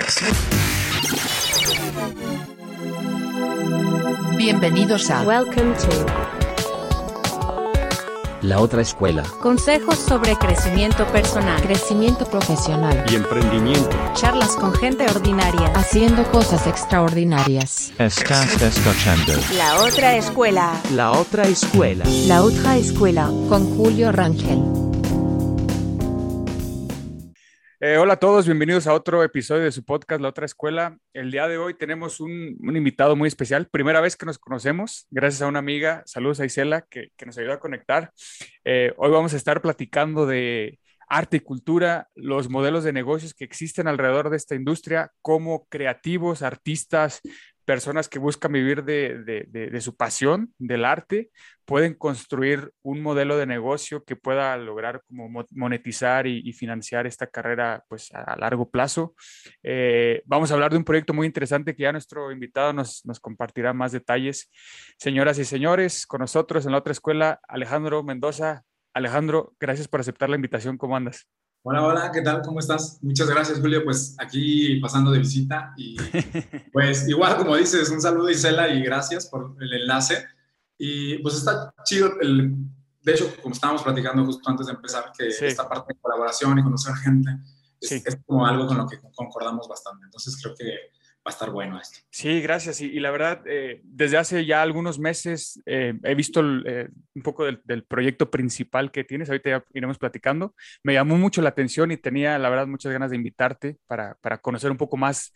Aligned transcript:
Podcast. 0.00 0.20
Bienvenidos 4.36 5.10
a 5.10 5.22
Welcome 5.22 5.74
to 5.74 6.06
La 8.42 8.60
otra 8.60 8.80
escuela. 8.80 9.22
Consejos 9.42 9.96
sobre 9.98 10.36
crecimiento 10.36 11.04
personal, 11.08 11.60
Crecimiento 11.62 12.24
Profesional. 12.24 13.04
y 13.10 13.16
emprendimiento. 13.16 13.90
charlas 14.14 14.56
con 14.56 14.72
gente 14.74 15.04
ordinaria. 15.04 15.70
Haciendo 15.74 16.24
cosas 16.30 16.66
extraordinarias. 16.66 17.92
Estás 17.98 18.60
escuchando 18.62 19.34
La 19.56 19.82
otra 19.82 20.16
escuela. 20.16 20.80
La 20.94 21.12
Otra 21.12 21.44
Escuela. 21.46 22.04
La 22.26 22.42
otra 22.42 22.76
escuela. 22.76 23.26
Con 23.48 23.76
Julio 23.76 24.12
Rangel. 24.12 24.89
Eh, 27.82 27.96
hola 27.96 28.12
a 28.12 28.18
todos, 28.18 28.44
bienvenidos 28.44 28.86
a 28.86 28.92
otro 28.92 29.24
episodio 29.24 29.64
de 29.64 29.72
su 29.72 29.82
podcast 29.86 30.20
La 30.20 30.28
Otra 30.28 30.44
Escuela. 30.44 30.98
El 31.14 31.30
día 31.30 31.48
de 31.48 31.56
hoy 31.56 31.72
tenemos 31.72 32.20
un, 32.20 32.58
invitado 32.60 33.16
muy 33.16 33.26
especial, 33.26 33.68
primera 33.70 34.02
vez 34.02 34.16
que 34.16 34.26
nos 34.26 34.38
conocemos, 34.38 35.06
gracias 35.10 35.40
a 35.40 35.46
una 35.46 35.60
amiga, 35.60 36.02
saludos 36.04 36.40
a 36.40 36.44
Isela, 36.44 36.82
que, 36.82 37.10
nos 37.24 37.38
ayudó 37.38 37.54
a 37.54 37.58
conectar. 37.58 38.12
Eh, 38.66 38.92
hoy 38.98 39.10
vamos 39.10 39.32
a 39.32 39.38
estar 39.38 39.62
platicando 39.62 40.26
de 40.26 40.78
arte 41.08 41.38
y 41.38 41.40
cultura, 41.40 42.08
los 42.14 42.50
modelos 42.50 42.84
de 42.84 42.92
negocios 42.92 43.32
que 43.32 43.44
existen 43.44 43.88
alrededor 43.88 44.28
de 44.28 44.36
esta 44.36 44.54
industria, 44.54 45.10
cómo 45.22 45.66
creativos, 45.70 46.42
artistas, 46.42 47.22
personas 47.70 48.08
que 48.08 48.18
buscan 48.18 48.50
vivir 48.50 48.82
de, 48.82 49.78
su 49.80 49.94
pasión, 49.94 50.52
del 50.58 50.84
arte, 50.84 51.30
pueden 51.64 51.94
construir 51.94 52.72
un 52.82 53.00
modelo 53.00 53.36
de 53.36 53.46
negocio 53.46 54.02
que 54.02 54.16
pueda 54.16 54.56
lograr 54.56 55.04
como 55.06 55.28
mo- 55.28 55.46
monetizar 55.52 56.26
y, 56.26 56.52
financiar 56.52 57.06
esta 57.06 57.28
carrera 57.28 57.84
pues 57.88 58.10
a, 58.12 58.34
largo 58.36 58.68
plazo. 58.68 59.14
Eh, 59.62 60.20
vamos 60.26 60.50
a 60.50 60.54
hablar 60.54 60.72
de 60.72 60.78
un 60.78 60.84
proyecto 60.84 61.14
muy 61.14 61.28
interesante 61.28 61.76
que 61.76 61.84
ya 61.84 61.92
nuestro 61.92 62.32
invitado 62.32 62.72
nos 62.72 63.20
compartirá 63.20 63.72
más 63.72 63.92
detalles. 63.92 64.50
Señoras 64.98 65.38
y 65.38 65.44
señores, 65.44 66.08
con 66.08 66.22
nosotros 66.22 66.66
en 66.66 66.72
la 66.72 66.78
otra 66.78 66.90
escuela, 66.90 67.38
Alejandro 67.46 68.02
Mendoza. 68.02 68.64
Alejandro, 68.94 69.54
gracias 69.60 69.86
por 69.86 70.00
aceptar 70.00 70.28
la 70.28 70.34
invitación. 70.34 70.76
¿Cómo 70.76 70.96
andas? 70.96 71.28
Hola, 71.62 71.84
hola, 71.84 72.10
¿qué 72.12 72.22
tal? 72.22 72.40
¿Cómo 72.42 72.58
estás? 72.58 72.98
Muchas 73.02 73.28
gracias, 73.28 73.60
Julio. 73.60 73.84
Pues 73.84 74.16
aquí 74.18 74.80
pasando 74.80 75.10
de 75.10 75.18
visita 75.18 75.74
y 75.76 75.96
pues 76.72 77.06
igual, 77.08 77.36
como 77.36 77.54
dices, 77.56 77.90
un 77.90 78.00
saludo 78.00 78.30
Isela 78.30 78.68
y 78.68 78.82
gracias 78.82 79.26
por 79.26 79.54
el 79.60 79.72
enlace. 79.74 80.24
Y 80.78 81.18
pues 81.18 81.34
está 81.36 81.74
chido, 81.84 82.12
el, 82.22 82.54
de 83.02 83.12
hecho, 83.12 83.30
como 83.42 83.54
estábamos 83.54 83.82
platicando 83.82 84.24
justo 84.24 84.48
antes 84.48 84.66
de 84.68 84.72
empezar, 84.72 85.12
que 85.16 85.30
Sí. 85.30 85.44
esta 85.44 85.68
parte 85.68 85.92
de 85.92 86.00
colaboración 86.00 86.58
y 86.58 86.62
conocer 86.62 86.94
gente 86.96 87.30
es, 87.78 87.88
Sí. 87.90 88.02
es 88.06 88.16
como 88.24 88.46
algo 88.46 88.66
con 88.66 88.78
lo 88.78 88.86
que 88.86 88.98
concordamos 89.14 89.68
bastante. 89.68 90.04
Entonces 90.06 90.38
creo 90.42 90.54
que 90.56 90.64
estar 91.30 91.50
bueno 91.50 91.80
esto. 91.80 91.98
Sí, 92.10 92.40
gracias. 92.40 92.80
Y, 92.80 93.00
la 93.00 93.10
verdad, 93.10 93.42
eh, 93.46 93.80
desde 93.82 94.18
hace 94.18 94.44
ya 94.44 94.62
algunos 94.62 94.98
meses 94.98 95.60
eh, 95.66 95.94
he 96.02 96.14
visto 96.14 96.40
eh, 96.66 96.88
un 97.14 97.22
poco 97.22 97.44
del, 97.44 97.84
proyecto 97.84 98.30
principal 98.30 98.90
que 98.90 99.04
tienes. 99.04 99.28
Ahorita 99.28 99.50
ya 99.50 99.64
iremos 99.72 99.98
platicando. 99.98 100.54
Me 100.82 100.94
llamó 100.94 101.16
mucho 101.16 101.42
la 101.42 101.48
atención 101.48 101.90
y 101.90 101.96
tenía, 101.96 102.38
la 102.38 102.50
verdad, 102.50 102.66
muchas 102.66 102.92
ganas 102.92 103.10
de 103.10 103.16
invitarte 103.16 103.78
para, 103.86 104.16
para 104.20 104.38
conocer 104.38 104.70
un 104.70 104.76
poco 104.76 104.96
más 104.96 105.32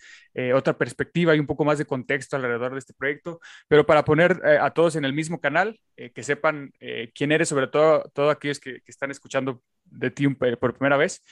otra 0.55 0.77
perspectiva 0.77 1.37
y 1.37 1.39
un 1.39 1.47
poco 1.47 1.65
más 1.65 1.79
de 1.79 1.85
contexto 1.85 2.35
alrededor 2.35 2.73
de 2.73 2.81
este 2.81 2.93
proyecto. 2.93 3.41
Pero 3.69 3.87
para 3.87 4.05
poner 4.05 4.41
a 4.45 4.71
todos 4.71 4.97
en 4.97 5.05
el 5.05 5.13
mismo 5.13 5.41
canal, 5.41 5.79
que 5.97 6.23
sepan 6.25 6.73
quién 7.15 7.31
eres, 7.31 7.49
sobre 7.49 7.69
todo 7.69 8.11
todos 8.13 8.33
aquellos 8.33 8.59
que, 8.59 8.81
que 8.81 8.91
están 8.91 9.13
escuchando 9.13 9.63
de 9.85 10.11
ti 10.11 10.29
por 10.29 10.75
primera 10.75 10.97
vez. 10.97 11.23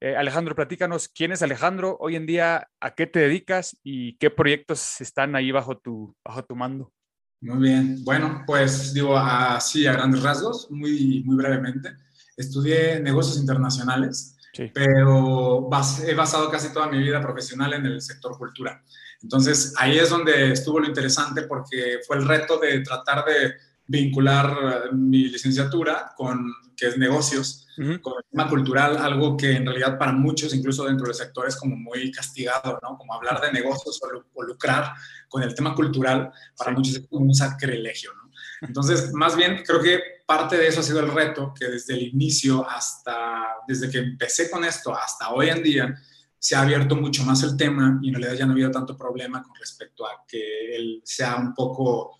Eh, 0.00 0.14
Alejandro, 0.16 0.54
platícanos 0.54 1.08
quién 1.08 1.32
es 1.32 1.42
Alejandro 1.42 1.96
hoy 2.00 2.14
en 2.14 2.24
día, 2.26 2.68
a 2.80 2.94
qué 2.94 3.06
te 3.06 3.18
dedicas 3.18 3.76
y 3.82 4.16
qué 4.18 4.30
proyectos 4.30 5.00
están 5.00 5.34
ahí 5.34 5.50
bajo 5.50 5.76
tu, 5.78 6.14
bajo 6.24 6.44
tu 6.44 6.54
mando. 6.54 6.92
Muy 7.40 7.58
bien. 7.68 8.04
Bueno, 8.04 8.44
pues 8.46 8.94
digo 8.94 9.16
así 9.16 9.86
a 9.86 9.92
grandes 9.92 10.22
rasgos, 10.22 10.68
muy, 10.70 11.22
muy 11.24 11.36
brevemente. 11.36 11.90
Estudié 12.36 13.00
negocios 13.00 13.38
internacionales, 13.38 14.36
Sí. 14.52 14.70
pero 14.72 15.68
bas- 15.68 16.02
he 16.06 16.14
basado 16.14 16.50
casi 16.50 16.72
toda 16.72 16.88
mi 16.88 16.98
vida 16.98 17.20
profesional 17.20 17.74
en 17.74 17.86
el 17.86 18.00
sector 18.00 18.36
cultura. 18.38 18.82
Entonces, 19.22 19.74
ahí 19.78 19.98
es 19.98 20.10
donde 20.10 20.52
estuvo 20.52 20.78
lo 20.80 20.86
interesante 20.86 21.42
porque 21.42 21.98
fue 22.06 22.16
el 22.16 22.26
reto 22.26 22.58
de 22.58 22.80
tratar 22.80 23.24
de 23.24 23.54
vincular 23.88 24.46
eh, 24.86 24.94
mi 24.94 25.28
licenciatura 25.28 26.12
con, 26.16 26.52
que 26.76 26.86
es 26.88 26.96
negocios, 26.98 27.64
con 28.02 28.14
el 28.18 28.24
tema 28.28 28.48
cultural, 28.48 28.96
algo 28.96 29.36
que 29.36 29.52
en 29.52 29.64
realidad 29.64 29.96
para 29.96 30.10
muchos, 30.12 30.52
incluso 30.52 30.84
dentro 30.84 31.06
del 31.06 31.14
sector, 31.14 31.46
es 31.46 31.54
como 31.54 31.76
muy 31.76 32.10
castigado, 32.10 32.76
¿no? 32.82 32.98
Como 32.98 33.14
hablar 33.14 33.40
de 33.40 33.52
negocios 33.52 34.00
o, 34.02 34.10
lu- 34.10 34.24
o 34.34 34.42
lucrar 34.42 34.92
con 35.28 35.44
el 35.44 35.54
tema 35.54 35.76
cultural, 35.76 36.32
para 36.56 36.72
Sí. 36.72 36.76
muchos 36.76 36.94
es 36.96 37.06
como 37.08 37.24
un 37.26 37.34
sacrilegio, 37.34 38.12
¿no? 38.14 38.28
Entonces, 38.66 39.12
más 39.12 39.36
bien, 39.36 39.62
creo 39.64 39.80
que 39.80 40.00
parte 40.26 40.56
de 40.56 40.66
eso 40.66 40.80
ha 40.80 40.82
sido 40.82 40.98
el 40.98 41.12
reto, 41.12 41.54
que 41.56 41.66
desde 41.66 41.94
el 41.94 42.02
inicio 42.02 42.68
hasta, 42.68 43.44
desde 43.68 43.88
que 43.88 43.98
empecé 43.98 44.50
con 44.50 44.64
esto 44.64 44.92
hasta 44.92 45.30
hoy 45.30 45.48
en 45.48 45.62
día, 45.62 45.94
se 46.36 46.56
ha 46.56 46.62
abierto 46.62 46.96
mucho 46.96 47.22
más 47.22 47.44
el 47.44 47.56
tema 47.56 48.00
y 48.02 48.08
en 48.08 48.14
realidad 48.14 48.34
ya 48.36 48.44
no 48.46 48.52
ha 48.52 48.54
habido 48.54 48.72
tanto 48.72 48.96
problema 48.96 49.40
con 49.40 49.54
respecto 49.54 50.04
a 50.04 50.24
que 50.26 50.74
él 50.74 51.00
sea 51.04 51.36
un 51.36 51.54
poco 51.54 52.17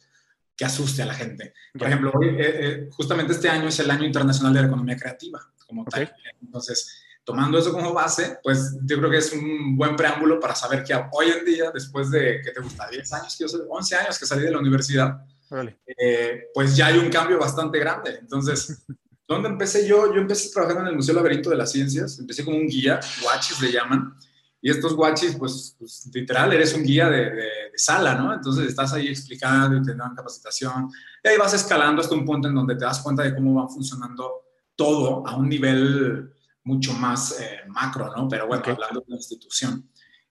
que 0.58 0.64
asuste 0.64 1.02
a 1.02 1.06
la 1.06 1.14
gente. 1.14 1.54
Por 1.72 1.82
Ya. 1.82 1.88
ejemplo, 1.88 2.12
hoy, 2.14 2.30
eh, 2.30 2.34
eh, 2.38 2.88
justamente 2.90 3.32
este 3.32 3.48
año 3.48 3.68
es 3.68 3.78
el 3.78 3.90
Año 3.90 4.04
Internacional 4.04 4.52
de 4.52 4.60
la 4.62 4.66
Economía 4.66 4.96
Creativa, 4.96 5.40
como 5.66 5.82
Ok. 5.82 5.90
tal. 5.90 6.12
Entonces, 6.42 7.00
tomando 7.22 7.58
eso 7.58 7.72
como 7.72 7.92
base, 7.94 8.38
pues 8.42 8.76
yo 8.82 8.98
creo 8.98 9.08
que 9.10 9.18
es 9.18 9.32
un 9.32 9.76
buen 9.76 9.94
preámbulo 9.94 10.40
para 10.40 10.56
saber 10.56 10.82
que 10.82 10.94
hoy 11.12 11.28
en 11.28 11.44
día, 11.44 11.70
después 11.72 12.10
de, 12.10 12.40
¿qué 12.44 12.50
te 12.50 12.60
gusta? 12.60 12.88
10 12.90 13.12
años, 13.12 13.36
que 13.36 13.44
yo 13.44 13.48
sé, 13.48 13.58
11 13.68 13.94
años 13.96 14.18
que 14.18 14.26
salí 14.26 14.42
de 14.42 14.50
la 14.50 14.58
universidad, 14.58 15.16
Órale. 15.48 15.78
eh, 15.86 16.46
pues 16.52 16.76
ya 16.76 16.86
hay 16.88 16.98
un 16.98 17.08
cambio 17.08 17.38
bastante 17.38 17.78
grande. 17.78 18.18
Entonces, 18.20 18.84
¿dónde 19.28 19.48
empecé 19.50 19.86
yo? 19.86 20.12
Yo 20.12 20.20
empecé 20.20 20.50
trabajando 20.50 20.82
en 20.82 20.88
el 20.88 20.96
Museo 20.96 21.14
Laberinto 21.14 21.50
de 21.50 21.56
las 21.56 21.70
Ciencias, 21.70 22.18
empecé 22.18 22.44
como 22.44 22.56
un 22.56 22.66
guía, 22.66 22.98
guachis 23.22 23.60
le 23.60 23.70
llaman, 23.70 24.12
y 24.60 24.70
estos 24.70 24.94
guachis, 24.94 25.36
pues, 25.36 25.76
pues, 25.78 26.10
literal, 26.12 26.52
eres 26.52 26.74
un 26.74 26.82
guía 26.82 27.08
de, 27.08 27.30
de- 27.30 27.42
de 27.72 27.78
sala, 27.78 28.14
¿no? 28.14 28.32
Entonces 28.34 28.66
estás 28.68 28.92
ahí 28.92 29.08
explicando 29.08 29.76
y 29.76 29.82
te 29.82 29.94
dan 29.94 30.14
capacitación, 30.14 30.90
y 31.22 31.28
ahí 31.28 31.36
vas 31.38 31.54
escalando 31.54 32.00
hasta 32.02 32.14
un 32.14 32.24
punto 32.24 32.48
en 32.48 32.54
donde 32.54 32.74
te 32.76 32.84
das 32.84 33.00
cuenta 33.00 33.22
de 33.22 33.34
cómo 33.34 33.54
va 33.62 33.68
funcionando 33.68 34.42
todo 34.74 35.26
a 35.26 35.36
un 35.36 35.48
nivel 35.48 36.32
mucho 36.64 36.92
más 36.92 37.40
eh, 37.40 37.60
macro, 37.68 38.12
¿no? 38.16 38.28
Pero 38.28 38.46
bueno, 38.46 38.62
Ok. 38.62 38.68
hablando 38.70 39.00
de 39.00 39.06
una 39.06 39.16
institución. 39.16 39.88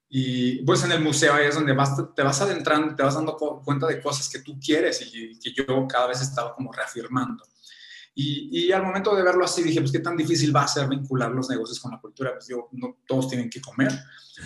Y 0.09 0.63
pues 0.63 0.83
en 0.85 0.91
el 0.93 1.01
museo 1.03 1.33
ahí 1.33 1.47
es 1.47 1.55
donde 1.55 1.73
vas, 1.73 1.91
te 2.15 2.23
vas 2.23 2.39
adentrando, 2.41 2.95
te 2.95 3.03
vas 3.03 3.15
dando 3.15 3.35
cuenta 3.35 3.87
de 3.87 4.01
cosas 4.01 4.29
que 4.29 4.39
tú 4.39 4.57
quieres 4.59 5.01
y 5.13 5.37
que 5.39 5.51
yo 5.53 5.85
cada 5.87 6.07
vez 6.07 6.21
estaba 6.21 6.53
como 6.55 6.71
reafirmando. 6.71 7.43
Y, 8.19 8.49
y 8.65 8.71
al 8.71 8.81
momento 8.81 9.15
de 9.15 9.21
verlo 9.21 9.45
así 9.45 9.61
dije, 9.61 9.79
pues 9.79 9.91
qué 9.91 9.99
tan 9.99 10.17
difícil 10.17 10.55
va 10.55 10.63
a 10.63 10.67
ser 10.67 10.87
vincular 10.89 11.29
los 11.31 11.49
negocios 11.51 11.79
con 11.79 11.91
la 11.91 11.99
cultura. 12.01 12.33
Pues 12.33 12.49
no 12.71 12.97
todos 13.07 13.29
tienen 13.29 13.47
que 13.47 13.61
comer, 13.61 13.91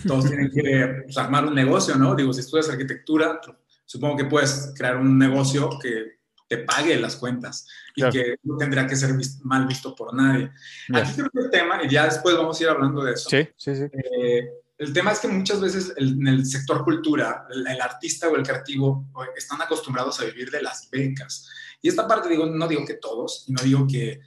todos 0.06 0.26
tienen 0.28 0.52
que 0.52 0.62
pues, 1.06 1.18
armar 1.18 1.46
un 1.46 1.56
negocio, 1.56 1.96
¿no? 1.96 2.14
Digo, 2.14 2.34
si 2.34 2.42
estudias 2.42 2.70
arquitectura, 2.70 3.40
supongo 3.86 4.18
que 4.18 4.26
puedes 4.26 4.74
crear 4.76 4.98
un 4.98 5.18
negocio 5.18 5.70
que 5.82 6.20
te 6.50 6.58
pague 6.58 7.00
las 7.00 7.16
cuentas 7.16 7.66
y 7.96 8.02
Claro. 8.02 8.12
que 8.12 8.36
no 8.44 8.58
tendrá 8.58 8.86
que 8.86 8.98
ser 8.98 9.12
mal 9.44 9.66
visto 9.68 9.96
por 9.96 10.14
nadie. 10.14 10.52
Ya. 10.90 10.98
Aquí 11.00 11.14
creo 11.14 11.30
que 11.30 11.40
el 11.40 11.50
tema, 11.50 11.82
y 11.82 11.90
ya 11.90 12.04
después 12.06 12.36
vamos 12.36 12.60
a 12.60 12.64
ir 12.64 12.70
hablando 12.70 13.02
de 13.06 13.14
eso. 13.14 13.30
Sí, 13.30 13.48
sí, 13.56 13.74
sí. 13.74 13.84
Eh, 13.84 14.50
el 14.80 14.92
tema 14.92 15.14
es 15.14 15.20
que 15.20 15.30
muchas 15.30 15.62
veces 15.62 15.94
el- 15.96 16.20
en 16.20 16.28
el 16.28 16.46
sector 16.46 16.84
cultura, 16.84 17.46
el, 17.52 17.66
el 17.68 17.80
artista 17.80 18.28
o 18.28 18.36
el 18.36 18.44
creativo 18.44 19.08
están 19.38 19.62
acostumbrados 19.62 20.20
a 20.20 20.26
vivir 20.26 20.52
de 20.52 20.62
las 20.62 20.90
becas. 20.92 21.48
Y 21.82 21.90
esta 21.90 22.08
parte, 22.08 22.30
digo, 22.30 22.46
no 22.46 22.68
digo 22.68 22.86
que 22.86 22.96
todos, 22.96 23.46
y 23.48 23.54
no 23.54 23.62
digo 23.64 23.88
que 23.88 24.20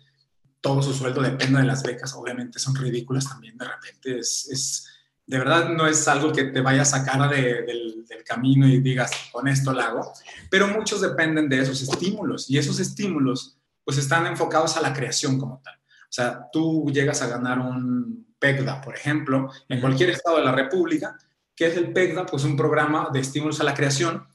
todo 0.61 0.83
su 0.83 0.93
sueldo 0.95 1.21
dependa 1.23 1.61
de 1.61 1.67
las 1.67 1.83
becas, 1.83 2.15
obviamente 2.15 2.59
son 2.59 2.75
ridículas 2.75 3.29
también 3.29 3.57
de 3.59 3.65
repente. 3.67 4.19
Es, 4.19 4.49
es- 4.51 4.89
de 5.27 5.39
verdad 5.39 5.71
no 5.71 5.87
es 5.87 6.07
algo 6.07 6.33
que 6.33 6.45
te 6.45 6.61
vaya 6.61 6.83
a 6.83 6.85
sacar 6.85 7.31
de- 7.31 7.63
del, 7.63 8.05
del 8.07 8.25
camino 8.25 8.69
y 8.69 8.81
digas, 8.81 9.11
con 9.33 9.49
esto 9.49 9.73
lo 9.73 9.81
hago, 9.81 10.13
pero 10.51 10.69
muchos 10.69 11.01
dependen 11.01 11.49
de 11.49 11.61
esos 11.61 11.81
estímulos 11.81 12.51
y 12.51 12.59
esos 12.59 12.79
estímulos 12.79 13.57
pues 13.85 13.97
están 13.99 14.27
enfocados 14.27 14.77
a 14.77 14.83
la 14.83 14.93
creación 14.93 15.39
como 15.39 15.61
tal. 15.63 15.75
O 15.77 16.13
sea, 16.15 16.47
tú 16.53 16.91
llegas 16.93 17.23
a 17.23 17.27
ganar 17.29 17.59
un 17.59 18.35
PECDA, 18.39 18.81
por 18.83 18.95
ejemplo, 18.97 19.51
en 19.69 19.81
cualquier 19.81 20.11
estado 20.11 20.37
de 20.39 20.45
la 20.45 20.53
República, 20.53 21.17
que 21.57 21.67
es 21.69 21.77
el 21.79 21.93
PECDA, 21.93 22.27
pues 22.27 22.45
un 22.45 22.57
programa 22.57 23.09
de 23.13 23.21
estímulos 23.21 23.61
a 23.61 23.65
la 23.65 23.73
creación, 23.75 24.27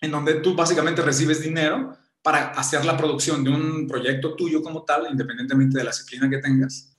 en 0.00 0.10
donde 0.10 0.34
tú 0.34 0.54
básicamente 0.54 1.02
recibes 1.02 1.42
dinero 1.42 1.96
para 2.22 2.48
hacer 2.50 2.84
la 2.84 2.96
producción 2.96 3.44
de 3.44 3.50
un 3.50 3.86
proyecto 3.86 4.34
tuyo 4.34 4.62
como 4.62 4.84
tal, 4.84 5.06
independientemente 5.10 5.78
de 5.78 5.84
la 5.84 5.90
disciplina 5.90 6.28
que 6.28 6.38
tengas. 6.38 6.96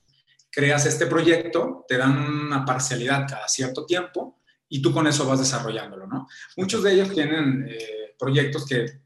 Creas 0.50 0.86
este 0.86 1.06
proyecto, 1.06 1.84
te 1.86 1.98
dan 1.98 2.16
una 2.18 2.64
parcialidad 2.64 3.26
cada 3.28 3.46
cierto 3.46 3.84
tiempo 3.84 4.40
y 4.68 4.80
tú 4.80 4.92
con 4.92 5.06
eso 5.06 5.26
vas 5.26 5.38
desarrollándolo, 5.38 6.06
¿no? 6.06 6.26
Muchos 6.56 6.82
de 6.82 6.92
ellos 6.94 7.12
tienen 7.12 7.66
eh, 7.68 8.14
proyectos 8.18 8.66
que 8.66 9.00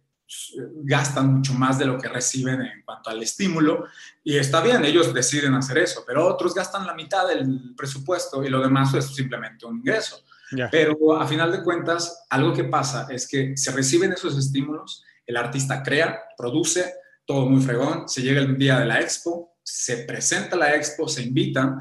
gastan 0.85 1.35
mucho 1.35 1.55
más 1.55 1.79
de 1.79 1.85
lo 1.85 1.99
que 1.99 2.09
reciben 2.09 2.63
en 2.63 2.83
cuanto 2.85 3.11
al 3.11 3.23
estímulo 3.23 3.87
y 4.25 4.37
está 4.37 4.63
bien, 4.63 4.85
ellos 4.85 5.13
deciden 5.13 5.55
hacer 5.55 5.79
eso, 5.79 6.05
pero 6.07 6.27
otros 6.27 6.55
gastan 6.55 6.87
la 6.87 6.95
mitad 6.95 7.27
del 7.29 7.75
presupuesto 7.77 8.43
y 8.43 8.49
lo 8.49 8.61
demás 8.61 8.95
es 8.95 9.07
simplemente 9.15 9.67
un 9.67 9.79
ingreso. 9.79 10.25
Pero 10.71 11.17
a 11.17 11.27
final 11.27 11.51
de 11.51 11.63
cuentas, 11.63 12.27
algo 12.31 12.53
que 12.53 12.65
pasa 12.65 13.07
es 13.11 13.27
que 13.27 13.57
se 13.57 13.73
reciben 13.73 14.13
esos 14.13 14.37
estímulos, 14.37 15.05
el 15.27 15.37
artista 15.37 15.83
crea, 15.83 16.21
produce, 16.37 16.95
todo 17.25 17.47
muy 17.47 17.63
fregón, 17.63 18.09
se 18.09 18.23
llega 18.23 18.41
el 18.41 18.59
día 18.59 18.79
de 18.79 18.87
la 18.87 19.01
expo, 19.01 19.57
se 19.63 19.99
presenta 19.99 20.57
la 20.57 20.75
expo, 20.75 21.09
se 21.09 21.23
invitan, 21.23 21.81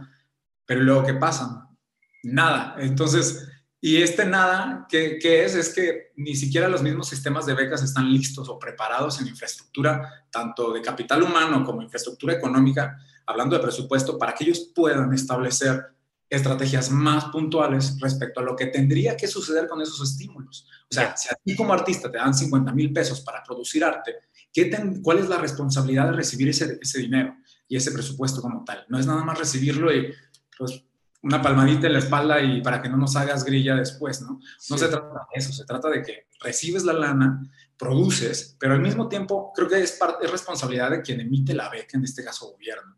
pero 0.66 0.82
luego 0.82 1.04
¿qué 1.04 1.16
pasa? 1.16 1.68
Nada. 2.24 2.76
Entonces, 2.80 3.48
y 3.84 4.02
este 4.02 4.26
nada, 4.26 4.86
¿qué, 4.88 5.18
qué 5.20 5.44
es? 5.44 5.56
Es 5.56 5.74
que 5.74 6.12
ni 6.16 6.36
siquiera 6.36 6.70
los 6.70 6.84
mismos 6.84 7.10
sistemas 7.10 7.48
de 7.48 7.56
becas 7.56 7.82
están 7.82 8.12
listos 8.12 8.48
o 8.48 8.60
preparados 8.60 9.20
en 9.20 9.28
infraestructura, 9.28 10.26
tanto 10.32 10.72
de 10.72 10.82
capital 10.82 11.24
humano 11.24 11.66
como 11.66 11.82
infraestructura 11.82 12.34
económica, 12.34 12.98
hablando 13.26 13.56
de 13.56 13.64
presupuesto, 13.64 14.20
para 14.20 14.36
que 14.36 14.44
ellos 14.44 14.72
puedan 14.76 15.12
establecer 15.14 15.84
estrategias 16.32 16.90
más 16.90 17.26
puntuales 17.26 17.98
respecto 18.00 18.40
a 18.40 18.44
lo 18.44 18.56
que 18.56 18.68
tendría 18.68 19.18
que 19.18 19.28
suceder 19.28 19.68
con 19.68 19.82
esos 19.82 20.02
estímulos. 20.10 20.66
O 20.90 20.94
sea, 20.94 21.16
si 21.18 21.28
a 21.28 21.38
ti 21.44 21.56
como 21.58 21.74
artista 21.74 22.10
te 22.10 22.18
dan 22.18 22.34
50 22.34 22.72
mil 22.72 22.94
pesos 22.94 23.20
para 23.20 23.44
producir 23.44 23.84
arte, 23.84 24.16
¿qué 24.54 24.66
ten- 24.66 25.02
¿cuál 25.02 25.20
es 25.20 25.28
la 25.28 25.38
responsabilidad 25.38 26.06
de 26.06 26.14
recibir 26.14 26.48
ese, 26.48 26.80
ese 26.82 27.00
dinero 27.00 27.36
y 27.68 27.76
ese 27.76 27.92
presupuesto 27.92 28.42
como 28.42 28.64
tal? 28.64 28.86
No 28.88 28.98
es 28.98 29.06
nada 29.06 29.26
más 29.26 29.38
recibirlo 29.38 29.94
y 29.94 30.14
pues 30.58 30.86
una 31.24 31.42
palmadita 31.42 31.88
en 31.88 31.94
la 31.94 32.00
espalda 32.00 32.42
y 32.42 32.62
para 32.62 32.82
que 32.82 32.88
no 32.90 32.96
nos 32.98 33.16
hagas 33.18 33.44
grilla 33.44 33.76
después, 33.76 34.22
¿no? 34.22 34.40
No 34.70 34.78
se 34.78 34.88
trata 34.88 35.28
de 35.34 35.40
eso, 35.40 35.52
se 35.52 35.66
trata 35.66 35.90
de 35.90 36.02
que 36.02 36.28
recibes 36.40 36.84
la 36.86 36.94
lana, 36.94 37.44
produces, 37.78 38.56
pero 38.58 38.74
al 38.74 38.80
mismo 38.82 39.10
tiempo 39.10 39.52
creo 39.54 39.68
que 39.68 39.82
es, 39.82 39.92
parte, 39.94 40.26
es 40.26 40.32
responsabilidad 40.32 40.92
de 40.92 41.02
quien 41.02 41.20
emite 41.20 41.54
la 41.54 41.70
beca, 41.70 41.98
en 41.98 42.06
este 42.06 42.24
caso 42.24 42.52
gobierno, 42.52 42.96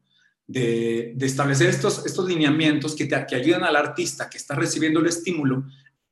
de, 0.48 1.13
de 1.16 1.25
establecer 1.25 1.69
estos, 1.69 2.06
estos 2.06 2.28
lineamientos 2.28 2.95
que, 2.95 3.06
te, 3.06 3.25
que 3.25 3.36
ayudan 3.36 3.63
al 3.63 3.75
artista 3.75 4.30
que 4.30 4.38
está 4.38 4.56
recibiendo 4.56 5.00
el 5.00 5.07
estímulo 5.07 5.66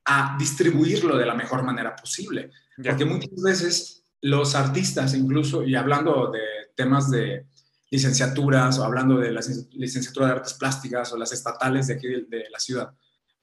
a 0.05 0.35
distribuirlo 0.39 1.17
de 1.17 1.25
la 1.25 1.35
mejor 1.35 1.63
manera 1.63 1.95
posible. 1.95 2.51
Ya. 2.77 2.91
Porque 2.91 3.05
muchas 3.05 3.41
veces 3.43 4.05
los 4.21 4.55
artistas, 4.55 5.13
incluso, 5.13 5.63
y 5.63 5.75
hablando 5.75 6.31
de 6.31 6.39
temas 6.75 7.09
de 7.11 7.47
licenciaturas 7.89 8.79
o 8.79 8.85
hablando 8.85 9.17
de 9.17 9.31
la 9.31 9.41
licenciatura 9.71 10.27
de 10.27 10.31
artes 10.33 10.53
plásticas 10.53 11.11
o 11.11 11.17
las 11.17 11.33
estatales 11.33 11.87
de 11.87 11.93
aquí 11.95 12.07
de, 12.07 12.25
de 12.29 12.49
la 12.49 12.59
ciudad, 12.59 12.93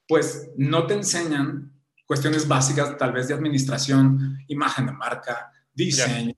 pues 0.06 0.50
no 0.56 0.86
te 0.86 0.94
enseñan 0.94 1.72
cuestiones 2.06 2.48
básicas 2.48 2.96
tal 2.96 3.12
vez 3.12 3.28
de 3.28 3.34
administración, 3.34 4.38
imagen 4.48 4.86
de 4.86 4.92
marca, 4.92 5.52
diseño, 5.74 6.34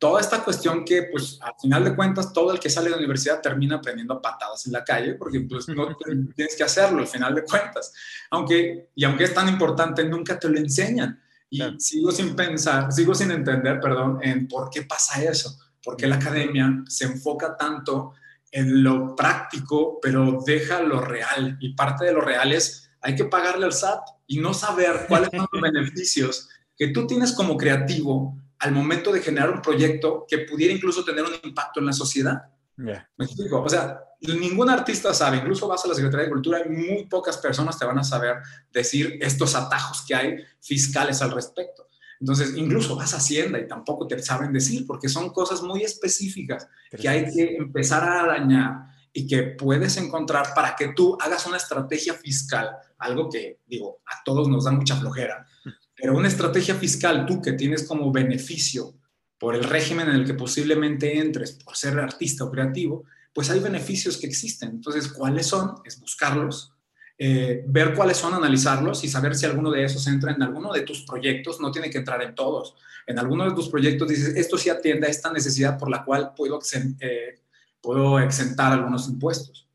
toda 0.00 0.18
esta 0.22 0.42
cuestión 0.42 0.82
que 0.82 1.04
pues 1.12 1.38
al 1.42 1.52
final 1.60 1.84
de 1.84 1.94
cuentas 1.94 2.32
todo 2.32 2.52
el 2.52 2.58
que 2.58 2.70
sale 2.70 2.86
de 2.86 2.92
la 2.92 2.96
universidad 2.96 3.42
termina 3.42 3.76
aprendiendo 3.76 4.14
a 4.14 4.22
patadas 4.22 4.66
en 4.66 4.72
la 4.72 4.82
calle 4.82 5.14
porque 5.14 5.40
pues 5.42 5.68
no 5.68 5.94
tienes 6.34 6.56
que 6.56 6.64
hacerlo 6.64 7.00
al 7.00 7.06
final 7.06 7.34
de 7.34 7.44
cuentas. 7.44 7.92
Aunque, 8.30 8.88
y 8.94 9.04
aunque 9.04 9.24
es 9.24 9.34
tan 9.34 9.48
importante, 9.48 10.02
nunca 10.04 10.38
te 10.38 10.48
lo 10.48 10.58
enseñan. 10.58 11.20
Y 11.50 11.58
Claro. 11.58 11.78
sigo 11.78 12.10
sin 12.12 12.34
pensar, 12.34 12.90
sigo 12.90 13.14
sin 13.14 13.30
entender, 13.30 13.78
perdón, 13.78 14.20
en 14.22 14.48
por 14.48 14.70
qué 14.70 14.82
pasa 14.82 15.22
eso. 15.22 15.54
¿Por 15.84 15.96
qué 15.96 16.06
la 16.06 16.16
academia 16.16 16.82
se 16.88 17.04
enfoca 17.04 17.56
tanto 17.56 18.14
en 18.50 18.82
lo 18.82 19.14
práctico, 19.14 19.98
pero 20.00 20.38
deja 20.46 20.80
lo 20.80 21.00
real? 21.00 21.58
Y 21.60 21.74
parte 21.74 22.06
de 22.06 22.12
lo 22.14 22.22
real 22.22 22.52
es, 22.52 22.90
hay 23.02 23.14
que 23.16 23.24
pagarle 23.26 23.66
al 23.66 23.72
SAT 23.74 24.00
y 24.28 24.38
no 24.38 24.54
saber 24.54 25.04
cuáles 25.08 25.30
son 25.30 25.46
los 25.52 25.60
beneficios 25.72 26.48
que 26.74 26.88
tú 26.88 27.06
tienes 27.06 27.32
como 27.32 27.58
creativo 27.58 28.38
al 28.60 28.72
momento 28.72 29.12
de 29.12 29.20
generar 29.20 29.50
un 29.50 29.62
proyecto 29.62 30.24
que 30.28 30.38
pudiera 30.38 30.72
incluso 30.72 31.04
tener 31.04 31.24
un 31.24 31.32
impacto 31.42 31.80
en 31.80 31.86
la 31.86 31.92
sociedad. 31.92 32.42
Ya. 32.76 33.08
¿Me 33.16 33.24
explico? 33.24 33.62
O 33.62 33.68
sea, 33.68 34.00
ningún 34.20 34.68
artista 34.70 35.12
sabe, 35.14 35.38
incluso 35.38 35.66
vas 35.66 35.84
a 35.84 35.88
la 35.88 35.94
Secretaría 35.94 36.26
de 36.26 36.32
Cultura 36.32 36.62
y 36.64 36.68
muy 36.68 37.06
pocas 37.06 37.38
personas 37.38 37.78
te 37.78 37.84
van 37.84 37.98
a 37.98 38.04
saber 38.04 38.36
decir 38.70 39.18
estos 39.20 39.54
atajos 39.54 40.04
que 40.06 40.14
hay 40.14 40.36
fiscales 40.60 41.22
al 41.22 41.30
respecto. 41.30 41.88
Entonces, 42.20 42.54
incluso 42.54 42.96
vas 42.96 43.14
a 43.14 43.16
Hacienda 43.16 43.58
y 43.58 43.66
tampoco 43.66 44.06
te 44.06 44.22
saben 44.22 44.52
decir 44.52 44.86
porque 44.86 45.08
son 45.08 45.30
cosas 45.30 45.62
muy 45.62 45.82
específicas 45.82 46.68
que 46.90 47.08
hay 47.08 47.32
que 47.32 47.56
empezar 47.56 48.04
a 48.04 48.20
arañar 48.20 48.90
y 49.12 49.26
que 49.26 49.42
puedes 49.42 49.96
encontrar 49.96 50.54
para 50.54 50.76
que 50.76 50.88
tú 50.88 51.16
hagas 51.20 51.46
una 51.46 51.56
estrategia 51.56 52.14
fiscal, 52.14 52.76
algo 52.98 53.28
que, 53.30 53.60
digo, 53.66 54.00
a 54.06 54.22
todos 54.22 54.48
nos 54.48 54.64
da 54.64 54.70
mucha 54.70 54.96
flojera, 54.96 55.46
pero 56.00 56.16
una 56.16 56.28
estrategia 56.28 56.74
fiscal 56.74 57.26
tú 57.26 57.42
que 57.42 57.52
tienes 57.52 57.86
como 57.86 58.10
beneficio 58.10 58.94
por 59.38 59.54
el 59.54 59.64
régimen 59.64 60.08
en 60.08 60.16
el 60.16 60.24
que 60.26 60.34
posiblemente 60.34 61.18
entres 61.18 61.52
por 61.52 61.76
ser 61.76 61.98
artista 61.98 62.44
o 62.44 62.50
creativo, 62.50 63.04
pues 63.32 63.50
hay 63.50 63.60
beneficios 63.60 64.18
que 64.18 64.26
existen. 64.26 64.70
Entonces, 64.70 65.08
¿cuáles 65.08 65.46
son? 65.46 65.76
Es 65.84 65.98
buscarlos, 66.00 66.72
eh, 67.16 67.64
ver 67.66 67.94
cuáles 67.94 68.16
son, 68.16 68.34
analizarlos 68.34 69.02
y 69.04 69.08
saber 69.08 69.34
si 69.34 69.46
alguno 69.46 69.70
de 69.70 69.84
esos 69.84 70.06
entra 70.06 70.32
en 70.32 70.42
alguno 70.42 70.72
de 70.72 70.82
tus 70.82 71.02
proyectos. 71.04 71.60
No 71.60 71.70
tiene 71.70 71.88
que 71.90 71.98
entrar 71.98 72.22
en 72.22 72.34
todos. 72.34 72.74
En 73.06 73.18
alguno 73.18 73.44
de 73.48 73.54
tus 73.54 73.68
proyectos 73.68 74.08
dices, 74.08 74.36
esto 74.36 74.58
sí 74.58 74.68
atiende 74.68 75.06
a 75.06 75.10
esta 75.10 75.32
necesidad 75.32 75.78
por 75.78 75.90
la 75.90 76.04
cual 76.04 76.32
puedo, 76.36 76.58
exen- 76.58 76.96
eh, 77.00 77.40
puedo 77.80 78.18
exentar 78.20 78.72
algunos 78.72 79.08
impuestos. 79.08 79.68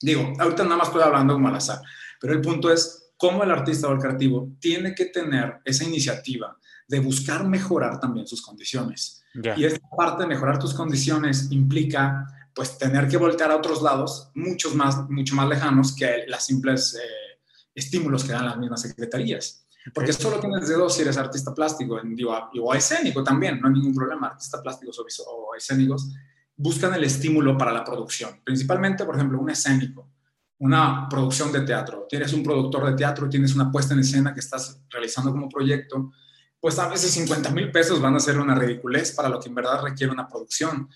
Digo, 0.00 0.32
ahorita 0.38 0.64
nada 0.64 0.76
más 0.76 0.88
estoy 0.88 1.02
hablando 1.02 1.34
como 1.34 1.48
al 1.48 1.56
azar, 1.56 1.80
pero 2.20 2.32
el 2.32 2.40
punto 2.40 2.70
es 2.72 3.05
cómo 3.16 3.42
el 3.42 3.50
artista 3.50 3.88
o 3.88 3.92
el 3.92 3.98
creativo 3.98 4.52
tiene 4.60 4.94
que 4.94 5.06
tener 5.06 5.60
esa 5.64 5.84
iniciativa 5.84 6.56
de 6.88 7.00
buscar 7.00 7.46
mejorar 7.46 7.98
también 7.98 8.26
sus 8.26 8.42
condiciones. 8.42 9.22
Y 9.56 9.64
esta 9.64 9.86
parte 9.96 10.22
de 10.22 10.28
mejorar 10.28 10.58
tus 10.58 10.72
condiciones 10.72 11.48
implica 11.50 12.26
pues 12.54 12.78
tener 12.78 13.06
que 13.06 13.18
voltear 13.18 13.50
a 13.50 13.56
otros 13.56 13.82
lados, 13.82 14.30
muchos 14.34 14.74
más, 14.74 15.10
mucho 15.10 15.34
más 15.34 15.46
lejanos 15.46 15.94
que 15.94 16.24
las 16.26 16.46
simples 16.46 16.94
eh, 16.94 17.38
estímulos 17.74 18.24
que 18.24 18.32
dan 18.32 18.46
las 18.46 18.56
mismas 18.56 18.80
secretarías. 18.80 19.66
Porque 19.92 20.12
solo 20.12 20.40
tienes 20.40 20.66
de 20.66 20.74
dos 20.74 20.94
si 20.94 21.02
eres 21.02 21.18
artista 21.18 21.54
plástico, 21.54 22.00
digo, 22.02 22.34
o 22.62 22.74
escénico 22.74 23.22
también, 23.22 23.60
no 23.60 23.68
hay 23.68 23.74
ningún 23.74 23.94
problema, 23.94 24.28
artistas 24.28 24.60
plásticos 24.62 24.98
o, 24.98 25.30
o 25.30 25.54
escénicos, 25.54 26.10
buscan 26.56 26.94
el 26.94 27.04
estímulo 27.04 27.58
para 27.58 27.72
la 27.72 27.84
producción. 27.84 28.40
Principalmente, 28.42 29.04
por 29.04 29.14
ejemplo, 29.14 29.38
un 29.38 29.50
escénico, 29.50 30.08
una 30.58 31.06
producción 31.08 31.52
de 31.52 31.62
teatro. 31.62 32.06
Tienes 32.08 32.32
un 32.32 32.42
productor 32.42 32.86
de 32.86 32.94
teatro, 32.94 33.28
tienes 33.28 33.54
una 33.54 33.70
puesta 33.70 33.94
en 33.94 34.00
escena 34.00 34.32
que 34.32 34.40
estás 34.40 34.80
realizando 34.90 35.30
como 35.30 35.48
proyecto, 35.48 36.12
pues 36.60 36.78
a 36.78 36.88
veces 36.88 37.10
50 37.12 37.50
mil 37.50 37.70
pesos 37.70 38.00
van 38.00 38.16
a 38.16 38.20
ser 38.20 38.38
una 38.38 38.54
ridiculez 38.54 39.12
para 39.12 39.28
lo 39.28 39.38
que 39.38 39.48
en 39.48 39.54
verdad 39.54 39.82
requiere 39.82 40.12
una 40.12 40.26
producción. 40.26 40.88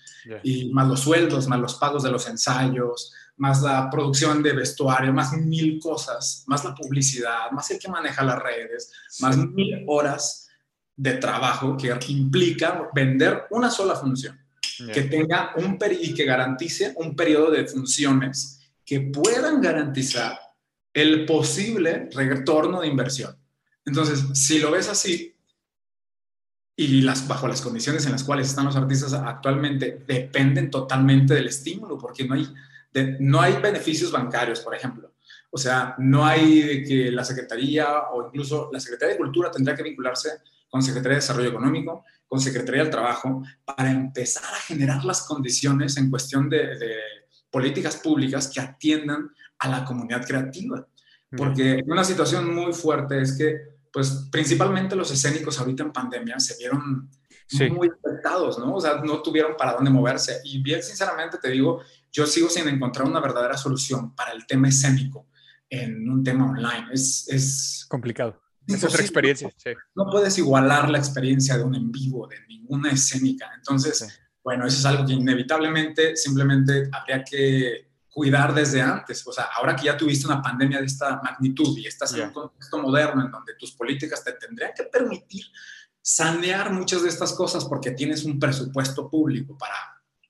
Y 0.43 0.71
más 0.73 0.87
los 0.87 0.99
sueldos, 0.99 1.47
más 1.47 1.59
los 1.59 1.75
pagos 1.75 2.03
de 2.03 2.11
los 2.11 2.27
ensayos, 2.27 3.13
más 3.37 3.61
la 3.61 3.89
producción 3.89 4.43
de 4.43 4.53
vestuario, 4.53 5.13
más 5.13 5.33
mil 5.33 5.79
cosas, 5.79 6.43
más 6.47 6.65
la 6.65 6.75
publicidad, 6.75 7.51
más 7.51 7.69
el 7.71 7.79
que 7.79 7.87
maneja 7.89 8.23
las 8.23 8.39
redes, 8.39 8.91
más 9.19 9.37
mil 9.37 9.85
horas 9.87 10.49
de 10.95 11.13
trabajo 11.13 11.77
que 11.77 11.97
implica 12.09 12.89
vender 12.93 13.43
una 13.51 13.69
sola 13.69 13.95
función. 13.95 14.39
Que 14.93 15.03
tenga 15.03 15.53
un 15.57 15.77
y 16.01 16.13
que 16.15 16.25
garantice 16.25 16.93
un 16.97 17.15
periodo 17.15 17.51
de 17.51 17.67
funciones 17.67 18.60
que 18.91 18.99
puedan 18.99 19.61
garantizar 19.61 20.37
el 20.93 21.25
posible 21.25 22.09
retorno 22.11 22.81
de 22.81 22.87
inversión. 22.87 23.33
Entonces, 23.85 24.21
si 24.33 24.59
lo 24.59 24.69
ves 24.69 24.89
así 24.89 25.33
y 26.75 26.99
las, 26.99 27.25
bajo 27.25 27.47
las 27.47 27.61
condiciones 27.61 28.05
en 28.05 28.11
las 28.11 28.25
cuales 28.25 28.49
están 28.49 28.65
los 28.65 28.75
artistas 28.75 29.13
actualmente, 29.13 30.03
dependen 30.05 30.69
totalmente 30.69 31.33
del 31.33 31.47
estímulo, 31.47 31.97
porque 31.97 32.25
no 32.25 32.35
hay, 32.35 32.53
no 33.21 33.39
hay 33.39 33.61
beneficios 33.61 34.11
bancarios, 34.11 34.59
por 34.59 34.75
ejemplo. 34.75 35.13
O 35.51 35.57
sea, 35.57 35.95
no 35.97 36.25
hay 36.25 36.61
de 36.61 36.83
que 36.83 37.11
la 37.13 37.23
Secretaría 37.23 38.09
o 38.11 38.27
incluso 38.27 38.69
la 38.73 38.81
Secretaría 38.81 39.13
de 39.13 39.19
Cultura 39.19 39.49
tendrá 39.49 39.73
que 39.73 39.83
vincularse 39.83 40.31
con 40.69 40.83
Secretaría 40.83 41.15
de 41.15 41.21
Desarrollo 41.21 41.47
Económico, 41.47 42.03
con 42.27 42.41
Secretaría 42.41 42.81
del 42.81 42.91
Trabajo, 42.91 43.41
para 43.63 43.89
empezar 43.89 44.53
a 44.53 44.59
generar 44.59 45.05
las 45.05 45.21
condiciones 45.21 45.95
en 45.95 46.09
cuestión 46.09 46.49
de 46.49 47.20
políticas 47.51 47.97
públicas 47.97 48.47
que 48.47 48.59
atiendan 48.61 49.29
a 49.59 49.67
la 49.69 49.85
comunidad 49.85 50.25
creativa. 50.25 50.87
Porque 51.35 51.81
una 51.87 52.03
situación 52.03 52.53
muy 52.53 52.73
fuerte 52.73 53.21
es 53.21 53.37
que, 53.37 53.57
pues, 53.93 54.27
principalmente 54.31 54.95
los 54.95 55.11
escénicos 55.11 55.59
ahorita 55.59 55.83
en 55.83 55.91
pandemia 55.93 56.39
se 56.39 56.57
vieron 56.57 57.09
Sí. 57.47 57.69
muy 57.69 57.89
afectados, 57.89 58.57
¿no? 58.59 58.75
O 58.75 58.79
sea, 58.79 59.01
no 59.03 59.21
tuvieron 59.21 59.57
para 59.57 59.73
dónde 59.73 59.91
moverse. 59.91 60.39
Y 60.45 60.61
bien 60.63 60.81
sinceramente 60.81 61.37
te 61.37 61.49
digo, 61.49 61.81
yo 62.09 62.25
sigo 62.25 62.49
sin 62.49 62.65
encontrar 62.69 63.05
una 63.05 63.19
verdadera 63.19 63.57
solución 63.57 64.15
para 64.15 64.31
el 64.31 64.45
tema 64.47 64.69
escénico 64.69 65.27
en 65.69 66.09
un 66.09 66.23
tema 66.23 66.49
online. 66.49 66.87
Es, 66.93 67.27
es 67.27 67.85
complicado. 67.89 68.41
Es 68.67 68.81
otra 68.85 69.01
experiencia. 69.01 69.51
Sí. 69.57 69.71
No 69.95 70.05
puedes 70.09 70.37
igualar 70.37 70.89
la 70.89 70.97
experiencia 70.97 71.57
de 71.57 71.63
un 71.63 71.75
en 71.75 71.91
vivo, 71.91 72.25
de 72.27 72.37
ninguna 72.47 72.91
escénica. 72.91 73.49
Entonces, 73.57 73.97
Sí. 73.99 74.05
Bueno, 74.43 74.65
eso 74.65 74.77
es 74.77 74.85
algo 74.85 75.05
que 75.05 75.13
inevitablemente 75.13 76.15
simplemente 76.15 76.89
habría 76.91 77.23
que 77.23 77.91
cuidar 78.09 78.53
desde 78.53 78.81
antes. 78.81 79.25
O 79.25 79.31
sea, 79.31 79.49
ahora 79.55 79.75
que 79.75 79.85
ya 79.85 79.97
tuviste 79.97 80.27
una 80.27 80.41
pandemia 80.41 80.79
de 80.79 80.85
esta 80.85 81.21
magnitud 81.21 81.77
y 81.77 81.87
estás 81.87 82.13
en 82.13 82.27
un 82.27 82.33
contexto 82.33 82.81
moderno 82.81 83.23
en 83.23 83.31
donde 83.31 83.53
tus 83.55 83.71
políticas 83.71 84.23
te 84.23 84.33
tendrían 84.33 84.71
que 84.75 84.83
permitir 84.83 85.45
sanear 86.01 86.73
muchas 86.73 87.03
de 87.03 87.09
estas 87.09 87.33
cosas 87.33 87.65
porque 87.65 87.91
tienes 87.91 88.23
un 88.23 88.39
presupuesto 88.39 89.09
público 89.09 89.57
para 89.57 89.75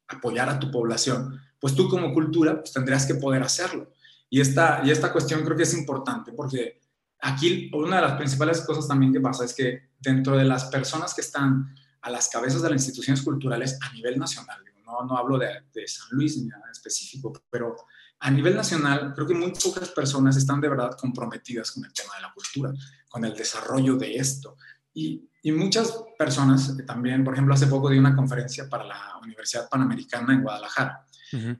apoyar 0.07 0.49
a 0.49 0.59
tu 0.59 0.69
población, 0.69 1.39
pues 1.59 1.73
tú 1.73 1.87
como 1.87 2.13
cultura 2.13 2.59
pues 2.59 2.73
tendrías 2.73 3.05
que 3.05 3.15
poder 3.15 3.41
hacerlo. 3.41 3.91
Y 4.29 4.41
esta, 4.41 4.81
y 4.83 4.91
esta 4.91 5.11
cuestión 5.11 5.43
creo 5.43 5.57
que 5.57 5.63
es 5.63 5.73
importante 5.73 6.33
porque 6.33 6.81
aquí 7.21 7.71
una 7.73 7.97
de 7.97 8.01
las 8.01 8.13
principales 8.13 8.61
cosas 8.61 8.87
también 8.87 9.13
que 9.13 9.21
pasa 9.21 9.45
es 9.45 9.53
que 9.53 9.91
dentro 9.99 10.37
de 10.37 10.43
las 10.43 10.65
personas 10.65 11.13
que 11.13 11.21
están 11.21 11.73
a 12.01 12.09
las 12.09 12.29
cabezas 12.29 12.61
de 12.61 12.69
las 12.69 12.81
instituciones 12.81 13.21
culturales 13.21 13.77
a 13.81 13.93
nivel 13.93 14.17
nacional, 14.17 14.63
no, 14.85 15.05
no 15.05 15.17
hablo 15.17 15.37
de, 15.37 15.47
de 15.73 15.87
San 15.87 16.07
Luis 16.11 16.37
ni 16.37 16.47
nada 16.47 16.69
específico, 16.71 17.31
pero 17.49 17.75
a 18.19 18.29
nivel 18.29 18.55
nacional 18.55 19.13
creo 19.15 19.27
que 19.27 19.33
muy 19.33 19.51
pocas 19.51 19.89
personas 19.89 20.37
están 20.37 20.61
de 20.61 20.69
verdad 20.69 20.95
comprometidas 20.99 21.71
con 21.71 21.85
el 21.85 21.93
tema 21.93 22.15
de 22.15 22.21
la 22.21 22.33
cultura, 22.33 22.71
con 23.09 23.25
el 23.25 23.33
desarrollo 23.33 23.95
de 23.95 24.15
esto. 24.15 24.57
Y, 24.93 25.27
y 25.41 25.51
muchas 25.51 26.03
personas 26.17 26.75
también, 26.85 27.23
por 27.23 27.33
ejemplo, 27.33 27.53
hace 27.53 27.67
poco 27.67 27.89
di 27.89 27.97
una 27.97 28.15
conferencia 28.15 28.69
para 28.69 28.83
la 28.83 29.17
Universidad 29.23 29.67
Panamericana 29.69 30.33
en 30.33 30.43
Guadalajara. 30.43 31.05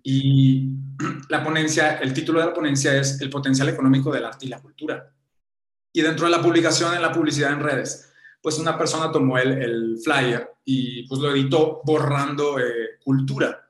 Y 0.03 0.69
la 1.29 1.43
ponencia, 1.43 1.97
el 1.97 2.13
título 2.13 2.39
de 2.39 2.47
la 2.47 2.53
ponencia 2.53 2.95
es 2.95 3.19
El 3.21 3.29
potencial 3.29 3.69
económico 3.69 4.11
del 4.13 4.25
arte 4.25 4.45
y 4.45 4.49
la 4.49 4.61
cultura. 4.61 5.11
Y 5.93 6.01
dentro 6.01 6.25
de 6.25 6.31
la 6.31 6.41
publicación, 6.41 6.93
en 6.93 7.01
la 7.01 7.11
publicidad 7.11 7.53
en 7.53 7.59
redes, 7.59 8.10
pues 8.41 8.57
una 8.57 8.77
persona 8.77 9.11
tomó 9.11 9.37
el, 9.37 9.61
el 9.61 9.97
flyer 10.03 10.49
y 10.65 11.07
pues 11.07 11.21
lo 11.21 11.31
editó 11.31 11.81
borrando 11.83 12.59
eh, 12.59 12.97
cultura 13.03 13.67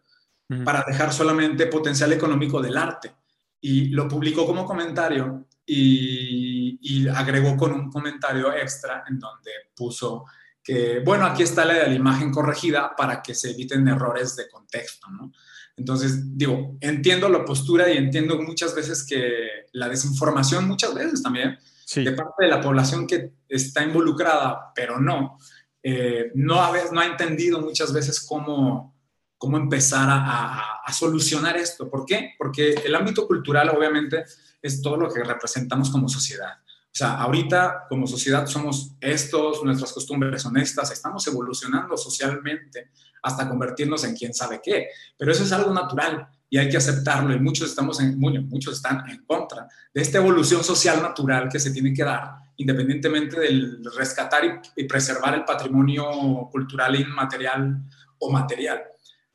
para 0.65 0.83
dejar 0.85 1.13
solamente 1.13 1.67
potencial 1.67 2.11
económico 2.11 2.61
del 2.61 2.75
arte. 2.75 3.15
Y 3.61 3.85
lo 3.85 4.07
publicó 4.09 4.45
como 4.45 4.65
comentario 4.65 5.47
y, 5.65 6.77
y, 6.81 7.07
agregó 7.07 7.55
con 7.55 7.71
un 7.71 7.89
comentario 7.89 8.53
extra 8.53 9.05
en 9.07 9.17
donde 9.17 9.51
puso 9.73 10.25
que, 10.61 10.99
bueno, 11.05 11.25
aquí 11.25 11.43
está 11.43 11.63
la, 11.63 11.87
la 11.87 11.93
imagen 11.93 12.31
corregida 12.31 12.93
para 12.97 13.21
que 13.21 13.33
se 13.33 13.51
eviten 13.51 13.87
errores 13.87 14.35
de 14.35 14.49
contexto, 14.49 15.09
¿no? 15.09 15.31
Entonces, 15.77 16.37
digo, 16.37 16.77
entiendo 16.81 17.29
la 17.29 17.45
postura 17.45 17.89
y 17.89 17.97
entiendo 17.97 18.41
muchas 18.41 18.75
veces 18.75 19.05
que 19.05 19.67
la 19.71 19.87
desinformación, 19.87 20.67
muchas 20.67 20.93
veces 20.93 21.23
también, 21.23 21.57
de 21.95 22.11
parte 22.13 22.45
de 22.45 22.47
la 22.47 22.61
población 22.61 23.05
que 23.05 23.33
está 23.47 23.83
involucrada, 23.83 24.71
pero 24.73 24.99
no, 24.99 25.37
eh, 25.83 26.31
no, 26.35 26.61
ha, 26.61 26.71
no 26.91 27.01
ha 27.01 27.05
entendido 27.05 27.59
muchas 27.59 27.91
veces 27.91 28.21
cómo, 28.21 28.95
cómo 29.37 29.57
empezar 29.57 30.09
a, 30.09 30.15
a, 30.15 30.81
a, 30.85 30.93
solucionar 30.93 31.57
esto. 31.57 31.89
¿Por 31.89 32.05
qué? 32.05 32.33
Porque 32.37 32.73
el 32.85 32.95
ámbito 32.95 33.27
cultural 33.27 33.69
obviamente 33.69 34.23
es 34.61 34.81
todo 34.81 34.97
lo 34.97 35.11
que 35.11 35.23
representamos 35.23 35.89
como 35.89 36.07
sociedad. 36.07 36.53
O 36.63 36.93
sea, 36.93 37.15
ahorita 37.21 37.85
como 37.87 38.05
sociedad 38.05 38.45
somos 38.47 38.95
estos, 38.99 39.63
nuestras 39.63 39.93
costumbres 39.93 40.41
son 40.41 40.57
estas, 40.57 40.91
estamos 40.91 41.25
evolucionando 41.27 41.95
socialmente 41.95 42.91
hasta 43.23 43.47
convertirnos 43.47 44.03
en 44.03 44.15
quién 44.15 44.33
sabe 44.33 44.59
qué, 44.61 44.87
pero 45.17 45.31
eso 45.31 45.43
es 45.43 45.51
algo 45.53 45.73
natural 45.73 46.27
y 46.53 46.57
hay 46.57 46.67
que 46.67 46.75
aceptarlo 46.75 47.33
y 47.33 47.39
muchos, 47.39 47.69
estamos 47.69 48.01
en, 48.01 48.19
muchos 48.19 48.75
están 48.75 49.09
en 49.09 49.23
contra 49.23 49.69
de 49.93 50.01
esta 50.01 50.17
evolución 50.17 50.61
social 50.65 51.01
natural 51.01 51.47
que 51.49 51.61
se 51.61 51.71
tiene 51.71 51.93
que 51.93 52.03
dar 52.03 52.35
independientemente 52.57 53.39
del 53.39 53.81
rescatar 53.95 54.61
y, 54.75 54.83
preservar 54.83 55.33
el 55.33 55.45
patrimonio 55.45 56.49
cultural 56.51 56.99
inmaterial 56.99 57.81
o 58.19 58.29
material. 58.29 58.83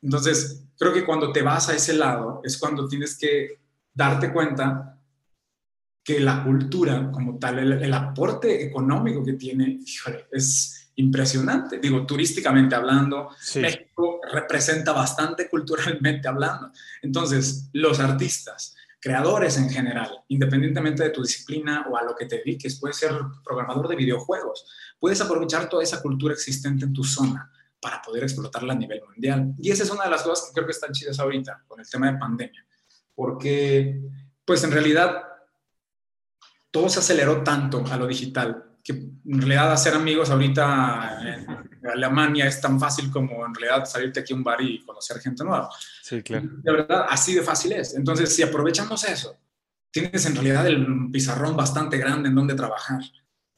Entonces, 0.01 0.63
creo 0.77 0.93
que 0.93 1.03
cuando 1.03 1.31
te 1.31 1.41
vas 1.41 1.67
a 1.67 1.75
ese 1.75 1.93
lado 1.93 2.39
es 2.43 2.57
cuando 2.57 2.87
tienes 2.87 3.17
que 3.17 3.61
darte 3.93 4.31
cuenta 4.31 4.97
que 6.03 6.19
la 6.19 6.43
cultura 6.43 7.11
como 7.11 7.39
tal, 7.39 7.59
el, 7.59 7.73
el 7.83 7.93
aporte 7.93 8.63
económico 8.63 9.25
que 9.25 9.33
tiene, 9.33 9.79
híjole, 9.85 10.27
es 10.31 10.76
impresionante. 10.97 11.79
Digo, 11.79 12.05
turísticamente 12.05 12.75
hablando, 12.75 13.29
sí. 13.39 13.59
México 13.59 14.19
representa 14.31 14.91
bastante 14.91 15.49
culturalmente 15.49 16.27
hablando. 16.27 16.71
Entonces, 17.01 17.69
los 17.73 17.99
artistas, 17.99 18.75
creadores 18.99 19.57
en 19.57 19.69
general, 19.69 20.23
independientemente 20.27 21.03
de 21.03 21.11
tu 21.11 21.21
disciplina 21.21 21.85
o 21.89 21.97
a 21.97 22.03
lo 22.03 22.15
que 22.15 22.25
te 22.25 22.37
dediques, 22.37 22.79
puedes 22.79 22.97
ser 22.97 23.11
programador 23.43 23.87
de 23.87 23.95
videojuegos, 23.95 24.65
puedes 24.99 25.21
aprovechar 25.21 25.69
toda 25.69 25.83
esa 25.83 26.01
cultura 26.01 26.33
existente 26.33 26.85
en 26.85 26.93
tu 26.93 27.03
zona 27.03 27.51
para 27.79 28.01
poder 28.01 28.23
explotarla 28.23 28.73
a 28.73 28.77
nivel 28.77 29.01
mundial. 29.07 29.53
Y 29.59 29.69
esa 29.69 29.83
es 29.83 29.91
una 29.91 30.05
de 30.05 30.09
las 30.09 30.23
cosas 30.23 30.47
que 30.47 30.53
creo 30.53 30.65
que 30.65 30.71
están 30.71 30.91
chidas 30.91 31.19
ahorita 31.19 31.63
con 31.67 31.79
el 31.79 31.87
tema 31.87 32.11
de 32.11 32.17
pandemia, 32.17 32.65
porque 33.13 34.01
pues 34.43 34.63
en 34.63 34.71
realidad 34.71 35.21
todo 36.71 36.89
se 36.89 36.99
aceleró 36.99 37.43
tanto 37.43 37.85
a 37.89 37.97
lo 37.97 38.07
digital 38.07 38.66
que 38.87 38.93
en 38.93 39.41
realidad 39.41 39.73
hacer 39.73 39.93
amigos 39.93 40.29
ahorita 40.29 41.19
en 41.21 41.87
Alemania 41.87 42.47
es 42.47 42.61
tan 42.61 42.79
fácil 42.79 43.11
como 43.11 43.45
en 43.45 43.53
realidad 43.53 43.83
salirte 43.83 44.21
aquí 44.21 44.31
a 44.31 44.37
un 44.37 44.45
bar 44.45 44.61
y 44.61 44.79
conocer 44.85 45.19
gente 45.19 45.43
nueva. 45.43 45.69
Sí, 46.01 46.23
claro. 46.23 46.47
De 46.63 46.71
verdad, 46.71 47.05
así 47.09 47.35
de 47.35 47.41
fácil 47.41 47.73
es. 47.73 47.95
Entonces, 47.95 48.33
si 48.33 48.43
aprovechamos 48.43 49.03
eso, 49.03 49.35
tienes 49.91 50.25
en 50.25 50.35
realidad 50.35 50.65
el 50.67 50.87
pizarrón 51.11 51.57
bastante 51.57 51.97
grande 51.97 52.29
en 52.29 52.35
donde 52.35 52.55
trabajar 52.55 53.01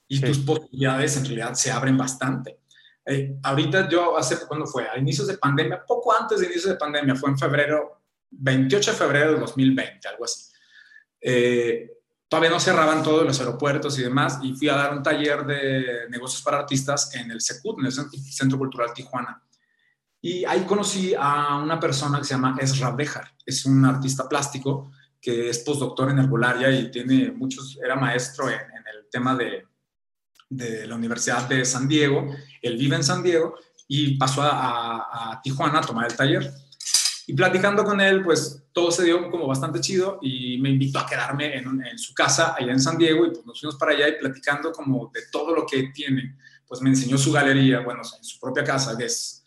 y 0.08 0.18
sí. 0.18 0.26
tus 0.26 0.40
posibilidades 0.40 1.16
en 1.18 1.26
realidad 1.26 1.54
se 1.54 1.70
abren 1.70 1.96
bastante. 1.96 2.62
Eh, 3.06 3.38
ahorita 3.44 3.88
yo 3.88 4.18
hace, 4.18 4.36
¿cuándo 4.48 4.66
fue? 4.66 4.90
A 4.90 4.98
inicios 4.98 5.28
de 5.28 5.38
pandemia, 5.38 5.86
poco 5.86 6.12
antes 6.12 6.40
de 6.40 6.48
inicios 6.48 6.74
de 6.74 6.76
pandemia, 6.76 7.14
fue 7.14 7.30
en 7.30 7.38
febrero, 7.38 8.02
28 8.32 8.92
de 8.92 8.98
febrero 8.98 9.34
de 9.34 9.40
2020, 9.42 10.08
algo 10.08 10.26
así. 10.26 10.52
Eh, 11.22 11.99
todavía 12.30 12.52
no 12.52 12.60
cerraban 12.60 13.04
todos 13.04 13.26
los 13.26 13.40
aeropuertos 13.40 13.98
y 13.98 14.04
demás, 14.04 14.40
y 14.44 14.54
fui 14.54 14.70
a 14.70 14.76
dar 14.76 14.96
un 14.96 15.04
taller 15.04 15.46
de 15.46 16.08
negocios 16.10 16.44
para 16.44 16.60
artistas 16.60 17.14
en 17.16 17.32
el 17.32 17.42
SECUT, 17.42 17.80
en 17.80 17.88
el 17.88 17.92
Centro 17.92 18.58
Cultural 18.58 18.94
Tijuana. 18.94 19.44
Y 20.22 20.46
ahí 20.46 20.62
conocí 20.62 21.16
a 21.18 21.58
una 21.58 21.80
persona 21.80 22.20
que 22.20 22.26
se 22.26 22.36
llama 22.36 22.56
Esra 22.60 22.92
Bejar, 22.92 23.34
es 23.46 23.66
un 23.66 23.84
artista 23.84 24.30
plástico 24.30 24.92
que 25.20 25.50
es 25.50 25.60
postdoctor 25.60 26.12
en 26.12 26.20
herbolaria 26.20 26.70
y 26.72 26.92
tiene 26.92 27.32
muchos, 27.32 27.78
era 27.84 27.96
maestro 27.96 28.48
en, 28.48 28.60
en 28.60 28.88
el 28.96 29.10
tema 29.12 29.36
de, 29.36 29.66
de, 30.50 30.88
la 30.88 30.96
Universidad 30.96 31.48
de 31.50 31.66
San 31.66 31.88
Diego, 31.88 32.28
él 32.62 32.78
vive 32.78 32.96
en 32.96 33.04
San 33.04 33.24
Diego 33.24 33.56
y 33.88 34.18
pasó 34.18 34.44
a, 34.44 34.52
a, 34.52 35.32
a 35.32 35.42
Tijuana 35.42 35.80
a 35.80 35.82
tomar 35.82 36.06
el 36.06 36.16
taller. 36.16 36.54
Y 37.30 37.34
platicando 37.34 37.84
con 37.84 38.02
él, 38.02 38.24
pues 38.24 38.64
todo 38.74 38.90
se 38.90 39.04
dio 39.04 39.30
como 39.30 39.46
bastante 39.46 39.80
chido 39.80 40.18
y 40.20 40.58
me 40.58 40.72
invitó 40.72 40.98
a 40.98 41.06
quedarme 41.06 41.56
en, 41.58 41.86
en, 41.86 42.00
su 42.00 42.12
casa 42.12 42.56
allá 42.58 42.72
en 42.72 42.80
San 42.80 42.98
Diego 42.98 43.24
y 43.24 43.30
pues 43.30 43.46
nos 43.46 43.60
fuimos 43.60 43.76
para 43.76 43.92
allá 43.92 44.08
y 44.10 44.14
platicando 44.14 44.72
como 44.72 45.12
de 45.14 45.22
todo 45.32 45.54
lo 45.54 45.64
que 45.64 45.92
tiene. 45.94 46.38
Pues 46.68 46.82
me 46.82 46.90
enseñó 46.90 47.20
su 47.20 47.32
galería, 47.32 47.82
bueno, 47.82 48.02
en 48.02 48.24
su 48.24 48.40
propia 48.40 48.64
casa, 48.64 48.98
que 48.98 49.06
es 49.06 49.44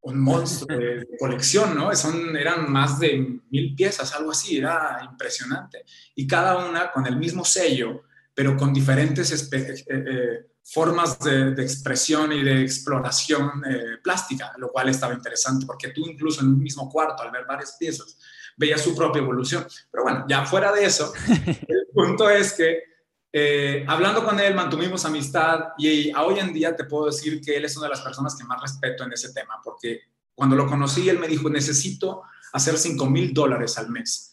un 0.00 0.18
monstruo 0.18 0.78
de, 0.78 1.06
colección, 1.18 1.74
¿no? 1.74 1.94
Son, 1.94 2.34
eran 2.34 2.72
más 2.72 2.98
de 2.98 3.38
mil 3.50 3.74
piezas, 3.74 4.14
algo 4.14 4.30
así, 4.30 4.56
era 4.56 5.00
impresionante. 5.04 5.84
Y 6.14 6.26
cada 6.26 6.70
una 6.70 6.90
con 6.90 7.06
el 7.06 7.18
mismo 7.18 7.44
sello, 7.44 8.04
pero 8.32 8.56
con 8.56 8.72
diferentes 8.72 9.30
eh, 9.52 9.84
eh, 9.90 10.49
formas 10.64 11.18
de, 11.18 11.52
de, 11.52 11.62
expresión 11.62 12.32
y 12.32 12.42
de 12.42 12.62
exploración 12.62 13.62
eh, 13.68 13.98
plástica, 14.02 14.52
lo 14.58 14.68
cual 14.68 14.88
estaba 14.88 15.14
interesante, 15.14 15.66
porque 15.66 15.88
tú 15.88 16.06
incluso 16.06 16.42
en 16.42 16.48
un 16.48 16.60
mismo 16.60 16.88
cuarto, 16.88 17.22
al 17.22 17.30
ver 17.30 17.44
varias 17.46 17.76
piezas, 17.78 18.18
veías 18.56 18.80
su 18.80 18.94
propia 18.94 19.20
evolución. 19.20 19.66
Pero 19.90 20.04
bueno, 20.04 20.24
ya 20.28 20.44
fuera 20.44 20.72
de 20.72 20.84
eso, 20.84 21.12
el 21.68 21.86
punto 21.92 22.30
es 22.30 22.52
que 22.52 22.84
eh, 23.32 23.84
hablando 23.88 24.24
con 24.24 24.40
él 24.40 24.54
mantuvimos 24.54 25.04
amistad 25.04 25.68
y 25.78 26.10
a 26.10 26.22
hoy 26.22 26.40
en 26.40 26.52
día 26.52 26.74
te 26.74 26.84
puedo 26.84 27.06
decir 27.06 27.40
que 27.40 27.56
él 27.56 27.64
es 27.64 27.76
una 27.76 27.86
de 27.86 27.90
las 27.90 28.00
personas 28.00 28.34
que 28.34 28.44
más 28.44 28.60
respeto 28.60 29.04
en 29.04 29.12
ese 29.12 29.32
tema, 29.32 29.60
porque 29.62 30.00
cuando 30.34 30.56
lo 30.56 30.66
conocí, 30.66 31.08
él 31.08 31.18
me 31.18 31.28
dijo, 31.28 31.48
necesito 31.48 32.22
hacer 32.52 32.76
5 32.76 33.06
mil 33.06 33.32
dólares 33.32 33.78
al 33.78 33.90
mes 33.90 34.30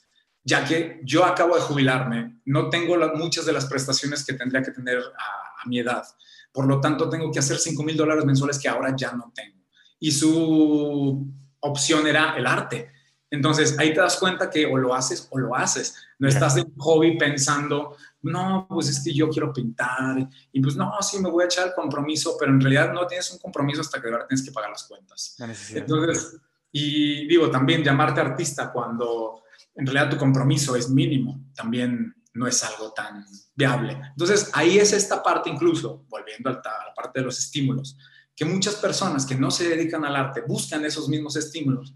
ya 0.47 0.63
que 0.63 1.01
yo 1.03 1.25
acabo 1.25 1.55
de 1.55 1.61
jubilarme, 1.61 2.39
no 2.45 2.69
tengo 2.69 2.95
muchas 3.15 3.45
de 3.45 3.51
las 3.51 3.65
prestaciones 3.65 4.25
que 4.25 4.31
tendría 4.31 4.63
que 4.63 4.71
tener 4.71 4.97
a, 4.97 5.46
a 5.63 5.67
mi 5.67 5.79
edad. 5.79 6.03
Por 6.51 6.65
lo 6.65 6.79
tanto, 6.79 7.09
tengo 7.09 7.31
que 7.31 7.39
hacer 7.39 7.57
5 7.57 7.83
mil 7.83 7.95
dólares 7.95 8.25
mensuales 8.25 8.59
que 8.59 8.67
ahora 8.67 8.93
ya 8.95 9.11
no 9.13 9.31
tengo. 9.33 9.65
Y 9.99 10.11
su 10.11 11.27
opción 11.59 12.07
era 12.07 12.35
el 12.37 12.45
arte. 12.45 12.91
Entonces, 13.29 13.77
ahí 13.77 13.93
te 13.93 13.99
das 13.99 14.17
cuenta 14.17 14.49
que 14.49 14.65
o 14.65 14.77
lo 14.77 14.93
haces 14.93 15.27
o 15.31 15.37
lo 15.37 15.55
haces. 15.55 15.95
No 16.17 16.27
estás 16.27 16.55
en 16.57 16.73
hobby 16.77 17.17
pensando, 17.17 17.95
no, 18.21 18.67
pues 18.69 18.89
es 18.89 19.03
que 19.03 19.13
yo 19.13 19.29
quiero 19.29 19.51
pintar. 19.51 20.27
Y 20.51 20.61
pues 20.61 20.75
no, 20.75 20.93
sí, 21.01 21.19
me 21.19 21.29
voy 21.29 21.43
a 21.43 21.47
echar 21.47 21.67
el 21.67 21.73
compromiso, 21.73 22.35
pero 22.39 22.51
en 22.51 22.61
realidad 22.61 22.93
no 22.93 23.05
tienes 23.05 23.29
un 23.31 23.39
compromiso 23.39 23.81
hasta 23.81 24.01
que 24.01 24.07
ahora 24.07 24.27
tienes 24.27 24.45
que 24.45 24.51
pagar 24.51 24.69
las 24.69 24.83
cuentas. 24.83 25.35
Entonces, 25.73 26.39
y 26.71 27.27
digo, 27.27 27.49
también 27.49 27.83
llamarte 27.83 28.21
artista 28.21 28.71
cuando 28.71 29.43
en 29.75 29.85
realidad 29.85 30.09
tu 30.09 30.17
compromiso 30.17 30.75
es 30.75 30.89
mínimo, 30.89 31.39
también 31.53 32.15
no 32.37 32.47
es 32.47 32.63
algo 32.63 32.93
tan 32.93 33.25
viable. 33.55 33.99
Entonces, 34.11 34.49
ahí 34.53 34.77
es 34.79 34.93
esta 34.93 35.21
parte 35.21 35.49
incluso, 35.49 36.05
volviendo 36.07 36.49
a 36.49 36.53
la 36.53 36.93
parte 36.95 37.19
de 37.19 37.25
los 37.25 37.39
estímulos, 37.39 37.97
que 38.35 38.45
muchas 38.45 38.75
personas 38.75 39.25
que 39.25 39.35
no 39.35 39.49
se 39.49 39.67
dedican 39.67 40.05
al 40.05 40.15
arte 40.15 40.43
buscan 40.47 40.85
esos 40.85 41.09
mismos 41.09 41.35
estímulos, 41.35 41.93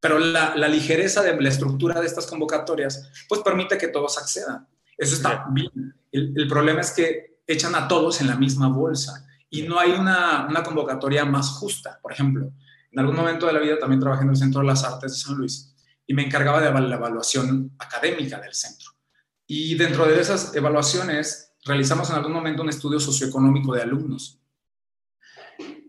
pero 0.00 0.18
la, 0.18 0.54
la 0.54 0.68
ligereza 0.68 1.22
de 1.22 1.40
la 1.40 1.48
estructura 1.48 2.00
de 2.00 2.06
estas 2.06 2.26
convocatorias, 2.26 3.10
pues 3.28 3.40
permite 3.40 3.78
que 3.78 3.88
todos 3.88 4.18
accedan. 4.18 4.68
Eso 4.96 5.14
está 5.14 5.46
bien. 5.50 5.94
El, 6.12 6.34
el 6.36 6.46
problema 6.46 6.82
es 6.82 6.92
que 6.92 7.40
echan 7.46 7.74
a 7.74 7.88
todos 7.88 8.20
en 8.20 8.28
la 8.28 8.36
misma 8.36 8.68
bolsa 8.68 9.26
y 9.50 9.62
no 9.62 9.80
hay 9.80 9.92
una, 9.92 10.46
una 10.48 10.62
convocatoria 10.62 11.24
más 11.24 11.48
justa. 11.50 11.98
Por 12.02 12.12
ejemplo, 12.12 12.52
en 12.92 12.98
algún 12.98 13.16
momento 13.16 13.46
de 13.46 13.54
la 13.54 13.60
vida 13.60 13.78
también 13.78 14.00
trabajé 14.00 14.24
en 14.24 14.30
el 14.30 14.36
Centro 14.36 14.60
de 14.60 14.66
las 14.66 14.84
Artes 14.84 15.12
de 15.12 15.18
San 15.18 15.36
Luis 15.36 15.74
y 16.06 16.14
me 16.14 16.24
encargaba 16.24 16.60
de 16.60 16.70
la 16.70 16.96
evaluación 16.96 17.72
académica 17.78 18.40
del 18.40 18.54
centro. 18.54 18.90
Y 19.50 19.74
dentro 19.76 20.06
de 20.06 20.20
esas 20.20 20.54
evaluaciones 20.54 21.54
realizamos 21.64 22.10
en 22.10 22.16
algún 22.16 22.34
momento 22.34 22.62
un 22.62 22.68
estudio 22.68 23.00
socioeconómico 23.00 23.74
de 23.74 23.80
alumnos. 23.80 24.38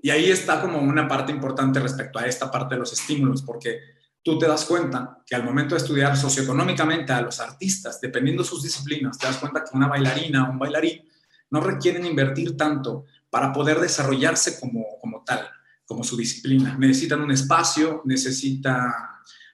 Y 0.02 0.10
ahí 0.10 0.32
está 0.32 0.62
como 0.62 0.80
una 0.80 1.10
parte 1.10 1.34
importante 1.34 1.82
respecto 1.82 2.20
a 2.20 2.26
esta 2.26 2.50
parte 2.50 2.76
de 2.76 2.80
los 2.80 2.94
estímulos, 2.94 3.42
porque 3.42 3.82
tú 4.24 4.40
te 4.40 4.48
das 4.48 4.64
cuenta 4.64 5.22
que 5.26 5.36
al 5.36 5.44
momento 5.44 5.76
de 5.76 5.82
estudiar 5.82 6.16
socioeconómicamente 6.16 7.12
a 7.12 7.22
los 7.22 7.42
artistas, 7.42 8.00
dependiendo 8.00 8.44
de 8.44 8.50
sus 8.50 8.64
disciplinas, 8.64 9.18
te 9.18 9.28
das 9.28 9.38
cuenta 9.38 9.62
que 9.62 9.76
una 9.76 9.90
bailarina 9.90 10.48
o 10.48 10.52
un 10.52 10.60
bailarín 10.60 11.06
no 11.50 11.60
requieren 11.60 12.06
invertir 12.06 12.56
tanto 12.56 13.08
para 13.30 13.52
poder 13.52 13.82
desarrollarse 13.82 14.58
como, 14.58 14.86
como 15.02 15.22
tal, 15.26 15.50
como 15.86 16.06
su 16.06 16.16
disciplina. 16.16 16.78
Necesitan 16.78 17.22
un 17.22 17.32
espacio, 17.32 18.04
necesitan 18.06 18.90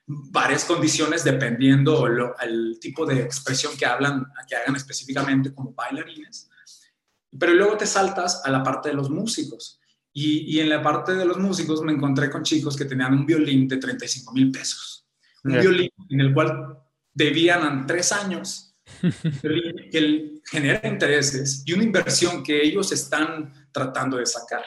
varias 0.06 0.64
condiciones 0.64 1.24
dependiendo 1.24 2.06
el 2.40 2.78
tipo 2.80 3.04
de 3.04 3.22
expresión 3.22 3.76
que 3.76 3.86
hablan, 3.86 4.26
que 4.48 4.54
hagan 4.54 4.76
específicamente 4.76 5.52
como 5.52 5.72
bailarines. 5.72 6.48
Pero 7.38 7.54
luego 7.54 7.76
te 7.76 7.86
saltas 7.86 8.42
a 8.44 8.50
la 8.50 8.62
parte 8.62 8.90
de 8.90 8.94
los 8.94 9.10
músicos. 9.10 9.80
Y, 10.12 10.60
en 10.60 10.70
la 10.70 10.82
parte 10.82 11.14
de 11.14 11.26
los 11.26 11.36
músicos 11.36 11.82
me 11.82 11.92
encontré 11.92 12.30
con 12.30 12.42
chicos 12.42 12.74
que 12.74 12.86
tenían 12.86 13.12
un 13.12 13.26
violín 13.26 13.68
de 13.68 13.76
35 13.76 14.32
mil 14.32 14.50
pesos. 14.50 15.06
Un 15.44 15.60
violín 15.60 15.90
en 16.08 16.20
el 16.20 16.32
cual 16.32 16.78
debían 17.12 17.86
tres 17.86 18.12
años, 18.12 18.74
que 19.42 20.40
genera 20.44 20.88
intereses 20.88 21.62
y 21.66 21.72
una 21.74 21.82
inversión 21.82 22.42
que 22.42 22.62
ellos 22.62 22.92
están 22.92 23.52
tratando 23.72 24.16
de 24.16 24.24
sacar. 24.24 24.64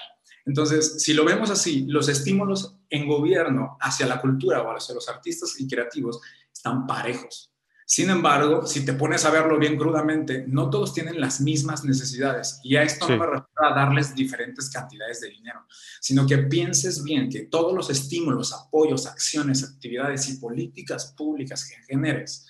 Entonces, 0.49 1.03
si 1.03 1.13
lo 1.13 1.23
vemos 1.23 1.51
así, 1.51 1.85
los 1.87 2.09
estímulos 2.09 2.75
en 2.89 3.07
gobierno 3.07 3.77
hacia 3.79 4.07
la 4.07 4.19
cultura 4.19 4.63
o 4.63 4.75
hacia 4.75 4.95
los 4.95 5.07
artistas 5.07 5.59
y 5.59 5.67
creativos 5.67 6.19
están 6.51 6.87
parejos. 6.87 7.53
Sin 7.85 8.09
embargo, 8.09 8.65
si 8.65 8.83
te 8.83 8.93
pones 8.93 9.25
a 9.25 9.29
verlo 9.29 9.59
bien 9.59 9.77
crudamente, 9.77 10.45
no 10.47 10.71
todos 10.71 10.91
tienen 10.91 11.21
las 11.21 11.39
mismas 11.39 11.85
necesidades. 11.85 12.59
Y 12.63 12.77
a 12.77 12.81
esto 12.81 13.07
no 13.07 13.17
me 13.17 13.25
refiero 13.27 13.47
a 13.63 13.75
darles 13.75 14.15
diferentes 14.15 14.71
cantidades 14.71 15.21
de 15.21 15.29
dinero, 15.29 15.67
sino 16.01 16.25
que 16.25 16.39
pienses 16.39 17.03
bien 17.03 17.29
que 17.29 17.41
todos 17.41 17.71
los 17.71 17.91
estímulos, 17.91 18.51
apoyos, 18.51 19.05
acciones, 19.05 19.63
actividades 19.63 20.27
y 20.29 20.37
políticas 20.37 21.13
públicas 21.15 21.63
que 21.63 21.75
generes 21.83 22.47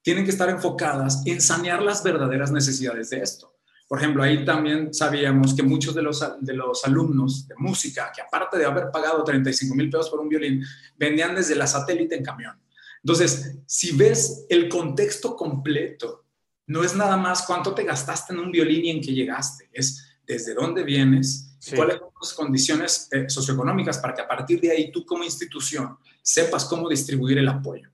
tienen 0.00 0.24
que 0.24 0.30
estar 0.30 0.48
enfocadas 0.48 1.22
en 1.26 1.42
sanear 1.42 1.82
las 1.82 2.02
verdaderas 2.02 2.50
necesidades 2.50 3.10
de 3.10 3.18
esto. 3.18 3.53
Por 3.86 3.98
ejemplo, 3.98 4.22
ahí 4.22 4.44
también 4.44 4.94
sabíamos 4.94 5.54
que 5.54 5.62
muchos 5.62 5.94
de 5.94 6.02
los, 6.02 6.24
de 6.40 6.54
los 6.54 6.84
alumnos 6.84 7.46
de 7.46 7.54
música, 7.58 8.10
que 8.14 8.22
aparte 8.22 8.58
de 8.58 8.64
haber 8.64 8.90
pagado 8.90 9.22
35 9.22 9.74
mil 9.74 9.90
pesos 9.90 10.10
por 10.10 10.20
un 10.20 10.28
violín, 10.28 10.64
vendían 10.96 11.34
desde 11.34 11.54
la 11.54 11.66
satélite 11.66 12.16
en 12.16 12.24
camión. 12.24 12.58
Entonces, 13.02 13.58
si 13.66 13.94
ves 13.94 14.46
el 14.48 14.68
contexto 14.68 15.36
completo, 15.36 16.24
no 16.66 16.82
es 16.82 16.96
nada 16.96 17.18
más 17.18 17.42
cuánto 17.42 17.74
te 17.74 17.84
gastaste 17.84 18.32
en 18.32 18.38
un 18.38 18.50
violín 18.50 18.86
y 18.86 18.90
en 18.90 19.00
qué 19.02 19.12
llegaste, 19.12 19.68
es 19.72 20.02
desde 20.26 20.54
dónde 20.54 20.82
vienes, 20.82 21.58
cuáles 21.74 21.98
son 21.98 22.08
las 22.20 22.32
condiciones 22.32 23.08
eh, 23.12 23.28
socioeconómicas 23.28 23.98
para 23.98 24.14
que 24.14 24.22
a 24.22 24.28
partir 24.28 24.60
de 24.60 24.70
ahí 24.70 24.90
tú 24.90 25.04
como 25.04 25.24
institución 25.24 25.98
sepas 26.22 26.64
cómo 26.64 26.88
distribuir 26.88 27.36
el 27.36 27.48
apoyo. 27.48 27.90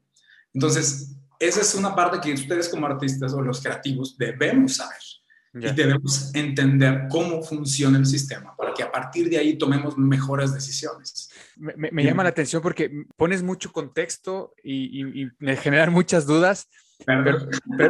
Entonces, 0.54 1.16
esa 1.40 1.61
es 1.61 1.75
una 1.75 1.94
parte 1.94 2.20
que 2.20 2.32
ustedes 2.32 2.68
como 2.68 2.87
artistas 2.87 3.32
o 3.32 3.42
los 3.42 3.61
creativos 3.61 4.16
debemos 4.16 4.76
saber. 4.76 4.99
Y 5.52 5.73
debemos 5.73 6.33
entender 6.35 7.07
cómo 7.11 7.42
funciona 7.42 7.99
el 7.99 8.07
sistema 8.07 8.54
para 8.57 8.73
que 8.73 8.85
a 8.85 8.92
partir 8.92 9.28
de 9.28 9.38
ahí 9.38 9.59
tomemos 9.59 9.99
mejores 9.99 10.54
decisiones. 10.54 11.28
Me, 11.57 12.04
llama 12.04 12.23
la 12.23 12.28
atención 12.28 12.62
porque 12.62 12.90
pones 13.16 13.42
mucho 13.42 13.73
contexto 13.73 14.54
y, 14.62 15.26
me 15.38 15.57
generan 15.57 15.92
muchas 15.92 16.26
dudas. 16.26 16.69
Pero, 17.04 17.49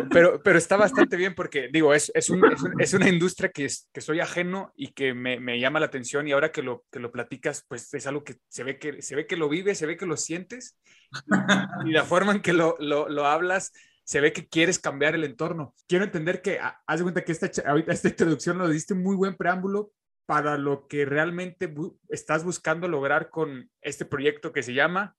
pero, 0.08 0.42
pero, 0.42 0.56
está 0.56 0.76
bastante 0.76 1.16
bien 1.16 1.34
porque, 1.34 1.68
digo, 1.72 1.92
es, 1.92 2.12
es, 2.14 2.30
es, 2.78 2.94
una 2.94 3.08
industria 3.08 3.50
que, 3.50 3.68
que 3.92 4.00
soy 4.00 4.20
ajeno 4.20 4.72
y 4.76 4.92
que 4.92 5.14
me, 5.14 5.40
me, 5.40 5.58
llama 5.58 5.80
la 5.80 5.86
atención 5.86 6.28
y 6.28 6.32
ahora 6.32 6.52
que 6.52 6.62
lo, 6.62 6.84
que 6.92 7.00
lo 7.00 7.10
platicas, 7.10 7.64
pues 7.66 7.92
es 7.92 8.06
algo 8.06 8.22
que 8.22 8.36
se 8.48 8.62
ve 8.62 8.78
que, 8.78 9.02
se 9.02 9.16
ve 9.16 9.26
que 9.26 9.36
lo 9.36 9.48
vives, 9.48 9.78
se 9.78 9.86
ve 9.86 9.96
que 9.96 10.06
lo 10.06 10.16
sientes 10.16 10.78
y 11.84 11.90
la 11.90 12.04
forma 12.04 12.32
en 12.32 12.40
que 12.40 12.52
lo, 12.52 12.76
lo, 12.78 13.08
lo 13.08 13.26
hablas 13.26 13.72
se 14.10 14.20
ve 14.20 14.32
que 14.32 14.48
quieres 14.48 14.80
cambiar 14.80 15.14
el 15.14 15.22
entorno. 15.22 15.72
Quiero 15.86 16.04
entender 16.04 16.42
que, 16.42 16.58
ah, 16.58 16.82
haz 16.84 16.98
de 16.98 17.04
cuenta 17.04 17.22
que 17.22 17.30
esta, 17.30 17.48
ahorita 17.64 17.92
esta 17.92 18.08
introducción 18.08 18.58
lo 18.58 18.68
diste 18.68 18.92
muy 18.92 19.14
buen 19.14 19.36
preámbulo 19.36 19.92
para 20.26 20.58
lo 20.58 20.88
que 20.88 21.04
realmente 21.04 21.72
estás 22.08 22.42
buscando 22.42 22.88
lograr 22.88 23.30
con 23.30 23.70
este 23.80 24.04
proyecto 24.04 24.52
que 24.52 24.64
se 24.64 24.74
llama 24.74 25.16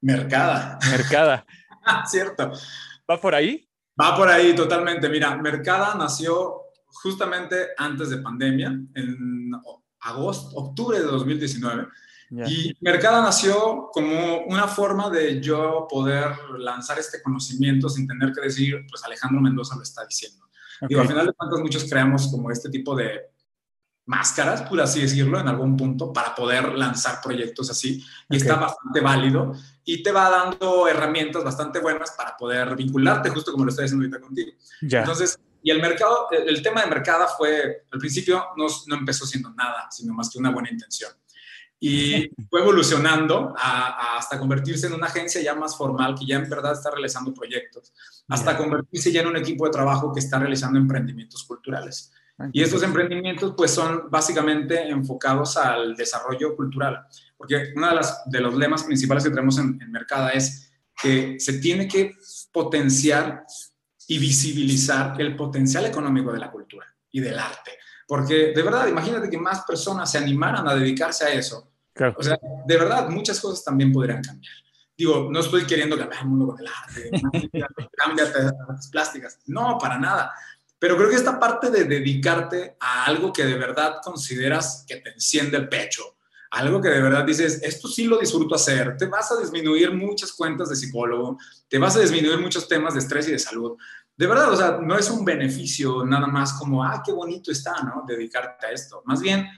Mercada. 0.00 0.78
Mercada. 0.88 1.44
Cierto. 2.06 2.52
¿Va 3.10 3.20
por 3.20 3.34
ahí? 3.34 3.68
Va 4.00 4.16
por 4.16 4.28
ahí 4.28 4.54
totalmente. 4.54 5.08
Mira, 5.08 5.36
Mercada 5.36 5.96
nació 5.96 6.60
justamente 6.86 7.70
antes 7.76 8.10
de 8.10 8.18
pandemia, 8.18 8.68
en 8.94 9.50
agosto, 9.98 10.54
octubre 10.58 11.00
de 11.00 11.06
2019. 11.06 11.88
Y 12.46 12.74
Mercada 12.80 13.20
nació 13.20 13.90
como 13.92 14.38
una 14.46 14.66
forma 14.66 15.10
de 15.10 15.40
yo 15.40 15.86
poder 15.88 16.34
lanzar 16.58 16.98
este 16.98 17.20
conocimiento 17.22 17.90
sin 17.90 18.06
tener 18.06 18.32
que 18.32 18.40
decir, 18.40 18.86
pues 18.88 19.04
Alejandro 19.04 19.40
Mendoza 19.40 19.76
lo 19.76 19.82
está 19.82 20.06
diciendo. 20.06 20.46
Digo, 20.88 21.02
al 21.02 21.08
final 21.08 21.26
de 21.26 21.32
cuentas 21.34 21.60
muchos 21.60 21.84
creamos 21.84 22.28
como 22.28 22.50
este 22.50 22.70
tipo 22.70 22.96
de 22.96 23.32
máscaras, 24.06 24.62
por 24.62 24.80
así 24.80 25.02
decirlo, 25.02 25.38
en 25.38 25.46
algún 25.46 25.76
punto, 25.76 26.12
para 26.12 26.34
poder 26.34 26.72
lanzar 26.72 27.20
proyectos 27.22 27.70
así. 27.70 28.02
Y 28.30 28.36
está 28.36 28.56
bastante 28.56 29.00
válido 29.00 29.52
y 29.84 30.02
te 30.02 30.10
va 30.10 30.30
dando 30.30 30.88
herramientas 30.88 31.44
bastante 31.44 31.80
buenas 31.80 32.12
para 32.12 32.34
poder 32.36 32.74
vincularte, 32.74 33.28
justo 33.28 33.52
como 33.52 33.64
lo 33.64 33.70
estoy 33.70 33.84
haciendo 33.84 34.06
ahorita 34.06 34.20
contigo. 34.20 34.52
Entonces, 34.80 35.38
y 35.62 35.70
el 35.70 35.80
mercado, 35.80 36.28
el 36.30 36.60
tema 36.62 36.82
de 36.82 36.88
Mercada 36.88 37.28
fue, 37.28 37.84
al 37.92 37.98
principio 38.00 38.46
no, 38.56 38.66
no 38.86 38.96
empezó 38.96 39.24
siendo 39.26 39.50
nada, 39.50 39.86
sino 39.92 40.12
más 40.12 40.28
que 40.28 40.38
una 40.38 40.50
buena 40.50 40.70
intención 40.70 41.12
y 41.84 42.30
fue 42.48 42.60
evolucionando 42.60 43.52
hasta 43.58 44.38
convertirse 44.38 44.86
en 44.86 44.92
una 44.92 45.08
agencia 45.08 45.42
ya 45.42 45.52
más 45.56 45.76
formal 45.76 46.14
que 46.16 46.24
ya 46.24 46.36
en 46.36 46.48
verdad 46.48 46.74
está 46.74 46.92
realizando 46.92 47.34
proyectos, 47.34 47.92
hasta 48.28 48.56
convertirse 48.56 49.10
ya 49.10 49.22
en 49.22 49.26
un 49.26 49.36
equipo 49.36 49.64
de 49.64 49.72
trabajo 49.72 50.12
que 50.12 50.20
está 50.20 50.38
realizando 50.38 50.78
emprendimientos 50.78 51.42
culturales. 51.42 52.12
Y 52.52 52.62
estos 52.62 52.84
emprendimientos 52.84 53.54
pues 53.56 53.72
son 53.72 54.08
básicamente 54.08 54.88
enfocados 54.88 55.56
al 55.56 55.96
desarrollo 55.96 56.54
cultural, 56.54 57.04
porque 57.36 57.72
uno 57.74 57.88
de, 57.88 57.94
las, 57.96 58.22
de 58.26 58.40
los 58.40 58.54
lemas 58.54 58.84
principales 58.84 59.24
que 59.24 59.30
tenemos 59.30 59.58
en, 59.58 59.76
en 59.82 59.90
Mercada 59.90 60.30
es 60.30 60.72
que 61.02 61.40
se 61.40 61.54
tiene 61.54 61.88
que 61.88 62.14
potenciar 62.52 63.44
y 64.06 64.18
visibilizar 64.18 65.20
el 65.20 65.34
potencial 65.34 65.84
económico 65.86 66.32
de 66.32 66.38
la 66.38 66.48
cultura 66.48 66.86
y 67.10 67.18
del 67.18 67.40
arte. 67.40 67.72
Porque 68.06 68.52
de 68.54 68.62
verdad, 68.62 68.86
imagínate 68.86 69.28
que 69.28 69.38
más 69.38 69.64
personas 69.64 70.12
se 70.12 70.18
animaran 70.18 70.68
a 70.68 70.76
dedicarse 70.76 71.24
a 71.24 71.32
eso 71.32 71.71
o 72.16 72.22
sea, 72.22 72.38
de 72.66 72.76
verdad, 72.76 73.08
muchas 73.08 73.40
cosas 73.40 73.64
también 73.64 73.92
podrían 73.92 74.22
cambiar. 74.22 74.52
Digo, 74.96 75.28
no 75.30 75.40
estoy 75.40 75.66
queriendo 75.66 75.96
cambiar 75.96 76.22
el 76.22 76.28
mundo 76.28 76.48
con 76.48 76.60
el 76.60 76.66
arte, 76.66 77.10
cámbiate 77.96 78.38
las 78.68 78.88
plásticas. 78.88 79.38
No, 79.46 79.78
para 79.78 79.98
nada. 79.98 80.32
Pero 80.78 80.96
creo 80.96 81.08
que 81.08 81.16
esta 81.16 81.38
parte 81.38 81.70
de 81.70 81.84
dedicarte 81.84 82.76
a 82.80 83.04
algo 83.04 83.32
que 83.32 83.44
de 83.44 83.54
verdad 83.54 83.96
consideras 84.02 84.84
que 84.86 84.96
te 84.96 85.10
enciende 85.10 85.56
el 85.56 85.68
pecho, 85.68 86.16
algo 86.50 86.82
que 86.82 86.88
de 86.88 87.00
verdad 87.00 87.24
dices, 87.24 87.62
esto 87.62 87.88
sí 87.88 88.04
lo 88.04 88.18
disfruto 88.18 88.56
hacer, 88.56 88.96
te 88.96 89.06
vas 89.06 89.32
a 89.32 89.38
disminuir 89.38 89.92
muchas 89.94 90.32
cuentas 90.32 90.68
de 90.68 90.76
psicólogo, 90.76 91.38
te 91.68 91.78
vas 91.78 91.96
a 91.96 92.00
disminuir 92.00 92.38
muchos 92.38 92.68
temas 92.68 92.94
de 92.94 93.00
estrés 93.00 93.28
y 93.28 93.32
de 93.32 93.38
salud. 93.38 93.78
De 94.16 94.26
verdad, 94.26 94.52
o 94.52 94.56
sea, 94.56 94.78
no 94.82 94.98
es 94.98 95.08
un 95.08 95.24
beneficio 95.24 96.04
nada 96.04 96.26
más 96.26 96.52
como, 96.52 96.84
ah, 96.84 97.02
qué 97.04 97.12
bonito 97.12 97.50
está, 97.50 97.82
¿no? 97.82 98.04
Dedicarte 98.06 98.66
a 98.66 98.72
esto. 98.72 99.02
Más 99.06 99.22
bien, 99.22 99.48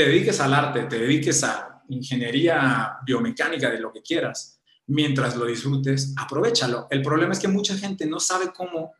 te 0.00 0.06
dediques 0.06 0.40
al 0.40 0.54
arte, 0.54 0.84
te 0.84 0.98
dediques 0.98 1.44
a 1.44 1.82
ingeniería 1.90 2.96
biomecánica, 3.04 3.70
de 3.70 3.78
lo 3.78 3.92
que 3.92 4.00
quieras, 4.00 4.58
mientras 4.86 5.36
lo 5.36 5.44
disfrutes, 5.44 6.14
aprovechalo. 6.16 6.86
El 6.88 7.02
problema 7.02 7.34
es 7.34 7.38
que 7.38 7.48
mucha 7.48 7.76
gente 7.76 8.06
no 8.06 8.18
sabe 8.18 8.50
cómo 8.50 8.94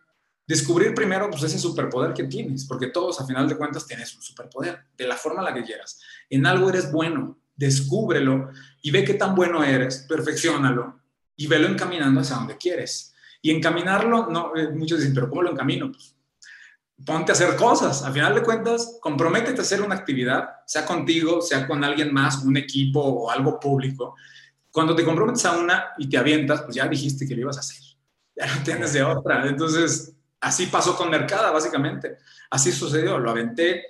descubrir 0.46 0.92
primero 0.92 1.30
pues, 1.30 1.42
ese 1.42 1.58
superpoder 1.58 2.12
que 2.12 2.24
tienes, 2.24 2.66
porque 2.66 2.88
todos 2.88 3.18
a 3.18 3.26
final 3.26 3.48
de 3.48 3.56
cuentas 3.56 3.86
tienes 3.86 4.14
un 4.14 4.20
superpoder, 4.20 4.78
de 4.94 5.08
la 5.08 5.16
forma 5.16 5.40
en 5.40 5.46
la 5.46 5.54
que 5.54 5.64
quieras. 5.64 6.02
En 6.28 6.44
algo 6.44 6.68
eres 6.68 6.92
bueno, 6.92 7.38
descúbrelo 7.56 8.50
y 8.82 8.90
ve 8.90 9.02
qué 9.02 9.14
tan 9.14 9.34
bueno 9.34 9.64
eres, 9.64 10.04
perfeccionalo 10.06 11.00
y 11.34 11.46
velo 11.46 11.66
encaminando 11.66 12.20
hacia 12.20 12.36
donde 12.36 12.58
quieres. 12.58 13.14
Y 13.40 13.52
encaminarlo, 13.52 14.26
no, 14.26 14.54
eh, 14.54 14.68
muchos 14.68 14.98
dicen, 14.98 15.14
pero 15.14 15.30
¿cómo 15.30 15.44
lo 15.44 15.52
encamino? 15.52 15.90
Pues, 15.90 16.14
ponte 17.04 17.32
a 17.32 17.34
hacer 17.34 17.56
cosas. 17.56 18.02
Al 18.02 18.12
final 18.12 18.34
de 18.34 18.42
cuentas, 18.42 18.98
comprométete 19.00 19.60
a 19.60 19.62
hacer 19.62 19.82
una 19.82 19.94
actividad, 19.94 20.48
sea 20.66 20.84
contigo, 20.84 21.40
sea 21.40 21.66
con 21.66 21.82
alguien 21.84 22.12
más, 22.12 22.44
un 22.44 22.56
equipo 22.56 23.00
o 23.00 23.30
algo 23.30 23.58
público. 23.58 24.16
Cuando 24.70 24.94
te 24.94 25.04
comprometes 25.04 25.44
a 25.46 25.58
una 25.58 25.90
y 25.98 26.08
te 26.08 26.18
avientas, 26.18 26.62
pues 26.62 26.76
ya 26.76 26.86
dijiste 26.86 27.26
que 27.26 27.34
lo 27.34 27.42
ibas 27.42 27.56
a 27.56 27.60
hacer. 27.60 27.78
Ya 28.36 28.46
no 28.46 28.62
tienes 28.62 28.92
de 28.92 29.02
otra. 29.02 29.46
Entonces, 29.46 30.14
así 30.40 30.66
pasó 30.66 30.96
con 30.96 31.10
Mercada, 31.10 31.50
básicamente. 31.50 32.18
Así 32.50 32.72
sucedió. 32.72 33.18
Lo 33.18 33.30
aventé 33.30 33.84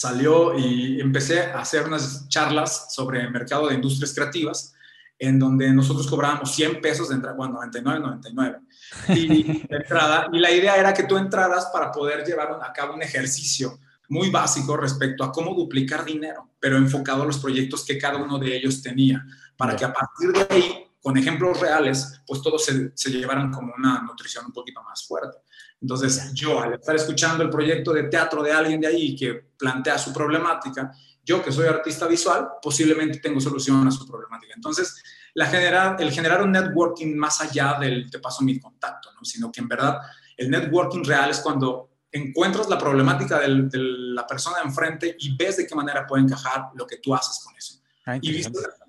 salió 0.00 0.58
y 0.58 0.98
empecé 0.98 1.42
a 1.42 1.60
hacer 1.60 1.84
unas 1.86 2.26
charlas 2.28 2.94
sobre 2.94 3.20
el 3.20 3.30
mercado 3.30 3.68
de 3.68 3.74
industrias 3.74 4.14
creativas, 4.14 4.74
en 5.20 5.38
donde 5.38 5.70
nosotros 5.70 6.06
cobrábamos 6.08 6.50
100 6.54 6.80
pesos 6.80 7.10
de 7.10 7.16
entrada, 7.16 7.36
bueno, 7.36 7.54
99, 7.54 8.00
99, 8.00 8.60
y, 9.08 9.42
de 9.68 9.76
entrada, 9.76 10.28
y 10.32 10.38
la 10.38 10.50
idea 10.50 10.76
era 10.76 10.94
que 10.94 11.02
tú 11.02 11.18
entraras 11.18 11.66
para 11.66 11.92
poder 11.92 12.24
llevar 12.24 12.58
a 12.60 12.72
cabo 12.72 12.94
un 12.94 13.02
ejercicio 13.02 13.78
muy 14.08 14.30
básico 14.30 14.78
respecto 14.78 15.22
a 15.22 15.30
cómo 15.30 15.54
duplicar 15.54 16.06
dinero, 16.06 16.48
pero 16.58 16.78
enfocado 16.78 17.22
a 17.22 17.26
los 17.26 17.38
proyectos 17.38 17.84
que 17.84 17.98
cada 17.98 18.16
uno 18.16 18.38
de 18.38 18.56
ellos 18.56 18.82
tenía, 18.82 19.24
para 19.58 19.76
que 19.76 19.84
a 19.84 19.92
partir 19.92 20.32
de 20.32 20.46
ahí, 20.48 20.86
con 21.02 21.16
ejemplos 21.18 21.60
reales, 21.60 22.22
pues 22.26 22.40
todos 22.40 22.64
se, 22.64 22.90
se 22.94 23.10
llevaran 23.10 23.52
como 23.52 23.74
una 23.76 24.00
nutrición 24.02 24.46
un 24.46 24.52
poquito 24.52 24.82
más 24.82 25.06
fuerte. 25.06 25.36
Entonces, 25.82 26.32
yo 26.34 26.60
al 26.60 26.74
estar 26.74 26.96
escuchando 26.96 27.44
el 27.44 27.50
proyecto 27.50 27.92
de 27.92 28.04
teatro 28.04 28.42
de 28.42 28.52
alguien 28.52 28.80
de 28.80 28.86
ahí 28.86 29.14
que 29.14 29.50
plantea 29.58 29.98
su 29.98 30.12
problemática, 30.12 30.92
yo 31.24 31.42
que 31.42 31.52
soy 31.52 31.66
artista 31.68 32.06
visual, 32.06 32.48
posiblemente 32.62 33.18
tengo 33.18 33.40
solución 33.40 33.86
a 33.86 33.90
su 33.90 34.06
problemática. 34.06 34.54
Entonces, 34.54 35.02
la 35.34 35.46
el 35.98 36.10
generar 36.10 36.42
un 36.42 36.52
networking 36.52 37.14
más 37.16 37.40
allá 37.40 37.76
del 37.78 38.10
te 38.10 38.18
paso 38.18 38.42
mi 38.42 38.58
contacto, 38.58 39.12
¿no? 39.12 39.24
sino 39.24 39.50
que 39.52 39.60
en 39.60 39.68
verdad 39.68 39.98
el 40.36 40.50
networking 40.50 41.04
real 41.04 41.30
es 41.30 41.38
cuando 41.40 41.90
encuentras 42.10 42.68
la 42.68 42.76
problemática 42.78 43.38
del- 43.38 43.68
de 43.68 43.78
la 43.78 44.26
persona 44.26 44.56
de 44.58 44.64
enfrente 44.64 45.16
y 45.18 45.36
ves 45.36 45.58
de 45.58 45.66
qué 45.66 45.74
manera 45.74 46.06
puede 46.06 46.24
encajar 46.24 46.70
lo 46.74 46.86
que 46.86 46.96
tú 46.96 47.14
haces 47.14 47.44
con 47.44 47.56
eso. 47.56 47.80
Ah, 48.06 48.16
Y. 48.20 48.42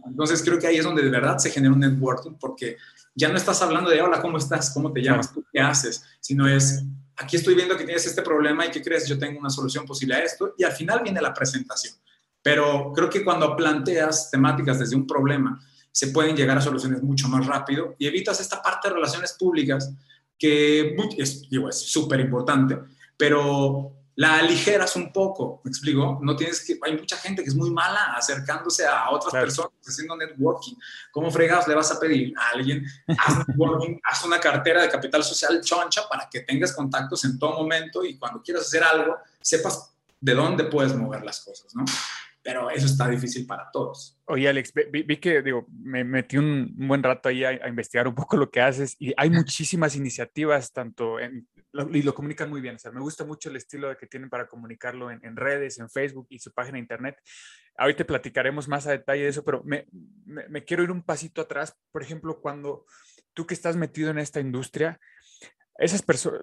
Entonces 0.07 0.41
creo 0.41 0.57
que 0.57 0.65
ahí 0.67 0.77
es 0.77 0.83
donde 0.83 1.03
de 1.03 1.09
verdad 1.09 1.37
se 1.37 1.51
genera 1.51 1.73
un 1.73 1.79
networking 1.79 2.33
porque 2.39 2.77
ya 3.13 3.29
no 3.29 3.35
estás 3.37 3.61
hablando 3.61 3.89
de 3.91 4.01
hola, 4.01 4.21
¿cómo 4.21 4.37
estás? 4.37 4.71
¿Cómo 4.73 4.91
te 4.91 5.01
llamas? 5.01 5.31
¿Tú 5.31 5.45
qué 5.53 5.59
haces? 5.59 6.03
Sino 6.19 6.47
es 6.47 6.83
aquí 7.17 7.35
estoy 7.35 7.53
viendo 7.53 7.77
que 7.77 7.83
tienes 7.83 8.05
este 8.07 8.23
problema 8.23 8.65
y 8.65 8.71
qué 8.71 8.81
crees, 8.81 9.07
yo 9.07 9.19
tengo 9.19 9.39
una 9.39 9.49
solución 9.51 9.85
posible 9.85 10.15
a 10.15 10.23
esto 10.23 10.55
y 10.57 10.63
al 10.63 10.71
final 10.71 11.01
viene 11.03 11.21
la 11.21 11.31
presentación. 11.33 11.93
Pero 12.41 12.91
creo 12.93 13.09
que 13.09 13.23
cuando 13.23 13.55
planteas 13.55 14.31
temáticas 14.31 14.79
desde 14.79 14.95
un 14.95 15.05
problema, 15.05 15.59
se 15.91 16.07
pueden 16.07 16.35
llegar 16.35 16.57
a 16.57 16.61
soluciones 16.61 17.03
mucho 17.03 17.27
más 17.27 17.45
rápido 17.45 17.95
y 17.99 18.07
evitas 18.07 18.39
esta 18.39 18.61
parte 18.61 18.87
de 18.87 18.95
relaciones 18.95 19.33
públicas 19.33 19.93
que 20.37 20.95
es 21.17 21.47
súper 21.77 22.19
importante, 22.19 22.79
pero 23.15 23.93
la 24.15 24.39
aligeras 24.39 24.95
un 24.95 25.11
poco, 25.13 25.61
¿me 25.63 25.69
explico? 25.69 26.19
No 26.21 26.35
tienes 26.35 26.65
que, 26.65 26.77
hay 26.81 26.97
mucha 26.97 27.15
gente 27.17 27.43
que 27.43 27.49
es 27.49 27.55
muy 27.55 27.71
mala 27.71 28.13
acercándose 28.15 28.85
a 28.85 29.09
otras 29.09 29.31
Claro. 29.31 29.45
personas, 29.45 29.71
haciendo 29.85 30.17
networking. 30.17 30.73
¿Cómo 31.11 31.31
fregados 31.31 31.67
le 31.67 31.75
vas 31.75 31.91
a 31.91 31.99
pedir 31.99 32.33
a 32.37 32.55
alguien? 32.55 32.85
Haz 33.17 33.47
networking, 33.47 33.99
haz 34.03 34.25
una 34.25 34.39
cartera 34.39 34.81
de 34.81 34.89
capital 34.89 35.23
social 35.23 35.61
choncha 35.61 36.07
para 36.09 36.27
que 36.29 36.41
tengas 36.41 36.73
contactos 36.73 37.23
en 37.23 37.39
todo 37.39 37.53
momento 37.59 38.03
y 38.03 38.17
cuando 38.17 38.41
quieras 38.41 38.65
hacer 38.65 38.83
algo, 38.83 39.17
sepas 39.39 39.91
de 40.19 40.33
dónde 40.35 40.65
puedes 40.65 40.95
mover 40.95 41.23
las 41.23 41.39
cosas, 41.39 41.73
¿no? 41.73 41.85
Pero 42.43 42.71
eso 42.71 42.87
está 42.87 43.07
difícil 43.07 43.45
para 43.45 43.69
todos. 43.71 44.19
Oye, 44.25 44.49
Alex, 44.49 44.73
vi, 44.91 45.03
vi- 45.03 45.17
que, 45.17 45.43
digo, 45.43 45.67
me 45.69 46.03
metí 46.03 46.37
un, 46.37 46.73
buen 46.75 47.03
rato 47.03 47.29
ahí 47.29 47.43
a, 47.43 47.49
a 47.49 47.67
investigar 47.69 48.07
un 48.07 48.15
poco 48.15 48.35
lo 48.35 48.49
que 48.49 48.61
haces 48.61 48.95
y 48.97 49.13
hay 49.15 49.29
muchísimas 49.29 49.95
iniciativas, 49.95 50.73
tanto 50.73 51.19
en, 51.19 51.47
lo- 51.71 51.87
y 51.95 52.01
lo 52.01 52.15
comunican 52.15 52.49
muy 52.49 52.59
bien. 52.59 52.75
O 52.77 52.79
sea, 52.79 52.91
me 52.91 52.99
gusta 52.99 53.25
mucho 53.25 53.49
el 53.49 53.57
estilo 53.57 53.95
que 53.95 54.07
tienen 54.07 54.29
para 54.29 54.47
comunicarlo 54.47 55.11
en, 55.11 55.23
en 55.23 55.35
redes, 55.35 55.77
en 55.77 55.87
Facebook 55.89 56.25
y 56.29 56.39
su 56.39 56.51
página 56.51 56.77
de 56.77 56.79
internet. 56.81 57.21
Ahorita 57.77 58.05
platicaremos 58.05 58.67
más 58.67 58.87
a 58.87 58.91
detalle 58.91 59.21
de 59.23 59.29
eso, 59.29 59.43
pero 59.43 59.61
me, 59.63 59.85
me- 60.25 60.47
me 60.49 60.63
quiero 60.63 60.81
ir 60.83 60.89
un 60.91 61.03
pasito 61.03 61.41
atrás. 61.41 61.77
Por 61.91 62.01
ejemplo, 62.01 62.41
cuando 62.41 62.85
tú 63.33 63.45
que 63.45 63.53
estás 63.53 63.75
metido 63.75 64.09
en 64.09 64.17
esta 64.17 64.39
industria, 64.39 64.99
esas 65.81 66.01
personas, 66.01 66.41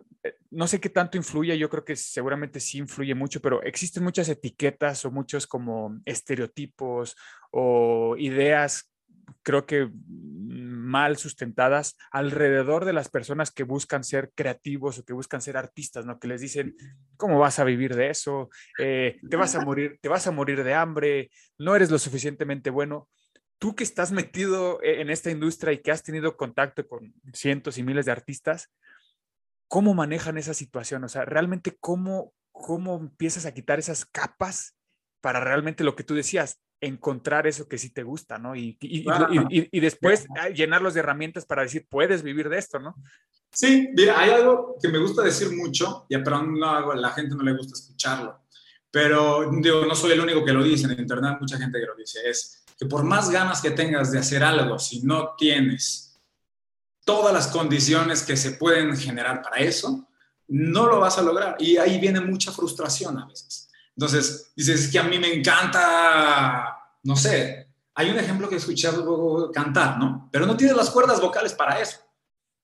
no 0.50 0.66
sé 0.66 0.80
qué 0.80 0.88
tanto 0.88 1.16
influye, 1.16 1.56
yo 1.56 1.70
creo 1.70 1.84
que 1.84 1.94
seguramente 1.96 2.60
sí 2.60 2.78
influye 2.78 3.14
mucho, 3.14 3.40
pero 3.40 3.62
existen 3.62 4.02
muchas 4.02 4.28
etiquetas 4.28 5.04
o 5.04 5.10
muchos 5.10 5.46
como 5.46 6.00
estereotipos 6.04 7.16
o 7.50 8.16
ideas, 8.18 8.92
creo 9.42 9.66
que 9.66 9.90
mal 9.94 11.16
sustentadas 11.16 11.96
alrededor 12.10 12.84
de 12.84 12.92
las 12.92 13.08
personas 13.08 13.50
que 13.50 13.62
buscan 13.62 14.02
ser 14.02 14.32
creativos 14.34 14.98
o 14.98 15.04
que 15.04 15.12
buscan 15.12 15.40
ser 15.40 15.56
artistas, 15.56 16.06
¿no? 16.06 16.18
Que 16.18 16.28
les 16.28 16.40
dicen, 16.40 16.74
¿cómo 17.16 17.38
vas 17.38 17.58
a 17.58 17.64
vivir 17.64 17.94
de 17.94 18.10
eso? 18.10 18.48
Eh, 18.78 19.18
te 19.28 19.36
vas 19.36 19.54
a 19.54 19.64
morir, 19.64 19.98
te 20.00 20.08
vas 20.08 20.26
a 20.26 20.32
morir 20.32 20.64
de 20.64 20.74
hambre, 20.74 21.30
no 21.58 21.76
eres 21.76 21.90
lo 21.90 21.98
suficientemente 21.98 22.70
bueno. 22.70 23.08
Tú 23.58 23.74
que 23.74 23.84
estás 23.84 24.12
metido 24.12 24.80
e- 24.82 25.00
en 25.00 25.10
esta 25.10 25.30
industria 25.30 25.72
y 25.72 25.78
que 25.78 25.90
has 25.90 26.02
tenido 26.02 26.36
contacto 26.36 26.86
con 26.86 27.12
cientos 27.32 27.76
y 27.78 27.82
miles 27.82 28.06
de 28.06 28.12
artistas, 28.12 28.70
¿cómo 29.68 29.94
manejan 29.94 30.38
esa 30.38 30.54
situación? 30.54 31.04
O 31.04 31.08
sea, 31.08 31.24
realmente 31.24 31.76
cómo, 31.80 32.32
cómo 32.52 32.96
empiezas 32.96 33.46
a 33.46 33.54
quitar 33.54 33.78
esas 33.78 34.04
capas 34.06 34.74
para 35.20 35.40
realmente 35.40 35.84
lo 35.84 35.94
que 35.94 36.04
tú 36.04 36.14
decías, 36.14 36.60
encontrar 36.80 37.46
eso 37.46 37.68
que 37.68 37.76
sí 37.78 37.90
te 37.90 38.04
gusta, 38.04 38.38
¿no? 38.38 38.54
Y, 38.54 38.78
y- 38.80 39.00
y- 39.00 39.04
Claro. 39.04 39.28
y- 39.50 39.80
después 39.80 40.26
llenarlos 40.54 40.94
de 40.94 41.00
herramientas 41.00 41.44
para 41.44 41.62
decir, 41.62 41.86
puedes 41.88 42.22
vivir 42.22 42.48
de 42.48 42.58
esto, 42.58 42.78
¿no? 42.78 42.94
Sí, 43.50 43.88
mira, 43.94 44.18
hay 44.20 44.30
algo 44.30 44.76
que 44.80 44.88
me 44.88 44.98
gusta 44.98 45.22
decir 45.22 45.50
mucho, 45.56 46.06
y 46.08 46.16
pero 46.18 46.42
no, 46.42 46.90
a 46.92 46.94
la 46.96 47.10
gente 47.10 47.34
no 47.34 47.42
le 47.42 47.56
gusta 47.56 47.74
escucharlo. 47.74 48.44
Pero 48.90 49.50
digo, 49.60 49.86
no 49.86 49.94
soy 49.94 50.12
el 50.12 50.20
único 50.20 50.44
que 50.44 50.52
lo 50.52 50.62
dice, 50.62 50.86
en 50.86 50.98
internet 51.00 51.38
mucha 51.40 51.58
gente 51.58 51.80
que 51.80 51.86
lo 51.86 51.94
dice, 51.96 52.20
es 52.28 52.64
que 52.78 52.86
por 52.86 53.02
más 53.04 53.28
ganas 53.30 53.60
que 53.60 53.72
tengas 53.72 54.12
de 54.12 54.18
hacer 54.20 54.42
algo, 54.44 54.78
si 54.78 55.02
no 55.02 55.34
tienes 55.36 56.07
todas 57.08 57.32
las 57.32 57.46
condiciones 57.46 58.22
que 58.22 58.36
se 58.36 58.50
pueden 58.50 58.94
generar 58.94 59.40
para 59.40 59.56
eso, 59.62 60.06
no 60.46 60.86
lo 60.86 61.00
vas 61.00 61.16
a 61.16 61.22
lograr. 61.22 61.56
Y 61.58 61.78
ahí 61.78 61.98
viene 61.98 62.20
mucha 62.20 62.52
frustración 62.52 63.16
a 63.18 63.24
veces. 63.24 63.70
Entonces, 63.96 64.52
dices, 64.54 64.84
es 64.84 64.92
que 64.92 64.98
a 64.98 65.04
mí 65.04 65.18
me 65.18 65.32
encanta, 65.32 66.78
no 67.04 67.16
sé, 67.16 67.66
hay 67.94 68.10
un 68.10 68.18
ejemplo 68.18 68.46
que 68.46 68.56
he 68.56 68.58
escuchado 68.58 69.50
cantar, 69.52 69.98
¿no? 69.98 70.28
Pero 70.30 70.44
no 70.44 70.54
tienes 70.54 70.76
las 70.76 70.90
cuerdas 70.90 71.18
vocales 71.18 71.54
para 71.54 71.80
eso. 71.80 71.98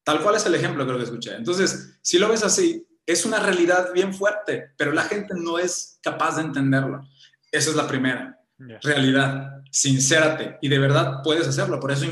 Tal 0.02 0.20
cual 0.22 0.34
es 0.34 0.44
el 0.44 0.54
ejemplo 0.54 0.86
que 0.86 1.02
escuché. 1.02 1.36
Entonces, 1.36 1.98
si 2.02 2.18
lo 2.18 2.28
ves 2.28 2.44
así, 2.44 2.86
es 3.06 3.24
una 3.24 3.40
realidad 3.40 3.94
bien 3.94 4.12
fuerte, 4.12 4.74
pero 4.76 4.92
la 4.92 5.04
gente 5.04 5.32
no 5.34 5.58
es 5.58 5.98
capaz 6.02 6.36
de 6.36 6.42
entenderlo. 6.42 7.00
Esa 7.50 7.70
es 7.70 7.76
la 7.76 7.88
primera 7.88 8.38
realidad. 8.82 9.62
Sincérate 9.70 10.58
y 10.60 10.68
de 10.68 10.78
verdad 10.78 11.22
puedes 11.24 11.48
hacerlo. 11.48 11.80
Por 11.80 11.92
eso, 11.92 12.04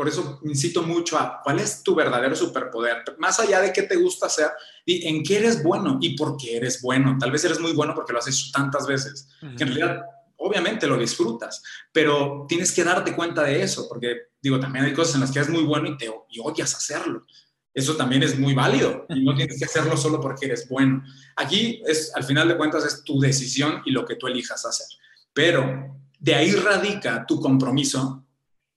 por 0.00 0.08
eso 0.08 0.40
incito 0.44 0.82
mucho 0.82 1.18
a 1.18 1.42
cuál 1.44 1.60
es 1.60 1.82
tu 1.82 1.94
verdadero 1.94 2.34
superpoder. 2.34 3.04
Más 3.18 3.38
allá 3.38 3.60
de 3.60 3.70
qué 3.70 3.82
te 3.82 3.96
gusta 3.96 4.28
hacer 4.28 4.48
y 4.86 5.06
en 5.06 5.22
qué 5.22 5.36
eres 5.36 5.62
bueno 5.62 5.98
y 6.00 6.16
por 6.16 6.38
qué 6.38 6.56
eres 6.56 6.80
bueno. 6.80 7.18
Tal 7.20 7.30
vez 7.30 7.44
eres 7.44 7.60
muy 7.60 7.74
bueno 7.74 7.94
porque 7.94 8.14
lo 8.14 8.18
has 8.18 8.26
hecho 8.26 8.46
tantas 8.50 8.86
veces, 8.86 9.28
que 9.58 9.62
en 9.62 9.74
realidad 9.74 10.00
obviamente 10.38 10.86
lo 10.86 10.96
disfrutas, 10.96 11.62
pero 11.92 12.46
tienes 12.48 12.72
que 12.72 12.82
darte 12.82 13.14
cuenta 13.14 13.42
de 13.42 13.62
eso, 13.62 13.86
porque 13.90 14.28
digo, 14.40 14.58
también 14.58 14.86
hay 14.86 14.94
cosas 14.94 15.16
en 15.16 15.20
las 15.20 15.32
que 15.32 15.40
eres 15.40 15.50
muy 15.50 15.64
bueno 15.64 15.86
y 15.86 15.98
te 15.98 16.10
y 16.30 16.40
odias 16.40 16.74
hacerlo. 16.74 17.26
Eso 17.74 17.94
también 17.94 18.22
es 18.22 18.38
muy 18.38 18.54
válido 18.54 19.04
y 19.10 19.22
no 19.22 19.34
tienes 19.34 19.58
que 19.58 19.66
hacerlo 19.66 19.98
solo 19.98 20.18
porque 20.18 20.46
eres 20.46 20.66
bueno. 20.66 21.04
Aquí 21.36 21.82
es, 21.86 22.10
al 22.14 22.24
final 22.24 22.48
de 22.48 22.56
cuentas, 22.56 22.86
es 22.86 23.04
tu 23.04 23.20
decisión 23.20 23.82
y 23.84 23.90
lo 23.90 24.06
que 24.06 24.16
tú 24.16 24.28
elijas 24.28 24.64
hacer. 24.64 24.86
Pero 25.34 26.00
de 26.18 26.34
ahí 26.34 26.52
radica 26.52 27.26
tu 27.26 27.38
compromiso 27.38 28.24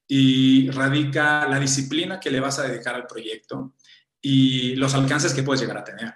y 0.08 0.70
radica 0.72 1.48
la 1.48 1.60
disciplina 1.60 2.20
que 2.20 2.32
le 2.32 2.40
vas 2.40 2.60
a 2.60 2.68
dedicar 2.68 2.96
al 2.96 3.08
proyecto 3.08 3.76
y 4.22 4.76
los 4.76 4.94
alcances 4.96 5.34
que 5.34 5.44
puedes 5.44 5.62
llegar 5.62 5.78
a 5.78 5.84
tener. 5.84 6.14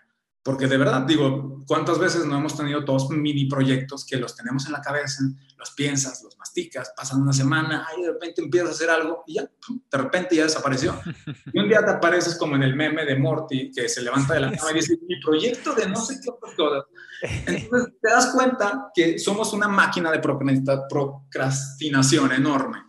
Porque 0.48 0.68
de 0.68 0.78
verdad, 0.78 1.02
digo, 1.02 1.66
¿cuántas 1.68 2.00
veces 2.00 2.26
no 2.26 2.38
hemos 2.38 2.56
tenido 2.56 2.86
todos 2.86 3.10
mini 3.10 3.50
proyectos 3.50 4.06
que 4.06 4.16
los 4.16 4.34
tenemos 4.34 4.66
en 4.66 4.72
la 4.72 4.82
cabeza, 4.82 5.26
los 5.58 5.72
piensas, 5.72 6.24
los 6.24 6.38
masticas, 6.38 6.94
pasan 6.96 7.22
una 7.22 7.34
semana, 7.34 7.86
ay, 7.90 8.04
de 8.04 8.14
repente 8.14 8.42
empiezas 8.42 8.70
a 8.70 8.72
hacer 8.72 8.90
algo 8.90 9.26
y 9.28 9.34
ya, 9.34 9.42
de 9.42 9.98
repente 9.98 10.38
ya 10.38 10.44
desapareció. 10.44 10.98
Y 11.54 11.60
un 11.60 11.68
día 11.68 11.84
te 11.84 11.92
apareces 11.92 12.36
como 12.36 12.56
en 12.56 12.64
el 12.64 12.78
meme 12.78 13.04
de 13.04 13.18
Morty, 13.18 13.72
que 13.72 13.90
se 13.90 14.02
levanta 14.02 14.36
de 14.36 14.40
la 14.40 14.54
cama 14.54 14.72
y 14.72 14.76
dice, 14.76 14.98
mi 15.06 15.20
proyecto 15.20 15.74
de 15.74 15.90
no 15.90 15.98
sé 15.98 16.18
qué 16.24 16.30
otras 16.30 16.56
cosas. 16.56 16.86
Entonces 17.46 17.94
te 18.02 18.10
das 18.10 18.28
cuenta 18.28 18.90
que 18.96 19.20
somos 19.20 19.52
una 19.52 19.68
máquina 19.68 20.10
de 20.12 20.20
procrastinación 20.20 22.32
enorme, 22.32 22.84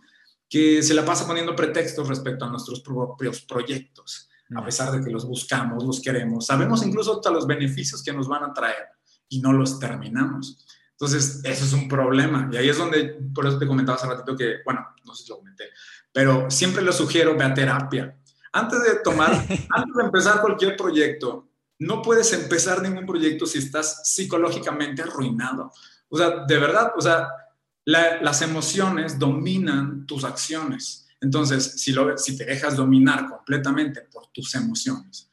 que 0.49 0.81
se 0.81 0.93
la 0.93 1.05
pasa 1.05 1.27
poniendo 1.27 1.55
pretextos 1.55 2.07
respecto 2.07 2.45
a 2.45 2.49
nuestros 2.49 2.81
propios 2.81 3.41
proyectos 3.41 4.29
a 4.55 4.65
pesar 4.65 4.91
de 4.91 5.03
que 5.03 5.11
los 5.11 5.25
buscamos, 5.25 5.83
los 5.83 6.01
queremos, 6.01 6.47
sabemos 6.47 6.83
incluso 6.83 7.15
hasta 7.15 7.29
los 7.29 7.45
beneficios 7.45 8.01
que 8.01 8.13
nos 8.13 8.27
van 8.27 8.43
a 8.43 8.53
traer 8.53 8.87
y 9.27 9.41
no 9.41 9.53
los 9.53 9.79
terminamos. 9.79 10.65
Entonces, 10.91 11.41
eso 11.43 11.65
es 11.65 11.73
un 11.73 11.87
problema. 11.87 12.49
Y 12.51 12.57
ahí 12.57 12.69
es 12.69 12.77
donde, 12.77 13.19
por 13.33 13.45
eso 13.45 13.59
te 13.59 13.67
comentaba 13.67 13.97
hace 13.97 14.07
ratito 14.07 14.35
que, 14.35 14.57
bueno, 14.65 14.85
no 15.05 15.13
sé 15.13 15.23
si 15.23 15.29
lo 15.29 15.37
comenté, 15.37 15.65
pero 16.11 16.49
siempre 16.49 16.81
les 16.81 16.95
sugiero, 16.95 17.37
ve 17.37 17.43
a 17.43 17.53
terapia. 17.53 18.17
Antes 18.51 18.83
de 18.83 18.95
tomar, 19.03 19.31
antes 19.69 19.95
de 19.95 20.03
empezar 20.03 20.41
cualquier 20.41 20.75
proyecto, 20.75 21.47
no 21.77 22.01
puedes 22.01 22.33
empezar 22.33 22.81
ningún 22.81 23.05
proyecto 23.05 23.45
si 23.45 23.59
estás 23.59 24.01
psicológicamente 24.03 25.03
arruinado. 25.03 25.71
O 26.09 26.17
sea, 26.17 26.43
de 26.45 26.57
verdad, 26.57 26.91
o 26.97 27.01
sea, 27.01 27.29
la, 27.85 28.21
las 28.21 28.41
emociones 28.41 29.17
dominan 29.17 30.05
tus 30.05 30.23
acciones. 30.23 31.07
Entonces, 31.21 31.81
si, 31.81 31.91
lo, 31.91 32.17
si 32.17 32.37
te 32.37 32.45
dejas 32.45 32.75
dominar 32.75 33.27
completamente 33.29 34.01
por 34.11 34.27
tus 34.27 34.55
emociones, 34.55 35.29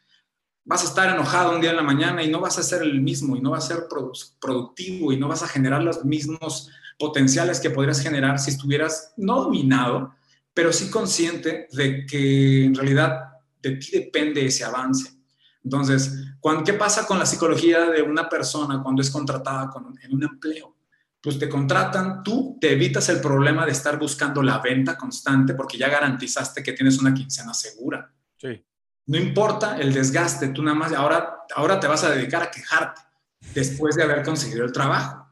vas 0.65 0.83
a 0.83 0.89
estar 0.89 1.15
enojado 1.15 1.55
un 1.55 1.61
día 1.61 1.71
en 1.71 1.77
la 1.77 1.83
mañana 1.83 2.23
y 2.23 2.31
no 2.31 2.41
vas 2.41 2.59
a 2.59 2.63
ser 2.63 2.83
el 2.83 3.01
mismo 3.01 3.37
y 3.37 3.41
no 3.41 3.51
vas 3.51 3.65
a 3.65 3.75
ser 3.75 3.85
productivo 4.41 5.13
y 5.13 5.19
no 5.19 5.29
vas 5.29 5.43
a 5.43 5.49
generar 5.49 5.83
los 5.83 6.05
mismos 6.05 6.71
potenciales 6.99 7.61
que 7.61 7.71
podrías 7.71 8.01
generar 8.01 8.39
si 8.39 8.51
estuvieras 8.51 9.13
no 9.17 9.45
dominado, 9.45 10.15
pero 10.53 10.73
sí 10.73 10.91
consciente 10.91 11.69
de 11.73 12.05
que 12.07 12.65
en 12.65 12.75
realidad 12.75 13.35
de 13.63 13.73
ti 13.77 13.91
depende 13.93 14.45
ese 14.45 14.65
avance. 14.65 15.13
Entonces, 15.63 16.25
¿qué 16.65 16.73
pasa 16.73 17.07
con 17.07 17.19
la 17.19 17.27
psicología 17.27 17.91
de 17.91 18.03
una 18.03 18.29
persona 18.29 18.83
cuando 18.83 19.03
es 19.03 19.11
contratada 19.11 19.71
en 20.03 20.15
un 20.15 20.23
empleo? 20.23 20.76
Pues 21.27 21.41
te 21.41 21.49
contratan, 21.49 22.23
tú 22.23 22.57
te 22.61 22.71
evitas 22.71 23.09
el 23.09 23.21
problema 23.21 23.67
de 23.67 23.73
estar 23.73 23.99
buscando 23.99 24.41
la 24.45 24.61
venta 24.61 24.97
constante 24.97 25.55
porque 25.55 25.77
ya 25.77 25.89
garantizaste 25.89 26.63
que 26.63 26.73
tienes 26.73 27.01
una 27.01 27.13
quincena 27.13 27.53
segura. 27.53 28.15
Sí. 28.37 28.65
No 29.07 29.19
importa 29.19 29.77
el 29.77 29.93
desgaste, 29.93 30.51
tú 30.51 30.63
nada 30.63 30.77
más, 30.77 30.93
ahora, 30.93 31.39
ahora 31.57 31.81
te 31.81 31.89
vas 31.89 32.05
a 32.05 32.11
dedicar 32.11 32.45
a 32.45 32.51
quejarte 32.53 33.01
después 33.53 33.97
de 33.97 34.05
haber 34.05 34.23
conseguido 34.23 34.65
el 34.65 34.71
trabajo. 34.71 35.27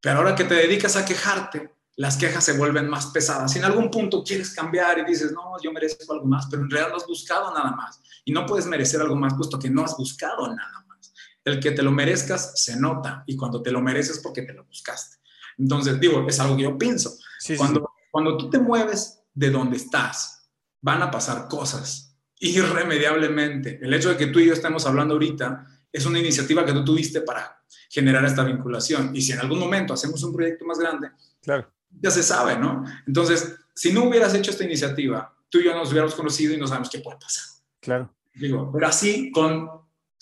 Pero 0.00 0.18
ahora 0.18 0.36
que 0.36 0.44
te 0.44 0.54
dedicas 0.54 0.94
a 0.94 1.04
quejarte, 1.04 1.74
las 1.96 2.16
quejas 2.16 2.44
se 2.44 2.52
vuelven 2.52 2.88
más 2.88 3.06
pesadas. 3.06 3.50
Si 3.50 3.58
en 3.58 3.64
algún 3.64 3.90
punto 3.90 4.22
quieres 4.22 4.54
cambiar 4.54 5.00
y 5.00 5.04
dices, 5.04 5.32
no, 5.32 5.60
yo 5.60 5.72
merezco 5.72 6.12
algo 6.12 6.26
más, 6.26 6.46
pero 6.48 6.62
en 6.62 6.70
realidad 6.70 6.92
no 6.92 6.98
has 6.98 7.06
buscado 7.08 7.52
nada 7.52 7.72
más. 7.72 8.00
Y 8.24 8.30
no 8.30 8.46
puedes 8.46 8.66
merecer 8.66 9.00
algo 9.00 9.16
más 9.16 9.34
puesto 9.34 9.58
que 9.58 9.70
no 9.70 9.82
has 9.82 9.96
buscado 9.96 10.46
nada 10.54 10.84
más. 10.86 11.12
El 11.44 11.58
que 11.58 11.72
te 11.72 11.82
lo 11.82 11.90
merezcas 11.90 12.52
se 12.62 12.76
nota 12.76 13.24
y 13.26 13.36
cuando 13.36 13.60
te 13.60 13.72
lo 13.72 13.80
mereces 13.80 14.20
porque 14.20 14.42
te 14.42 14.52
lo 14.52 14.64
buscaste. 14.66 15.20
Entonces, 15.58 15.98
digo, 16.00 16.26
es 16.28 16.40
algo 16.40 16.56
que 16.56 16.62
yo 16.62 16.78
pienso. 16.78 17.16
cuando, 17.56 17.90
cuando 18.10 18.36
tú 18.36 18.50
te 18.50 18.58
mueves 18.58 19.20
de 19.34 19.50
donde 19.50 19.76
estás, 19.76 20.50
van 20.80 21.02
a 21.02 21.10
pasar 21.10 21.48
cosas 21.48 22.16
irremediablemente. 22.42 23.78
El 23.80 23.94
hecho 23.94 24.10
de 24.10 24.16
que 24.16 24.26
tú 24.26 24.40
y 24.40 24.46
yo 24.46 24.52
estemos 24.52 24.84
hablando 24.86 25.14
ahorita 25.14 25.64
es 25.92 26.06
una 26.06 26.18
iniciativa 26.18 26.64
que 26.64 26.72
tú 26.72 26.84
tuviste 26.84 27.20
para 27.20 27.62
generar 27.88 28.24
esta 28.24 28.42
vinculación. 28.42 29.14
Y 29.14 29.22
si 29.22 29.32
en 29.32 29.38
algún 29.38 29.60
momento 29.60 29.94
hacemos 29.94 30.22
un 30.24 30.34
proyecto 30.34 30.64
más 30.64 30.78
grande, 30.78 31.10
claro. 31.40 31.70
ya 32.00 32.10
se 32.10 32.22
sabe, 32.22 32.58
¿no? 32.58 32.84
Entonces, 33.06 33.54
si 33.74 33.92
no 33.92 34.04
hubieras 34.04 34.34
hecho 34.34 34.50
esta 34.50 34.64
iniciativa, 34.64 35.32
tú 35.48 35.58
y 35.58 35.64
yo 35.64 35.74
nos 35.74 35.90
hubiéramos 35.90 36.14
conocido 36.14 36.52
y 36.52 36.56
no 36.56 36.66
sabemos 36.66 36.90
qué 36.90 36.98
puede 36.98 37.18
pasar. 37.18 37.44
Claro. 37.80 38.12
Digo, 38.34 38.70
pero 38.72 38.86
así 38.88 39.30
con 39.30 39.68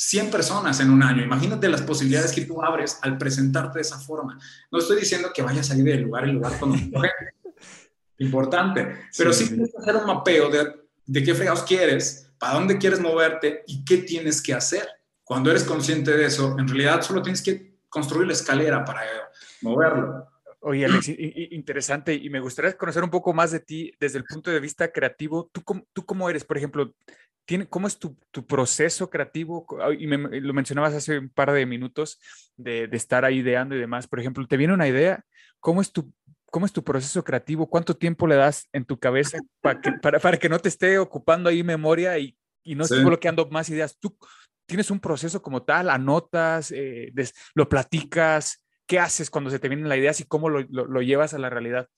100 0.02 0.30
personas 0.30 0.80
en 0.80 0.90
un 0.90 1.02
año. 1.02 1.22
Imagínate 1.22 1.68
las 1.68 1.82
posibilidades 1.82 2.32
que 2.32 2.46
tú 2.46 2.62
abres 2.62 2.98
al 3.02 3.18
presentarte 3.18 3.78
de 3.78 3.82
esa 3.82 3.98
forma. 3.98 4.38
No 4.70 4.78
estoy 4.78 4.98
diciendo 4.98 5.30
que 5.34 5.42
vayas 5.42 5.70
a 5.70 5.76
ir 5.76 5.84
de 5.84 5.96
lugar 5.96 6.24
en 6.24 6.34
lugar 6.34 6.58
con. 6.58 6.74
Importante. 8.18 8.96
Pero 9.16 9.32
sí, 9.32 9.48
tienes 9.48 9.70
que 9.70 9.78
hacer 9.78 9.96
un 9.96 10.06
mapeo 10.06 10.50
de 10.50 10.80
de 11.10 11.24
qué 11.24 11.34
fregados 11.34 11.64
quieres, 11.64 12.30
para 12.38 12.54
dónde 12.54 12.78
quieres 12.78 13.00
moverte 13.00 13.64
y 13.66 13.84
qué 13.84 13.96
tienes 13.98 14.40
que 14.40 14.54
hacer. 14.54 14.86
Cuando 15.24 15.50
eres 15.50 15.64
consciente 15.64 16.16
de 16.16 16.26
eso, 16.26 16.56
en 16.56 16.68
realidad 16.68 17.02
solo 17.02 17.20
tienes 17.20 17.42
que 17.42 17.78
construir 17.88 18.28
la 18.28 18.34
escalera 18.34 18.84
para 18.84 19.02
moverlo. 19.60 20.28
Oye, 20.60 20.84
Alex, 20.84 21.08
interesante 21.50 22.14
y 22.14 22.30
me 22.30 22.38
gustaría 22.38 22.76
conocer 22.76 23.02
un 23.02 23.10
poco 23.10 23.32
más 23.32 23.50
de 23.50 23.58
ti 23.58 23.92
desde 23.98 24.18
el 24.18 24.24
punto 24.24 24.52
de 24.52 24.60
vista 24.60 24.92
creativo. 24.92 25.50
¿Tú 25.52 25.64
cómo, 25.64 25.84
tú 25.92 26.06
cómo 26.06 26.30
eres, 26.30 26.44
por 26.44 26.58
ejemplo? 26.58 26.94
Tiene, 27.50 27.66
¿Cómo 27.66 27.88
es 27.88 27.98
tu, 27.98 28.16
tu, 28.30 28.46
proceso 28.46 29.10
creativo? 29.10 29.66
Y 29.98 30.06
me, 30.06 30.40
lo 30.40 30.54
mencionabas 30.54 30.94
hace 30.94 31.18
un 31.18 31.30
par 31.30 31.50
de 31.50 31.66
minutos 31.66 32.20
de, 32.56 32.86
de, 32.86 32.96
estar 32.96 33.24
ahí 33.24 33.38
ideando 33.38 33.74
y 33.74 33.80
demás. 33.80 34.06
Por 34.06 34.20
ejemplo, 34.20 34.46
¿te 34.46 34.56
viene 34.56 34.72
una 34.72 34.86
idea? 34.86 35.24
¿Cómo 35.58 35.80
es 35.80 35.90
tu 35.90 36.12
¿Cómo 36.46 36.64
es 36.64 36.72
tu 36.72 36.84
proceso 36.84 37.24
creativo? 37.24 37.68
¿Cuánto 37.68 37.96
tiempo 37.96 38.28
le 38.28 38.36
das 38.36 38.68
en 38.72 38.84
tu 38.84 39.00
cabeza 39.00 39.38
para 39.60 39.80
que, 39.80 39.90
para, 39.94 40.20
para 40.20 40.36
que 40.36 40.48
no 40.48 40.60
te 40.60 40.68
esté 40.68 40.96
ocupando 41.00 41.48
ahí 41.48 41.64
memoria 41.64 42.16
y, 42.18 42.38
y 42.62 42.76
no 42.76 42.84
esté 42.84 43.02
bloqueando 43.02 43.48
más 43.50 43.68
ideas? 43.68 43.98
¿Tú 43.98 44.16
tienes 44.64 44.88
un 44.92 45.00
proceso 45.00 45.42
como 45.42 45.64
tal? 45.64 45.90
¿Anotas? 45.90 46.70
Eh, 46.70 47.12
¿Lo 47.54 47.68
platicas? 47.68 48.64
¿Qué 48.86 49.00
haces 49.00 49.28
cuando 49.28 49.50
se 49.50 49.58
te 49.58 49.68
vienen 49.68 49.88
las 49.88 49.98
ideas 49.98 50.20
y 50.20 50.24
cómo 50.24 50.48
lo, 50.48 50.60
lo, 50.70 50.86
lo, 50.86 51.02
llevas 51.02 51.34
a 51.34 51.38
la 51.40 51.50
realidad? 51.50 51.88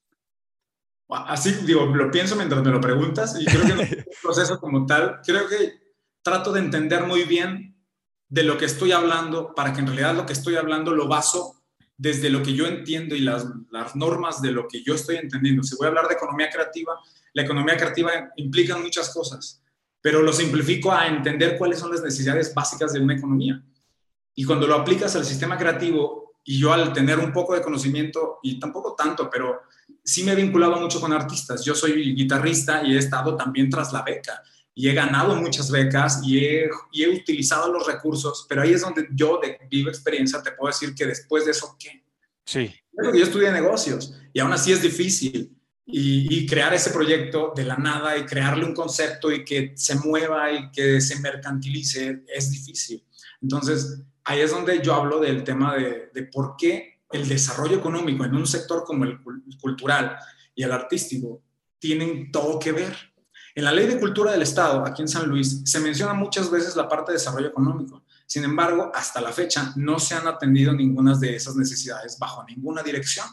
Así, 1.14 1.52
digo, 1.64 1.86
lo 1.86 2.10
pienso 2.10 2.36
mientras 2.36 2.62
me 2.62 2.70
lo 2.70 2.80
preguntas 2.80 3.36
y 3.38 3.44
creo 3.44 3.62
que 3.62 3.74
no 3.74 3.82
es 3.82 3.92
un 3.92 4.04
proceso 4.22 4.58
como 4.58 4.86
tal. 4.86 5.20
Creo 5.24 5.48
que 5.48 5.82
trato 6.22 6.52
de 6.52 6.60
entender 6.60 7.04
muy 7.04 7.24
bien 7.24 7.76
de 8.28 8.42
lo 8.42 8.56
que 8.56 8.64
estoy 8.64 8.92
hablando 8.92 9.54
para 9.54 9.72
que 9.72 9.80
en 9.80 9.86
realidad 9.86 10.14
lo 10.14 10.24
que 10.24 10.32
estoy 10.32 10.56
hablando 10.56 10.92
lo 10.92 11.08
baso 11.08 11.62
desde 11.98 12.30
lo 12.30 12.42
que 12.42 12.54
yo 12.54 12.66
entiendo 12.66 13.14
y 13.14 13.20
las, 13.20 13.46
las, 13.70 13.94
normas 13.94 14.40
de 14.40 14.52
lo 14.52 14.66
que 14.66 14.82
yo 14.82 14.94
estoy 14.94 15.16
entendiendo. 15.16 15.62
Si 15.62 15.76
voy 15.76 15.86
a 15.86 15.88
hablar 15.88 16.08
de 16.08 16.14
economía 16.14 16.48
creativa, 16.50 16.98
la 17.34 17.42
economía 17.42 17.76
creativa 17.76 18.10
implica 18.36 18.76
muchas 18.78 19.12
cosas, 19.12 19.62
pero 20.00 20.22
lo 20.22 20.32
simplifico 20.32 20.92
a 20.92 21.06
entender 21.06 21.56
cuáles 21.58 21.78
son 21.78 21.90
las 21.90 22.02
necesidades 22.02 22.54
básicas 22.54 22.92
de 22.92 23.00
una 23.00 23.14
economía. 23.14 23.62
Y 24.34 24.44
cuando 24.44 24.66
lo 24.66 24.74
aplicas 24.74 25.14
al 25.14 25.24
sistema 25.24 25.58
creativo, 25.58 26.21
y 26.44 26.58
yo 26.58 26.72
al 26.72 26.92
tener 26.92 27.18
un 27.18 27.32
poco 27.32 27.54
de 27.54 27.62
conocimiento, 27.62 28.38
y 28.42 28.58
tampoco 28.58 28.94
tanto, 28.94 29.30
pero 29.30 29.62
sí 30.04 30.24
me 30.24 30.32
he 30.32 30.36
vinculado 30.36 30.76
mucho 30.80 31.00
con 31.00 31.12
artistas. 31.12 31.64
Yo 31.64 31.74
soy 31.74 32.14
guitarrista 32.14 32.82
y 32.84 32.94
he 32.94 32.98
estado 32.98 33.36
también 33.36 33.70
tras 33.70 33.92
la 33.92 34.02
beca 34.02 34.42
y 34.74 34.88
he 34.88 34.94
ganado 34.94 35.36
muchas 35.36 35.70
becas 35.70 36.20
y 36.24 36.38
he, 36.38 36.70
y 36.92 37.02
he, 37.02 37.08
utilizado 37.08 37.72
los 37.72 37.86
recursos, 37.86 38.46
pero 38.48 38.62
ahí 38.62 38.72
es 38.72 38.80
donde 38.80 39.06
yo 39.12 39.38
de 39.42 39.58
viva 39.70 39.90
experiencia 39.90 40.42
te 40.42 40.52
puedo 40.52 40.72
decir 40.72 40.94
que 40.94 41.06
después 41.06 41.44
de 41.44 41.50
eso, 41.50 41.76
¿qué? 41.78 42.04
Sí. 42.44 42.74
Yo 42.92 43.22
estudié 43.22 43.50
negocios 43.52 44.14
y 44.32 44.40
aún 44.40 44.52
así 44.52 44.72
es 44.72 44.82
difícil. 44.82 45.56
Y, 45.84 46.32
y, 46.32 46.46
crear 46.46 46.72
ese 46.72 46.90
proyecto 46.90 47.52
de 47.56 47.64
la 47.64 47.76
nada 47.76 48.16
y 48.16 48.24
crearle 48.24 48.64
un 48.64 48.72
concepto 48.72 49.32
y 49.32 49.44
que 49.44 49.72
se 49.74 49.96
mueva 49.96 50.50
y 50.52 50.70
que 50.70 51.00
se 51.00 51.18
mercantilice 51.18 52.22
es 52.32 52.50
difícil. 52.52 53.04
Entonces, 53.42 54.02
ahí 54.24 54.40
es 54.40 54.50
donde 54.50 54.80
yo 54.82 54.94
hablo 54.94 55.20
del 55.20 55.44
tema 55.44 55.74
de, 55.74 56.30
por 56.32 56.56
qué 56.56 57.00
el 57.10 57.28
desarrollo 57.28 57.76
económico 57.76 58.24
en 58.24 58.34
un 58.34 58.46
sector 58.46 58.84
como 58.84 59.04
el 59.04 59.18
cultural 59.60 60.16
y 60.54 60.62
el 60.62 60.72
artístico 60.72 61.42
tienen 61.78 62.30
todo 62.30 62.58
que 62.58 62.72
ver 62.72 63.12
en 63.54 63.64
la 63.64 63.72
Ley 63.72 63.86
de 63.86 64.00
Cultura 64.00 64.32
del 64.32 64.40
Estado, 64.40 64.82
aquí 64.86 65.02
en 65.02 65.08
San 65.08 65.28
Luis, 65.28 65.60
se 65.66 65.78
menciona 65.78 66.14
muchas 66.14 66.50
veces 66.50 66.74
la 66.74 66.88
parte 66.88 67.12
de 67.12 67.18
desarrollo 67.18 67.48
económico. 67.48 68.02
Sin 68.24 68.44
embargo, 68.44 68.90
hasta 68.94 69.20
la 69.20 69.30
fecha 69.30 69.74
no 69.76 69.98
se 69.98 70.14
han 70.14 70.26
atendido 70.26 70.72
ninguna 70.72 71.18
de 71.18 71.36
esas 71.36 71.54
necesidades 71.54 72.18
bajo 72.18 72.44
ninguna 72.44 72.82
dirección. 72.82 73.26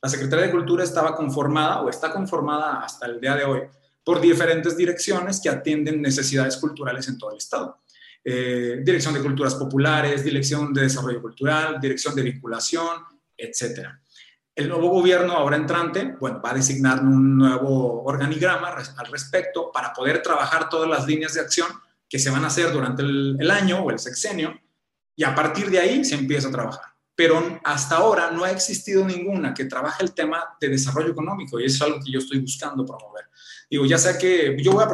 La 0.00 0.08
Secretaría 0.08 0.46
de 0.46 0.52
Cultura 0.52 0.82
estaba 0.82 1.14
conformada 1.14 1.82
o 1.82 1.90
está 1.90 2.10
conformada 2.10 2.80
hasta 2.82 3.04
el 3.04 3.20
día 3.20 3.36
de 3.36 3.44
hoy 3.44 3.60
por 4.02 4.18
diferentes 4.18 4.78
direcciones 4.78 5.40
que 5.42 5.50
atienden 5.50 6.00
necesidades 6.00 6.56
culturales 6.56 7.06
en 7.08 7.18
todo 7.18 7.32
el 7.32 7.36
Estado. 7.36 7.78
Eh, 8.28 8.80
dirección 8.82 9.14
de 9.14 9.22
Culturas 9.22 9.54
Populares, 9.54 10.24
Dirección 10.24 10.74
de 10.74 10.82
Desarrollo 10.82 11.22
Cultural, 11.22 11.78
Dirección 11.80 12.12
de 12.12 12.22
Vinculación, 12.22 13.04
etcétera. 13.36 14.00
El 14.52 14.68
nuevo 14.68 14.88
gobierno, 14.88 15.34
ahora 15.34 15.54
entrante, 15.54 16.16
bueno, 16.18 16.42
va 16.44 16.50
a 16.50 16.54
designar 16.54 17.04
un 17.04 17.38
nuevo 17.38 18.02
organigrama 18.02 18.74
al 18.96 19.06
respecto 19.12 19.70
para 19.70 19.92
poder 19.92 20.22
trabajar 20.22 20.68
todas 20.68 20.90
las 20.90 21.06
líneas 21.06 21.34
de 21.34 21.40
acción 21.40 21.68
que 22.08 22.18
se 22.18 22.30
van 22.30 22.42
a 22.42 22.48
hacer 22.48 22.72
durante 22.72 23.02
el, 23.02 23.48
año 23.48 23.78
o 23.84 23.92
el 23.92 24.00
sexenio 24.00 24.60
y 25.14 25.22
a 25.22 25.32
partir 25.32 25.70
de 25.70 25.78
ahí 25.78 26.04
se 26.04 26.16
empieza 26.16 26.48
a 26.48 26.50
trabajar. 26.50 26.94
Pero 27.14 27.60
hasta 27.62 27.98
ahora 27.98 28.32
no 28.32 28.42
ha 28.42 28.50
existido 28.50 29.04
ninguna 29.04 29.54
que 29.54 29.66
trabaje 29.66 30.02
el 30.02 30.14
tema 30.14 30.42
de 30.60 30.68
desarrollo 30.68 31.12
económico 31.12 31.60
y 31.60 31.66
eso 31.66 31.76
es 31.76 31.82
algo 31.82 32.04
que 32.04 32.10
yo 32.10 32.18
estoy 32.18 32.40
buscando 32.40 32.84
promover. 32.84 33.26
Digo, 33.70 33.86
ya 33.86 33.98
sea 33.98 34.18
que 34.18 34.56
yo 34.60 34.72
voy 34.72 34.82
a 34.82 34.88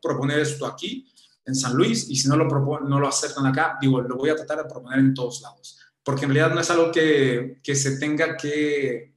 proponer 0.00 0.38
esto 0.38 0.64
aquí 0.64 1.12
en 1.48 1.54
San 1.56 1.74
Luis 1.74 2.08
y 2.08 2.14
si 2.14 2.28
no 2.28 2.36
lo, 2.36 2.46
no 2.80 3.00
lo 3.00 3.08
aceptan 3.08 3.46
acá, 3.46 3.76
digo, 3.80 4.00
lo 4.00 4.16
voy 4.16 4.30
a 4.30 4.36
tratar 4.36 4.58
de 4.58 4.64
proponer 4.64 5.00
en 5.00 5.14
todos 5.14 5.40
lados 5.40 5.78
porque 6.08 6.24
en 6.24 6.32
realidad 6.32 6.54
no 6.54 6.62
es 6.62 6.70
algo 6.70 6.90
que, 6.90 7.60
que 7.62 7.74
se 7.74 7.98
tenga 7.98 8.34
que 8.34 9.12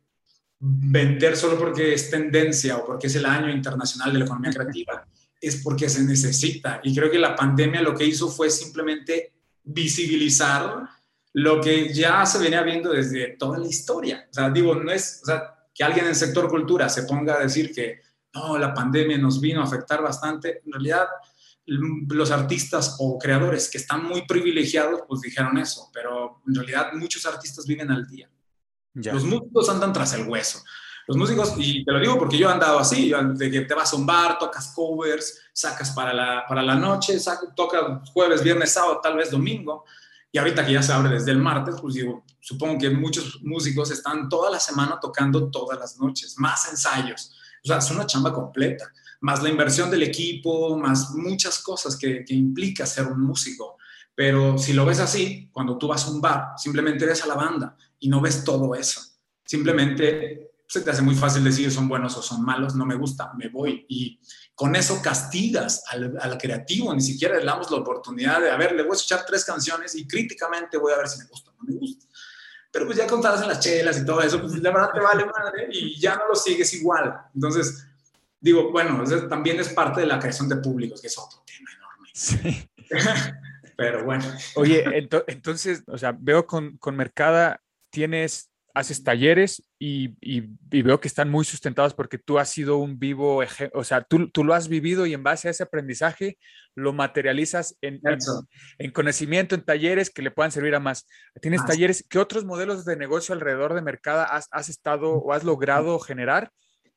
vender 0.59 1.37
solo 1.37 1.57
porque 1.57 1.93
es 1.93 2.09
tendencia 2.09 2.75
o 2.75 2.85
porque 2.85 3.07
es 3.07 3.15
el 3.15 3.25
año 3.25 3.49
internacional 3.49 4.11
de 4.11 4.19
la 4.19 4.25
economía 4.25 4.51
creativa, 4.51 5.07
es 5.41 5.61
porque 5.63 5.87
se 5.87 6.03
necesita. 6.03 6.81
Y 6.83 6.93
creo 6.93 7.09
que 7.09 7.17
la 7.17 7.33
pandemia 7.33 7.81
lo 7.81 7.95
que 7.95 8.03
hizo 8.03 8.27
fue 8.27 8.49
simplemente 8.49 9.31
visibilizar 9.63 10.83
lo 11.31 11.61
que 11.61 11.93
ya 11.93 12.25
se 12.25 12.39
venía 12.39 12.61
viendo 12.61 12.91
desde 12.91 13.37
toda 13.37 13.57
la 13.57 13.67
historia. 13.67 14.27
O 14.29 14.33
sea, 14.33 14.49
digo, 14.49 14.75
no 14.75 14.91
es 14.91 15.21
o 15.23 15.27
sea, 15.27 15.43
que 15.73 15.85
alguien 15.85 16.03
en 16.03 16.09
el 16.09 16.15
sector 16.17 16.49
cultura 16.49 16.89
se 16.89 17.03
ponga 17.03 17.35
a 17.35 17.43
decir 17.43 17.73
que 17.73 18.01
no, 18.33 18.57
la 18.57 18.73
pandemia 18.73 19.17
nos 19.17 19.39
vino 19.39 19.61
a 19.61 19.63
afectar 19.63 20.01
bastante. 20.01 20.61
En 20.65 20.73
realidad, 20.73 21.05
los 21.65 22.31
artistas 22.31 22.95
o 22.99 23.17
creadores 23.17 23.69
que 23.69 23.77
están 23.77 24.03
muy 24.03 24.25
privilegiados, 24.25 25.01
pues 25.07 25.21
dijeron 25.21 25.57
eso, 25.57 25.89
pero 25.93 26.41
en 26.47 26.55
realidad 26.55 26.91
muchos 26.93 27.25
artistas 27.25 27.65
viven 27.65 27.91
al 27.91 28.07
día. 28.07 28.29
Ya. 28.93 29.13
Los 29.13 29.23
músicos 29.23 29.69
andan 29.69 29.93
tras 29.93 30.13
el 30.13 30.27
hueso. 30.27 30.61
Los 31.07 31.17
músicos, 31.17 31.53
y 31.57 31.83
te 31.83 31.91
lo 31.91 31.99
digo 31.99 32.17
porque 32.17 32.37
yo 32.37 32.49
he 32.49 32.51
andado 32.51 32.79
así, 32.79 33.11
de 33.35 33.51
que 33.51 33.61
te 33.61 33.73
vas 33.73 33.91
a 33.93 33.95
un 33.95 34.05
bar, 34.05 34.37
tocas 34.37 34.73
covers, 34.75 35.39
sacas 35.53 35.91
para 35.91 36.13
la, 36.13 36.45
para 36.47 36.61
la 36.61 36.75
noche, 36.75 37.19
saca, 37.19 37.53
toca 37.55 38.01
jueves, 38.13 38.43
viernes, 38.43 38.71
sábado, 38.71 38.99
tal 39.01 39.17
vez 39.17 39.31
domingo, 39.31 39.85
y 40.31 40.37
ahorita 40.37 40.65
que 40.65 40.73
ya 40.73 40.83
se 40.83 40.93
abre 40.93 41.09
desde 41.09 41.31
el 41.31 41.39
martes, 41.39 41.75
pues 41.81 41.95
digo, 41.95 42.23
supongo 42.39 42.79
que 42.79 42.89
muchos 42.89 43.41
músicos 43.43 43.91
están 43.91 44.29
toda 44.29 44.49
la 44.49 44.59
semana 44.59 44.99
tocando 45.01 45.49
todas 45.49 45.77
las 45.77 45.99
noches, 45.99 46.35
más 46.37 46.69
ensayos. 46.69 47.35
O 47.63 47.67
sea, 47.67 47.77
es 47.77 47.91
una 47.91 48.05
chamba 48.05 48.33
completa 48.33 48.91
más 49.21 49.41
la 49.41 49.49
inversión 49.49 49.89
del 49.89 50.03
equipo, 50.03 50.77
más 50.77 51.11
muchas 51.11 51.59
cosas 51.59 51.95
que, 51.95 52.25
que 52.25 52.33
implica 52.33 52.85
ser 52.85 53.07
un 53.07 53.21
músico. 53.21 53.77
Pero 54.13 54.57
si 54.57 54.73
lo 54.73 54.85
ves 54.85 54.99
así, 54.99 55.49
cuando 55.51 55.77
tú 55.77 55.87
vas 55.87 56.05
a 56.05 56.11
un 56.11 56.21
bar, 56.21 56.49
simplemente 56.57 57.05
ves 57.05 57.23
a 57.23 57.27
la 57.27 57.35
banda 57.35 57.75
y 57.99 58.09
no 58.09 58.19
ves 58.19 58.43
todo 58.43 58.75
eso. 58.75 59.01
Simplemente 59.45 60.51
se 60.67 60.81
te 60.81 60.89
hace 60.89 61.01
muy 61.01 61.15
fácil 61.15 61.43
decir 61.43 61.69
son 61.69 61.89
buenos 61.89 62.15
o 62.17 62.21
son 62.21 62.43
malos, 62.43 62.75
no 62.75 62.85
me 62.85 62.95
gusta, 62.95 63.31
me 63.37 63.49
voy. 63.49 63.85
Y 63.89 64.19
con 64.55 64.75
eso 64.75 65.01
castigas 65.01 65.83
al, 65.89 66.17
al 66.19 66.37
creativo, 66.37 66.93
ni 66.93 67.01
siquiera 67.01 67.37
le 67.37 67.45
damos 67.45 67.69
la 67.69 67.77
oportunidad 67.77 68.39
de, 68.41 68.51
a 68.51 68.57
ver, 68.57 68.71
le 68.71 68.83
voy 68.83 68.91
a 68.91 68.95
escuchar 68.95 69.25
tres 69.27 69.43
canciones 69.43 69.95
y 69.95 70.07
críticamente 70.07 70.77
voy 70.77 70.93
a 70.93 70.97
ver 70.97 71.07
si 71.07 71.19
me 71.19 71.25
gusta 71.25 71.51
o 71.51 71.53
no 71.53 71.73
me 71.73 71.77
gusta. 71.77 72.05
Pero 72.71 72.85
pues 72.85 72.97
ya 72.97 73.05
contadas 73.05 73.41
en 73.41 73.49
las 73.49 73.59
chelas 73.59 73.99
y 73.99 74.05
todo 74.05 74.21
eso, 74.21 74.39
pues 74.39 74.53
la 74.53 74.71
verdad 74.71 74.91
te 74.93 75.01
vale 75.01 75.25
madre 75.25 75.67
y 75.71 75.99
ya 75.99 76.15
no 76.15 76.29
lo 76.29 76.35
sigues 76.35 76.73
igual. 76.73 77.17
Entonces, 77.35 77.85
digo, 78.41 78.71
bueno, 78.71 79.01
eso 79.03 79.27
también 79.27 79.59
es 79.59 79.69
parte 79.69 80.01
de 80.01 80.07
la 80.07 80.19
creación 80.19 80.49
de 80.49 80.57
públicos, 80.57 80.99
que 80.99 81.07
es 81.07 81.17
otro 81.17 81.41
tema 81.45 81.69
enorme. 81.77 82.09
Sí. 82.13 82.69
Pero 83.77 84.03
bueno. 84.03 84.25
Oye, 84.55 84.83
ento- 84.85 85.23
entonces, 85.27 85.83
o 85.87 85.97
sea, 85.97 86.15
veo 86.19 86.45
con, 86.45 86.77
con 86.77 86.95
Mercada 86.95 87.61
tienes, 87.89 88.51
haces 88.73 89.03
talleres 89.03 89.63
y, 89.79 90.09
y- 90.21 90.49
y 90.71 90.81
veo 90.81 90.99
que 90.99 91.07
están 91.07 91.29
muy 91.29 91.45
sustentados 91.45 91.93
porque 91.93 92.17
tú 92.17 92.37
has 92.37 92.49
sido 92.49 92.77
un 92.77 92.99
vivo, 92.99 93.43
o 93.73 93.83
sea, 93.83 94.01
tú, 94.01 94.29
tú 94.29 94.43
lo 94.43 94.53
has 94.53 94.67
vivido 94.67 95.05
y 95.05 95.13
en 95.13 95.23
base 95.23 95.47
a 95.47 95.51
ese 95.51 95.63
aprendizaje 95.63 96.37
lo 96.75 96.93
materializas 96.93 97.77
en, 97.81 97.99
en- 98.77 98.91
conocimiento, 98.91 99.55
en 99.55 99.63
talleres 99.63 100.09
que 100.09 100.21
le 100.21 100.31
puedan 100.31 100.51
servir 100.51 100.75
a 100.75 100.79
más. 100.79 101.07
Tienes 101.41 101.61
talleres, 101.65 102.05
¿qué 102.07 102.19
otros 102.19 102.45
modelos 102.45 102.85
de 102.85 102.95
negocio 102.97 103.33
alrededor 103.33 103.73
de 103.73 103.81
Mercada 103.81 104.23
has, 104.25 104.47
has 104.51 104.69
estado 104.69 105.13
o 105.15 105.33
has 105.33 105.43
logrado 105.43 105.97
generar? 105.99 106.51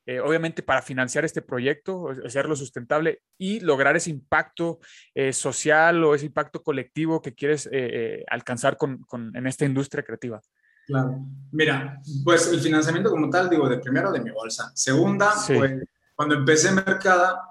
Eh, 0.05 0.19
obviamente 0.19 0.61
para 0.63 0.81
financiar 0.81 1.25
este 1.25 1.41
proyecto, 1.41 1.97
o- 1.97 2.25
hacerlo 2.25 2.55
sustentable 2.55 3.21
y 3.37 3.59
lograr 3.59 3.95
ese 3.95 4.09
impacto 4.11 4.79
eh, 5.13 5.33
social 5.33 6.03
o 6.03 6.13
ese 6.15 6.25
impacto 6.27 6.61
colectivo 6.61 7.21
que 7.21 7.33
quieres 7.33 7.65
eh, 7.67 7.69
eh, 7.73 8.25
alcanzar 8.29 8.77
con, 8.77 8.99
con- 9.03 9.35
en 9.35 9.47
esta 9.47 9.65
industria 9.65 10.03
creativa. 10.03 10.41
Claro. 10.87 11.19
Mira, 11.51 11.99
pues 12.23 12.47
el 12.51 12.59
financiamiento 12.59 13.09
como 13.09 13.29
tal, 13.29 13.49
digo, 13.49 13.67
de 13.67 13.79
primero 13.79 14.11
de 14.11 14.21
mi 14.21 14.29
bolsa. 14.29 14.71
Segunda, 14.75 15.31
Sí. 15.31 15.55
pues 15.55 15.73
cuando 16.13 16.35
empecé 16.35 16.69
en 16.69 16.75
Mercada, 16.75 17.41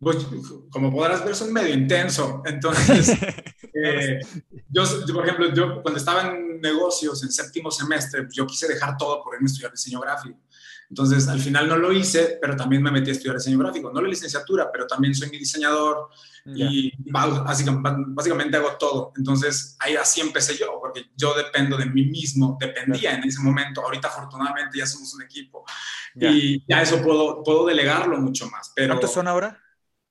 pues 0.00 0.26
como 0.70 0.90
podrás 0.90 1.24
ver, 1.24 1.34
soy 1.34 1.52
medio 1.52 1.74
intenso. 1.74 2.42
Entonces, 2.46 3.10
eh, 3.74 4.18
yo, 4.70 4.82
yo, 5.06 5.14
por 5.14 5.24
ejemplo, 5.24 5.52
yo 5.54 5.82
cuando 5.82 5.98
estaba 5.98 6.22
en 6.28 6.60
negocios 6.60 7.22
en 7.22 7.30
séptimo 7.30 7.70
semestre, 7.70 8.22
pues, 8.24 8.34
yo 8.34 8.46
quise 8.46 8.66
dejar 8.66 8.96
todo 8.96 9.22
por 9.22 9.34
irme 9.34 9.44
a 9.46 9.50
estudiar 9.50 9.70
diseño 9.70 10.00
gráfico. 10.00 10.38
Entonces, 10.90 11.26
al 11.28 11.40
final 11.40 11.68
no 11.68 11.76
lo 11.76 11.92
hice, 11.92 12.38
pero 12.40 12.56
también 12.56 12.82
me 12.82 12.90
metí 12.90 13.10
a 13.10 13.12
estudiar 13.12 13.36
diseño 13.36 13.58
gráfico. 13.58 13.90
No 13.92 14.00
la 14.00 14.08
licenciatura, 14.08 14.70
pero 14.72 14.86
también 14.86 15.14
soy 15.14 15.30
mi 15.30 15.38
diseñador, 15.38 16.08
Ya. 16.44 16.66
y 16.70 16.92
ba- 17.10 17.26
básicamente, 17.42 17.90
básicamente 18.08 18.56
hago 18.56 18.72
todo. 18.78 19.12
Entonces, 19.16 19.76
ahí 19.80 19.96
así 19.96 20.20
empecé 20.20 20.56
yo, 20.56 20.78
porque 20.80 21.06
yo 21.16 21.34
dependo 21.34 21.76
de 21.76 21.86
mí 21.86 22.04
mismo, 22.06 22.56
dependía 22.60 23.14
en 23.14 23.24
ese 23.24 23.40
momento. 23.40 23.80
Ahorita, 23.82 24.08
afortunadamente, 24.08 24.78
ya 24.78 24.86
somos 24.86 25.12
un 25.14 25.22
equipo 25.22 25.64
Ya. 26.14 26.30
y 26.30 26.64
ya 26.68 26.82
eso 26.82 27.02
puedo, 27.02 27.42
puedo 27.42 27.66
delegarlo 27.66 28.18
mucho 28.18 28.48
más. 28.50 28.72
Pero 28.76 28.94
¿Cuántos 28.94 29.12
son 29.12 29.26
ahora? 29.26 29.60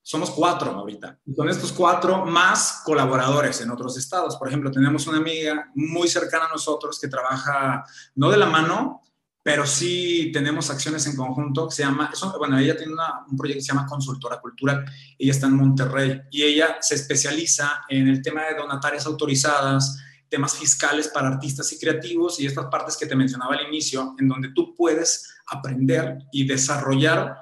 somos 0.06 0.32
cuatro 0.32 0.72
ahorita. 0.72 1.18
Y 1.26 1.34
con 1.34 1.48
estos 1.48 1.72
cuatro, 1.72 2.26
más 2.26 2.82
colaboradores 2.84 3.62
en 3.62 3.72
otros 3.72 3.96
estados. 3.98 4.36
Por 4.36 4.50
ejemplo, 4.50 4.70
tenemos 4.70 5.08
una 5.08 5.20
amiga 5.20 5.72
muy 5.76 6.10
cercana 6.10 6.46
a 6.48 6.50
nosotros 6.50 7.00
que 7.00 7.08
trabaja, 7.08 7.86
no 8.16 8.30
de 8.30 8.36
la 8.36 8.48
mano, 8.48 9.02
pero 9.44 9.66
sí 9.68 10.32
tenemos 10.34 10.70
acciones 10.70 11.06
en 11.06 11.18
conjunto 11.18 11.68
que 11.68 11.76
se 11.76 11.84
llama, 11.84 12.10
eso, 12.14 12.34
bueno, 12.40 12.58
ella 12.58 12.78
tiene 12.78 12.94
una- 12.94 13.26
un 13.30 13.36
proyecto 13.36 13.60
que 13.60 13.66
se 13.66 13.74
llama 13.74 13.86
Consultora 13.86 14.40
Cultural, 14.40 14.86
ella 15.20 15.32
está 15.32 15.48
en 15.48 15.58
Monterrey 15.58 16.22
y 16.32 16.44
ella 16.44 16.78
se 16.80 16.96
especializa 16.96 17.84
en 17.90 18.08
el 18.08 18.22
tema 18.22 18.44
de 18.46 18.56
donatarias 18.56 19.06
autorizadas, 19.06 20.00
temas 20.30 20.58
fiscales 20.58 21.10
para 21.10 21.28
artistas 21.28 21.72
y 21.74 21.78
creativos 21.78 22.40
y 22.40 22.46
estas 22.46 22.68
partes 22.68 22.96
que 22.98 23.06
te 23.06 23.16
mencionaba 23.18 23.54
al 23.56 23.68
inicio, 23.68 24.16
en 24.18 24.30
donde 24.30 24.50
tú 24.56 24.74
puedes 24.74 25.36
aprender 25.48 26.20
y 26.32 26.48
desarrollar 26.48 27.36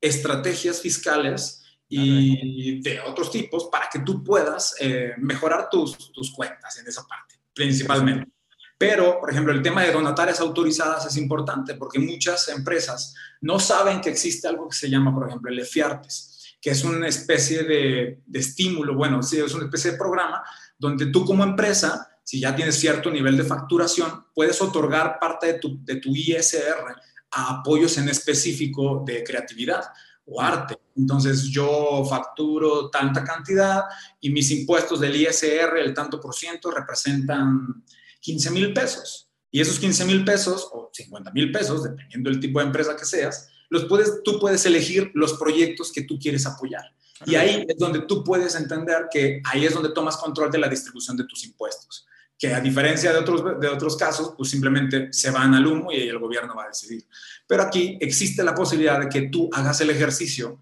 estrategias 0.00 0.80
fiscales 0.80 1.62
y 1.88 2.80
de 2.82 3.00
otros 3.00 3.30
tipos 3.30 3.68
para 3.72 3.88
que 3.90 4.00
tú 4.00 4.22
puedas 4.22 4.74
eh, 4.80 5.14
mejorar 5.18 5.68
tus, 5.70 6.12
tus 6.12 6.30
cuentas 6.32 6.78
en 6.78 6.86
esa 6.86 7.06
parte, 7.06 7.36
principalmente. 7.54 8.30
Pero, 8.78 9.20
por 9.20 9.30
ejemplo, 9.30 9.52
el 9.52 9.62
tema 9.62 9.82
de 9.82 9.92
donatarias 9.92 10.40
autorizadas 10.40 11.06
es 11.06 11.16
importante 11.16 11.74
porque 11.74 11.98
muchas 11.98 12.48
empresas 12.48 13.14
no 13.40 13.58
saben 13.58 14.00
que 14.00 14.10
existe 14.10 14.48
algo 14.48 14.68
que 14.68 14.76
se 14.76 14.90
llama, 14.90 15.14
por 15.14 15.26
ejemplo, 15.26 15.50
el 15.50 15.58
EFIARTES, 15.60 16.56
que 16.60 16.70
es 16.70 16.84
una 16.84 17.08
especie 17.08 17.62
de, 17.62 18.20
de 18.26 18.38
estímulo, 18.38 18.94
bueno, 18.94 19.22
sí, 19.22 19.38
es 19.38 19.54
una 19.54 19.64
especie 19.64 19.92
de 19.92 19.96
programa 19.98 20.42
donde 20.78 21.06
tú 21.06 21.24
como 21.24 21.42
empresa, 21.42 22.08
si 22.22 22.40
ya 22.40 22.54
tienes 22.54 22.76
cierto 22.76 23.10
nivel 23.10 23.36
de 23.36 23.44
facturación, 23.44 24.26
puedes 24.34 24.60
otorgar 24.60 25.18
parte 25.18 25.46
de 25.46 25.58
tu, 25.58 25.82
de 25.82 25.96
tu 25.96 26.14
ISR 26.14 26.96
a 27.30 27.60
apoyos 27.60 27.96
en 27.98 28.08
específico 28.08 29.02
de 29.06 29.24
creatividad 29.24 29.84
o 30.26 30.40
arte. 30.40 30.78
Entonces 30.96 31.44
yo 31.44 32.04
facturo 32.08 32.90
tanta 32.90 33.22
cantidad 33.22 33.84
y 34.20 34.30
mis 34.30 34.50
impuestos 34.50 35.00
del 35.00 35.16
ISR, 35.16 35.78
el 35.78 35.94
tanto 35.94 36.20
por 36.20 36.34
ciento, 36.34 36.70
representan 36.70 37.84
15 38.20 38.50
mil 38.50 38.72
pesos. 38.72 39.30
Y 39.50 39.60
esos 39.60 39.78
15 39.78 40.04
mil 40.04 40.24
pesos 40.24 40.68
o 40.72 40.90
50 40.92 41.30
mil 41.32 41.52
pesos, 41.52 41.84
dependiendo 41.84 42.30
del 42.30 42.40
tipo 42.40 42.58
de 42.58 42.66
empresa 42.66 42.96
que 42.96 43.04
seas, 43.04 43.48
los 43.70 43.84
puedes, 43.86 44.22
tú 44.22 44.38
puedes 44.38 44.64
elegir 44.66 45.10
los 45.14 45.34
proyectos 45.34 45.92
que 45.92 46.02
tú 46.02 46.18
quieres 46.18 46.46
apoyar. 46.46 46.84
Y 47.24 47.34
ahí 47.36 47.64
es 47.66 47.78
donde 47.78 48.00
tú 48.02 48.22
puedes 48.22 48.54
entender 48.54 49.06
que 49.10 49.40
ahí 49.44 49.64
es 49.64 49.72
donde 49.72 49.90
tomas 49.90 50.18
control 50.18 50.50
de 50.50 50.58
la 50.58 50.68
distribución 50.68 51.16
de 51.16 51.24
tus 51.24 51.44
impuestos. 51.44 52.06
Que 52.38 52.52
a 52.52 52.60
diferencia 52.60 53.12
de 53.12 53.18
otros, 53.18 53.58
de 53.58 53.68
otros 53.68 53.96
casos, 53.96 54.34
pues 54.36 54.50
simplemente 54.50 55.10
se 55.12 55.30
van 55.30 55.54
al 55.54 55.66
humo 55.66 55.90
y 55.90 56.02
el 56.02 56.18
gobierno 56.18 56.54
va 56.54 56.64
a 56.64 56.68
decidir. 56.68 57.06
Pero 57.46 57.62
aquí 57.62 57.96
existe 58.00 58.44
la 58.44 58.54
posibilidad 58.54 59.00
de 59.00 59.08
que 59.08 59.28
tú 59.28 59.48
hagas 59.52 59.80
el 59.80 59.88
ejercicio 59.88 60.60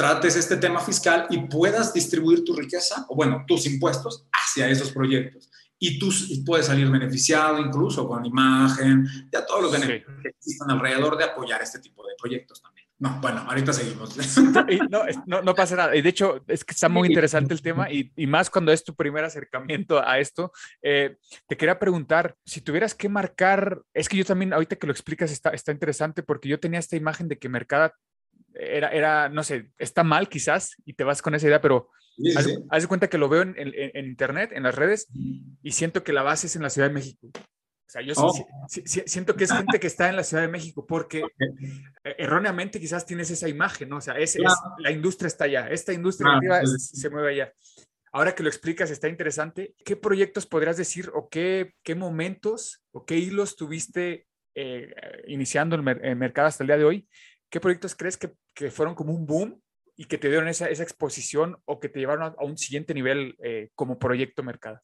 trates 0.00 0.34
este 0.34 0.56
tema 0.56 0.80
fiscal 0.80 1.26
y 1.28 1.36
puedas 1.40 1.92
distribuir 1.92 2.42
tu 2.42 2.56
riqueza, 2.56 3.04
o 3.10 3.14
bueno, 3.14 3.44
tus 3.46 3.66
impuestos 3.66 4.24
hacia 4.32 4.66
esos 4.70 4.92
proyectos. 4.92 5.50
Y 5.82 5.98
tú 5.98 6.12
puedes 6.44 6.66
salir 6.66 6.90
beneficiado 6.90 7.58
incluso 7.58 8.06
con 8.06 8.24
imagen, 8.26 9.06
ya 9.32 9.46
todos 9.46 9.62
los 9.62 9.72
Sí. 9.74 9.80
beneficios 9.80 10.16
que 10.22 10.28
existen 10.28 10.70
alrededor 10.70 11.16
de 11.16 11.24
apoyar 11.24 11.62
este 11.62 11.78
tipo 11.80 12.06
de 12.06 12.12
proyectos 12.20 12.60
también. 12.60 12.86
No, 12.98 13.18
bueno, 13.22 13.38
ahorita 13.48 13.72
seguimos. 13.72 14.14
No, 14.90 15.04
no, 15.24 15.40
no 15.40 15.54
pasa 15.54 15.74
nada. 15.76 15.96
Y 15.96 16.02
de 16.02 16.10
hecho, 16.10 16.44
es 16.46 16.66
que 16.66 16.72
está 16.72 16.90
muy 16.90 17.06
Sí. 17.08 17.12
interesante 17.14 17.54
el 17.54 17.62
tema 17.62 17.90
y, 17.90 18.12
y 18.14 18.26
más 18.26 18.50
cuando 18.50 18.72
es 18.72 18.84
tu 18.84 18.94
primer 18.94 19.24
acercamiento 19.24 20.06
a 20.06 20.18
esto. 20.18 20.52
Eh, 20.82 21.16
te 21.48 21.56
quería 21.56 21.78
preguntar, 21.78 22.36
si 22.44 22.60
tuvieras 22.60 22.94
que 22.94 23.08
marcar, 23.08 23.80
es 23.94 24.06
que 24.06 24.18
yo 24.18 24.24
también, 24.26 24.52
ahorita 24.52 24.76
que 24.76 24.86
lo 24.86 24.92
explicas, 24.92 25.32
está, 25.32 25.48
está 25.48 25.72
interesante 25.72 26.22
porque 26.22 26.50
yo 26.50 26.60
tenía 26.60 26.78
esta 26.78 26.96
imagen 26.96 27.26
de 27.26 27.38
que 27.38 27.48
Mercada 27.48 27.94
era, 28.52 28.88
era, 28.90 29.30
no 29.30 29.42
sé, 29.44 29.70
está 29.78 30.04
mal 30.04 30.28
quizás 30.28 30.76
y 30.84 30.92
te 30.92 31.04
vas 31.04 31.22
con 31.22 31.34
esa 31.34 31.46
idea, 31.46 31.62
pero 31.62 31.88
Sí, 32.22 32.36
haz, 32.36 32.44
sí. 32.44 32.54
haz 32.68 32.82
de 32.82 32.88
cuenta 32.88 33.08
que 33.08 33.18
lo 33.18 33.28
veo 33.28 33.42
en, 33.42 33.54
en- 33.56 33.72
en 33.94 34.04
internet, 34.06 34.50
en 34.52 34.62
las 34.64 34.74
redes, 34.74 35.08
y 35.62 35.72
siento 35.72 36.02
que 36.04 36.12
la 36.12 36.22
base 36.22 36.46
es 36.48 36.56
en 36.56 36.62
la 36.62 36.70
Ciudad 36.70 36.88
de 36.88 36.94
México. 36.94 37.28
O 37.34 37.92
sea, 37.92 38.02
yo 38.02 38.12
Oh. 38.16 38.32
siento 38.68 39.34
que 39.34 39.44
es 39.44 39.52
gente 39.52 39.80
que 39.80 39.86
está 39.88 40.08
en 40.08 40.14
la 40.16 40.22
Ciudad 40.22 40.44
de 40.44 40.48
México 40.48 40.86
porque 40.86 41.24
eh, 42.04 42.14
erróneamente 42.18 42.78
quizás 42.78 43.04
tienes 43.04 43.30
esa 43.32 43.48
imagen, 43.48 43.88
¿no? 43.88 43.96
O 43.96 44.00
sea, 44.00 44.14
es, 44.16 44.38
la 44.78 44.92
industria 44.92 45.26
está 45.26 45.44
allá, 45.46 45.68
esta 45.70 45.92
industria 45.92 46.30
Ah, 46.52 46.62
se 46.66 47.10
mueve 47.10 47.30
allá. 47.32 47.52
Ahora 48.12 48.34
que 48.34 48.42
lo 48.44 48.48
explicas, 48.48 48.90
está 48.92 49.08
interesante. 49.08 49.74
¿Qué 49.84 49.96
proyectos 49.96 50.46
podrías 50.46 50.76
decir 50.76 51.10
o 51.14 51.28
qué, 51.28 51.74
qué 51.82 51.94
momentos 51.96 52.80
o 52.92 53.04
qué 53.04 53.16
hilos 53.18 53.56
tuviste 53.56 54.26
eh, 54.54 54.94
iniciando 55.26 55.74
el, 55.76 55.82
mer- 55.82 56.00
el 56.04 56.16
mercado 56.16 56.46
hasta 56.48 56.62
el 56.62 56.68
día 56.68 56.78
de 56.78 56.84
hoy? 56.84 57.08
¿Qué 57.50 57.58
proyectos 57.60 57.96
crees 57.96 58.16
que, 58.16 58.32
que 58.54 58.70
fueron 58.70 58.94
como 58.94 59.12
un 59.12 59.26
boom 59.26 59.60
y 60.00 60.06
que 60.06 60.16
te 60.16 60.28
dieron 60.28 60.48
esa, 60.48 60.70
esa 60.70 60.82
exposición 60.82 61.58
o 61.66 61.78
que 61.78 61.90
te 61.90 61.98
llevaron 61.98 62.22
a, 62.24 62.34
a 62.38 62.44
un 62.46 62.56
siguiente 62.56 62.94
nivel 62.94 63.36
eh, 63.44 63.68
como 63.74 63.98
proyecto 63.98 64.42
mercado? 64.42 64.80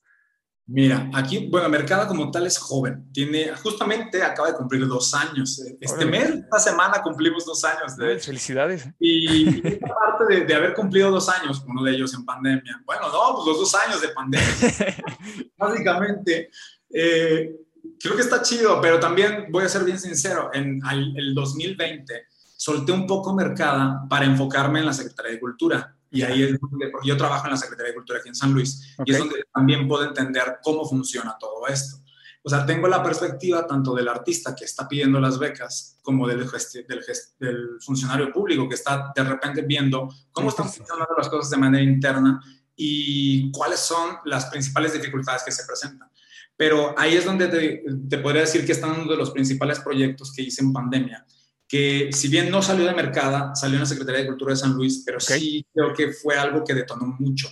Mira, 0.68 1.09
aquí, 1.14 1.48
bueno, 1.50 1.68
Mercado 1.70 2.07
como 2.09 2.31
tal 2.31 2.44
es 2.46 2.59
joven. 2.59 3.11
Tiene, 3.12 3.55
justamente 3.55 4.22
acaba 4.22 4.50
de 4.50 4.57
cumplir 4.59 4.85
dos 4.87 5.14
años. 5.14 5.59
Este 5.81 5.87
Órale. 6.05 6.11
mes, 6.11 6.29
esta 6.31 6.59
semana 6.59 7.00
cumplimos 7.02 7.46
dos 7.46 7.64
años. 7.64 7.96
De 7.96 8.12
hecho. 8.14 8.26
Felicidades. 8.26 8.87
Y 8.98 9.66
esta 9.68 9.94
parte 9.94 10.24
de, 10.35 10.44
de 10.44 10.55
haber 10.55 10.74
cumplido 10.74 11.11
dos 11.11 11.28
años, 11.30 11.64
uno 11.66 11.82
de 11.84 11.93
ellos 11.93 12.12
en 12.14 12.24
pandemia. 12.26 12.82
Bueno, 12.84 13.03
no, 13.11 13.36
pues 13.36 13.47
los 13.47 13.59
dos 13.61 13.74
años 13.76 14.03
de 14.03 14.09
pandemia. 14.09 14.47
Básicamente, 15.57 16.51
eh, 16.93 17.57
creo 18.01 18.16
que 18.16 18.22
está 18.22 18.43
chido, 18.43 18.80
pero 18.80 19.01
también 19.01 19.47
voy 19.51 19.64
a 19.64 19.68
ser 19.68 19.84
bien 19.84 19.99
sincero, 19.99 20.51
en 20.53 20.84
al- 20.84 21.14
el 21.16 21.32
2020 21.34 22.26
solté 22.57 22.92
un 22.92 23.07
poco 23.07 23.34
Mercada 23.34 24.07
para 24.09 24.24
enfocarme 24.24 24.80
en 24.80 24.86
la 24.86 24.92
Secretaría 24.92 25.32
de 25.32 25.40
Cultura. 25.40 25.96
Y 26.11 26.22
ahí 26.22 26.42
es 26.44 26.59
donde, 26.61 26.88
porque 26.88 27.09
yo 27.09 27.16
trabajo 27.16 27.46
en 27.46 27.52
la 27.52 27.57
Secretaría 27.57 27.90
de 27.90 27.96
Cultura 27.96 28.20
aquí 28.20 28.28
en 28.28 28.34
San 28.34 28.52
Luis, 28.52 28.96
y 29.04 29.12
es 29.12 29.18
donde 29.18 29.44
también 29.52 29.86
puedo 29.86 30.04
entender 30.04 30.59
cómo 30.62 30.88
funciona 30.88 31.36
todo 31.38 31.66
esto. 31.68 31.98
O 32.42 32.48
sea, 32.48 32.64
tengo 32.64 32.86
la 32.86 33.02
perspectiva 33.02 33.66
tanto 33.66 33.92
del 33.92 34.07
artista 34.07 34.54
que 34.54 34.64
está 34.64 34.86
pidiendo 34.86 35.18
las 35.18 35.36
becas 35.36 35.98
como 36.00 36.28
del, 36.28 36.48
del, 36.48 37.04
del 37.40 37.68
funcionario 37.84 38.32
público 38.32 38.68
que 38.68 38.76
está 38.76 39.12
de 39.14 39.24
repente 39.24 39.62
viendo 39.62 40.09
cómo 40.30 40.50
están 40.50 40.70
funcionando 40.70 41.12
las 41.18 41.28
cosas 41.28 41.50
de 41.50 41.57
manera 41.57 41.82
interna 41.82 42.40
y 42.76 43.50
cuáles 43.50 43.80
son 43.80 44.18
las 44.26 44.46
principales 44.46 44.92
dificultades 44.92 45.42
que 45.42 45.50
se 45.50 45.64
presentan. 45.66 46.09
Pero 46.57 46.94
ahí 46.96 47.16
es 47.16 47.24
donde 47.24 47.48
te, 47.48 47.82
te 48.09 48.18
podría 48.18 48.42
decir 48.42 48.64
que 48.64 48.72
están 48.72 48.92
uno 48.92 49.11
de 49.11 49.16
los 49.16 49.32
principales 49.32 49.80
proyectos 49.80 50.32
que 50.32 50.42
hice 50.42 50.62
en 50.62 50.72
pandemia, 50.72 51.26
que 51.68 52.10
si 52.12 52.28
bien 52.28 52.50
no 52.50 52.62
salió 52.62 52.86
de 52.86 52.94
Mercada, 52.94 53.54
salió 53.54 53.76
en 53.76 53.80
la 53.80 53.86
Secretaría 53.86 54.20
de 54.20 54.26
Cultura 54.28 54.52
de 54.52 54.58
San 54.58 54.74
Luis, 54.74 55.02
pero 55.04 55.18
Ok. 55.18 55.24
sí 55.24 55.66
creo 55.72 55.92
que 55.92 56.12
fue 56.12 56.36
algo 56.36 56.64
que 56.64 56.74
detonó 56.74 57.06
mucho. 57.18 57.48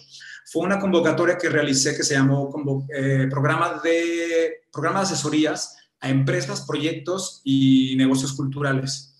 Fue 0.46 0.62
una 0.62 0.78
convocatoria 0.78 1.36
que 1.36 1.48
realicé 1.48 1.96
que 1.96 2.04
se 2.04 2.14
llamó 2.14 2.86
eh, 2.94 3.26
programa, 3.28 3.80
de, 3.82 4.62
programa 4.70 5.00
de 5.00 5.06
asesorías 5.06 5.76
a 6.00 6.10
empresas, 6.10 6.62
proyectos 6.62 7.40
y 7.44 7.94
negocios 7.96 8.34
culturales. 8.34 9.16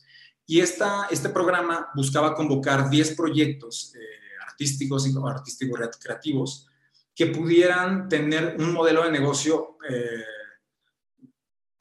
Y 0.46 0.60
esta, 0.60 1.08
este 1.10 1.30
programa 1.30 1.88
buscaba 1.94 2.34
convocar 2.34 2.90
10 2.90 3.16
proyectos 3.16 3.94
eh, 3.96 3.98
artísticos 4.46 5.06
y 5.08 5.14
artísticos 5.26 5.80
creativos 5.98 6.68
que 7.14 7.26
pudieran 7.26 8.08
tener 8.08 8.56
un 8.58 8.72
modelo 8.72 9.04
de 9.04 9.10
negocio 9.10 9.78
eh, 9.88 10.22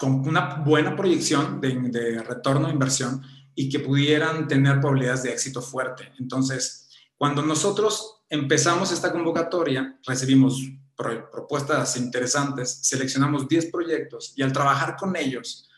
con 0.03 0.27
una 0.27 0.55
buena 0.55 0.95
proyección 0.95 1.59
de, 1.61 2.21
retorno 2.27 2.67
de 2.67 2.73
inversión 2.73 3.21
y 3.55 3.69
que 3.69 3.79
pudieran 3.79 4.47
tener 4.47 4.79
probabilidades 4.79 5.23
de 5.23 5.31
éxito 5.31 5.61
fuerte. 5.61 6.11
Entonces, 6.19 6.89
cuando 7.17 7.41
nosotros 7.41 8.23
empezamos 8.29 8.91
esta 8.91 9.11
convocatoria, 9.11 9.99
recibimos 10.05 10.61
pro- 10.95 11.29
propuestas 11.31 11.95
interesantes, 11.97 12.79
seleccionamos 12.81 13.47
10 13.47 13.67
proyectos 13.71 14.33
y 14.35 14.41
al 14.43 14.51
trabajar 14.51 14.95
con 14.97 15.15
ellos, 15.15 15.69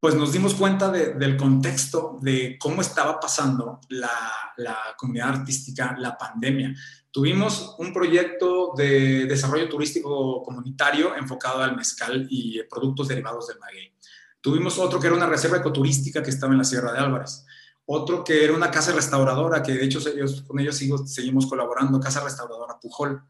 pues 0.00 0.14
nos 0.14 0.32
dimos 0.32 0.54
cuenta 0.54 0.90
de- 0.90 1.14
del 1.14 1.36
contexto 1.36 2.18
de 2.20 2.56
cómo 2.60 2.82
estaba 2.82 3.18
pasando 3.18 3.80
la 3.88 4.76
comunidad 4.98 5.30
artística, 5.30 5.96
la 5.98 6.16
pandemia. 6.16 6.74
Tuvimos 7.14 7.76
un 7.78 7.92
proyecto 7.92 8.72
de 8.76 9.26
desarrollo 9.26 9.68
turístico 9.68 10.42
comunitario 10.42 11.14
enfocado 11.14 11.62
al 11.62 11.76
mezcal 11.76 12.26
y 12.28 12.58
eh, 12.58 12.66
productos 12.68 13.06
derivados 13.06 13.46
del 13.46 13.60
maguey. 13.60 13.92
Tuvimos 14.40 14.80
otro 14.80 14.98
que 14.98 15.06
era 15.06 15.14
una 15.14 15.28
reserva 15.28 15.58
ecoturística 15.58 16.24
que 16.24 16.30
estaba 16.30 16.50
en 16.52 16.58
la 16.58 16.64
Sierra 16.64 16.92
de 16.92 16.98
Álvarez. 16.98 17.46
Otro 17.86 18.24
que 18.24 18.42
era 18.42 18.52
una 18.52 18.68
casa 18.68 18.90
restauradora, 18.90 19.62
que 19.62 19.74
de 19.74 19.84
hecho 19.84 20.00
ellos, 20.08 20.42
con 20.42 20.58
ellos 20.58 20.76
sigo- 20.76 21.06
seguimos 21.06 21.46
colaborando, 21.46 22.00
Casa 22.00 22.24
Restauradora 22.24 22.80
Pujol. 22.80 23.22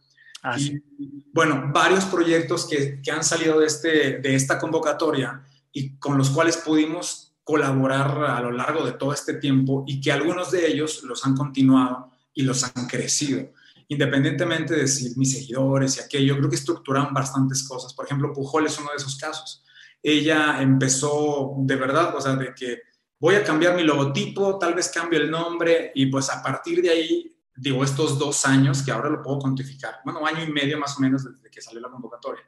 Ah, 0.43 0.59
sí. 0.59 0.83
Y 0.99 1.27
bueno, 1.35 1.71
varios 1.71 2.07
proyectos 2.07 2.67
que, 2.67 3.03
que 3.03 3.11
han 3.11 3.23
salido 3.23 3.61
de, 3.61 3.67
este, 3.67 4.19
de 4.19 4.35
esta 4.35 4.59
convocatoria 4.59 5.45
y 5.73 5.99
con 5.99 6.17
los 6.17 6.31
cuales 6.31 6.57
pudimos 6.57 7.35
colaborar 7.45 8.25
a 8.25 8.41
lo 8.41 8.51
largo 8.51 8.87
de 8.87 8.93
todo 8.93 9.13
este 9.13 9.35
tiempo 9.35 9.85
y 9.87 10.01
que 10.01 10.11
algunos 10.11 10.51
de 10.53 10.69
ellos 10.69 11.03
los 11.03 11.27
han 11.27 11.37
continuado 11.37 12.11
y 12.33 12.45
los 12.45 12.65
han 12.65 12.87
crecido. 12.87 13.53
Independientemente 13.89 14.75
de 14.75 14.87
si 14.87 15.17
mis 15.19 15.33
seguidores 15.33 15.97
y 15.97 16.01
aquello, 16.01 16.37
creo 16.37 16.49
que 16.49 16.57
estructuran 16.57 17.13
bastantes 17.13 17.67
cosas. 17.69 17.93
Por 17.95 18.07
ejemplo, 18.07 18.33
Pujol 18.33 18.67
es 18.67 18.79
uno 18.79 18.91
de 18.91 18.97
esos 18.97 19.17
casos. 19.17 19.63
Ella 20.03 20.61
empezó 20.61 21.55
de 21.59 21.77
verdad, 21.77 22.15
o 22.17 22.21
sea, 22.21 22.37
de 22.37 22.55
que 22.55 22.83
voy 23.19 23.37
a 23.37 23.45
cambiar 23.45 23.75
mi 23.75 23.83
logotipo, 23.83 24.59
tal 24.59 24.75
vez 24.75 24.91
cambie 24.91 25.19
el 25.19 25.31
nombre 25.31 25.93
y 25.95 26.07
pues 26.07 26.29
a 26.29 26.43
partir 26.43 26.83
de 26.83 26.91
ahí, 26.91 27.37
digo, 27.57 27.83
estos 27.83 28.19
dos 28.19 28.45
años 28.45 28.83
que 28.83 28.93
ahora 28.93 29.09
lo 29.09 29.23
puedo 29.23 29.39
cuantificar, 29.39 30.01
bueno, 30.05 30.27
año 30.27 30.45
y 30.45 30.53
medio 30.53 30.79
más 30.79 30.99
o 30.99 31.01
menos 31.01 31.25
desde 31.25 31.51
que 31.51 31.63
salió 31.63 31.81
la 31.81 31.89
convocatoria. 31.89 32.43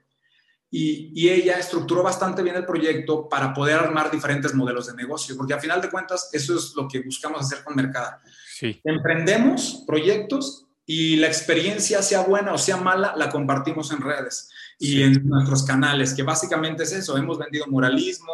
Y, 0.71 1.13
y 1.15 1.31
ella 1.31 1.59
estructuró 1.59 2.03
bastante 2.03 2.43
bien 2.43 2.57
el 2.57 2.67
proyecto 2.67 3.27
para 3.29 3.55
poder 3.55 3.77
armar 3.77 4.11
diferentes 4.11 4.53
modelos 4.53 4.89
de 4.89 4.95
negocio, 4.95 5.35
porque 5.35 5.55
a 5.55 5.61
final 5.61 5.81
de 5.81 5.89
cuentas 5.89 6.29
eso 6.33 6.57
es 6.57 6.75
lo 6.75 6.87
que 6.87 7.01
buscamos 7.01 7.41
hacer 7.41 7.65
con 7.65 7.75
Mercada. 7.75 8.21
Sí. 8.53 8.79
Emprendemos 8.85 9.85
proyectos 9.87 10.66
y 10.87 11.17
la 11.17 11.27
experiencia, 11.27 12.01
sea 12.01 12.21
buena 12.21 12.53
o 12.53 12.59
sea 12.59 12.77
mala, 12.77 13.15
la 13.17 13.29
compartimos 13.29 13.91
en 13.91 14.01
redes 14.01 14.49
y 14.79 14.87
Sí. 14.93 15.03
en 15.03 15.27
nuestros 15.29 15.65
canales, 15.65 16.15
que 16.15 16.23
básicamente 16.23 16.85
es 16.85 16.93
eso. 16.93 17.17
Hemos 17.17 17.39
vendido 17.39 17.67
muralismo, 17.67 18.33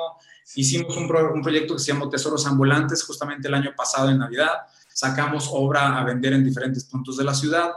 hicimos 0.55 0.97
un, 0.97 1.09
pro- 1.09 1.33
un 1.33 1.41
proyecto 1.43 1.75
que 1.75 1.81
se 1.81 1.93
llamó 1.93 2.09
Tesoros 2.11 2.47
Ambulantes 2.47 3.03
justamente 3.05 3.49
el 3.49 3.55
año 3.55 3.73
pasado 3.77 4.11
en 4.11 4.19
Navidad. 4.19 4.51
Sacamos 4.93 5.49
obra 5.51 5.99
a 5.99 6.05
vender 6.05 6.35
en 6.35 6.45
diferentes 6.45 6.85
puntos 6.85 7.17
de 7.17 7.25
la 7.25 7.33
ciudad. 7.35 7.71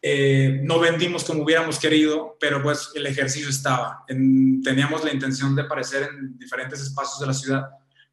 Eh, 0.00 0.60
no 0.64 0.80
vendimos 0.80 1.22
como 1.24 1.42
hubiéramos 1.44 1.78
querido, 1.78 2.36
pero 2.40 2.62
pues 2.62 2.90
el 2.94 3.04
ejercicio 3.06 3.50
estaba. 3.50 4.02
En- 4.08 4.62
teníamos 4.62 5.04
la 5.04 5.12
intención 5.12 5.54
de 5.54 5.62
aparecer 5.62 6.08
en 6.10 6.38
diferentes 6.38 6.80
espacios 6.80 7.20
de 7.20 7.26
la 7.26 7.34
ciudad, 7.34 7.68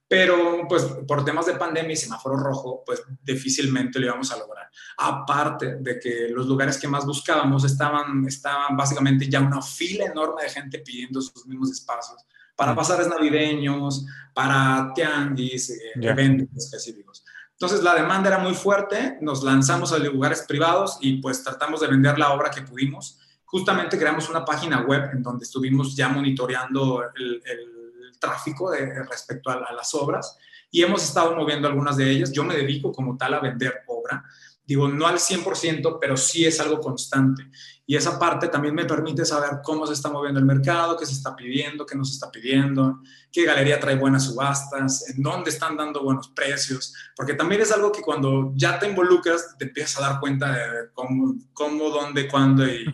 pero 0.10 0.66
pues 0.68 0.84
por 1.08 1.24
temas 1.24 1.46
de 1.46 1.54
pandemia 1.54 1.94
y 1.94 1.96
semáforo 1.96 2.36
rojo, 2.36 2.84
pues 2.84 3.04
difícilmente 3.24 4.00
lo 4.00 4.08
íbamos 4.08 4.32
a 4.32 4.38
lograr. 4.38 4.68
Aparte 4.98 5.76
de 5.76 6.00
que 6.00 6.30
los 6.30 6.48
lugares 6.48 6.80
que 6.80 6.88
más 6.88 7.06
buscábamos 7.06 7.64
estaban, 7.64 8.26
estaban 8.28 8.76
básicamente 8.76 9.30
ya 9.30 9.40
una 9.40 9.62
fila 9.62 10.06
enorme 10.06 10.42
de 10.44 10.50
gente 10.50 10.80
pidiendo 10.80 11.22
sus 11.22 11.46
mismos 11.46 11.72
espacios 11.72 12.26
para 12.56 12.74
Mm. 12.74 12.76
pasares 12.76 13.08
navideños, 13.08 14.06
para 14.34 14.92
tianguis, 14.96 15.70
eh, 15.70 15.78
Ya. 16.02 16.10
eventos 16.12 16.50
específicos. 16.58 17.24
Entonces 17.52 17.84
la 17.84 17.94
demanda 17.94 18.30
era 18.30 18.40
muy 18.40 18.56
fuerte, 18.56 19.18
nos 19.22 19.44
lanzamos 19.44 19.94
a 19.94 20.00
lugares 20.00 20.44
privados 20.48 20.98
y 21.02 21.22
pues 21.22 21.44
tratamos 21.44 21.82
de 21.82 21.88
vender 21.88 22.18
la 22.18 22.34
obra 22.34 22.50
que 22.50 22.64
pudimos. 22.64 23.20
Justamente 23.46 23.98
creamos 23.98 24.28
una 24.30 24.44
página 24.44 24.82
web 24.82 25.12
en 25.14 25.22
donde 25.22 25.44
estuvimos 25.46 25.96
ya 25.96 26.10
monitoreando 26.10 27.04
el, 27.16 27.42
el 27.46 27.79
tráfico 28.20 28.72
de- 28.72 29.04
respecto 29.04 29.50
a, 29.50 29.54
a 29.54 29.74
las 29.74 29.94
obras 29.96 30.38
y 30.72 30.84
hemos 30.84 31.04
estado 31.04 31.36
moviendo 31.36 31.68
algunas 31.68 31.98
de 31.98 32.10
ellas. 32.10 32.32
Yo 32.32 32.44
me 32.44 32.56
dedico 32.56 32.92
como 32.92 33.18
tal 33.18 33.34
a 33.34 33.40
vender 33.40 33.84
obra. 33.88 34.24
Digo, 34.66 34.88
no 34.88 35.08
al 35.08 35.18
100%, 35.18 35.98
pero 36.00 36.16
sí 36.16 36.46
es 36.46 36.60
algo 36.60 36.80
constante. 36.80 37.50
Y 37.88 37.96
esa 37.96 38.20
parte 38.20 38.50
también 38.50 38.76
me 38.76 38.86
permite 38.86 39.26
saber 39.26 39.62
cómo 39.64 39.88
se 39.88 39.94
está 39.94 40.12
moviendo 40.12 40.40
el 40.40 40.46
mercado, 40.46 40.96
qué 40.96 41.08
se 41.08 41.14
está 41.14 41.36
pidiendo, 41.36 41.88
qué 41.88 41.96
no 41.96 42.06
se 42.06 42.14
está 42.14 42.30
pidiendo, 42.30 43.00
qué 43.32 43.46
galería 43.46 43.80
trae 43.80 43.96
buenas 43.96 44.26
subastas, 44.26 45.10
en 45.10 45.24
dónde 45.24 45.50
están 45.50 45.76
dando 45.76 46.04
buenos 46.04 46.28
precios, 46.28 46.94
porque 47.16 47.34
también 47.34 47.62
es 47.62 47.72
algo 47.72 47.92
que 47.92 48.04
cuando 48.04 48.52
ya 48.56 48.78
te 48.78 48.88
involucras 48.88 49.58
te 49.58 49.66
empiezas 49.66 50.04
a 50.04 50.08
dar 50.08 50.20
cuenta 50.20 50.52
de 50.52 50.92
cómo, 50.94 51.34
cómo 51.52 51.90
dónde, 51.90 52.28
cuándo 52.28 52.68
y... 52.68 52.86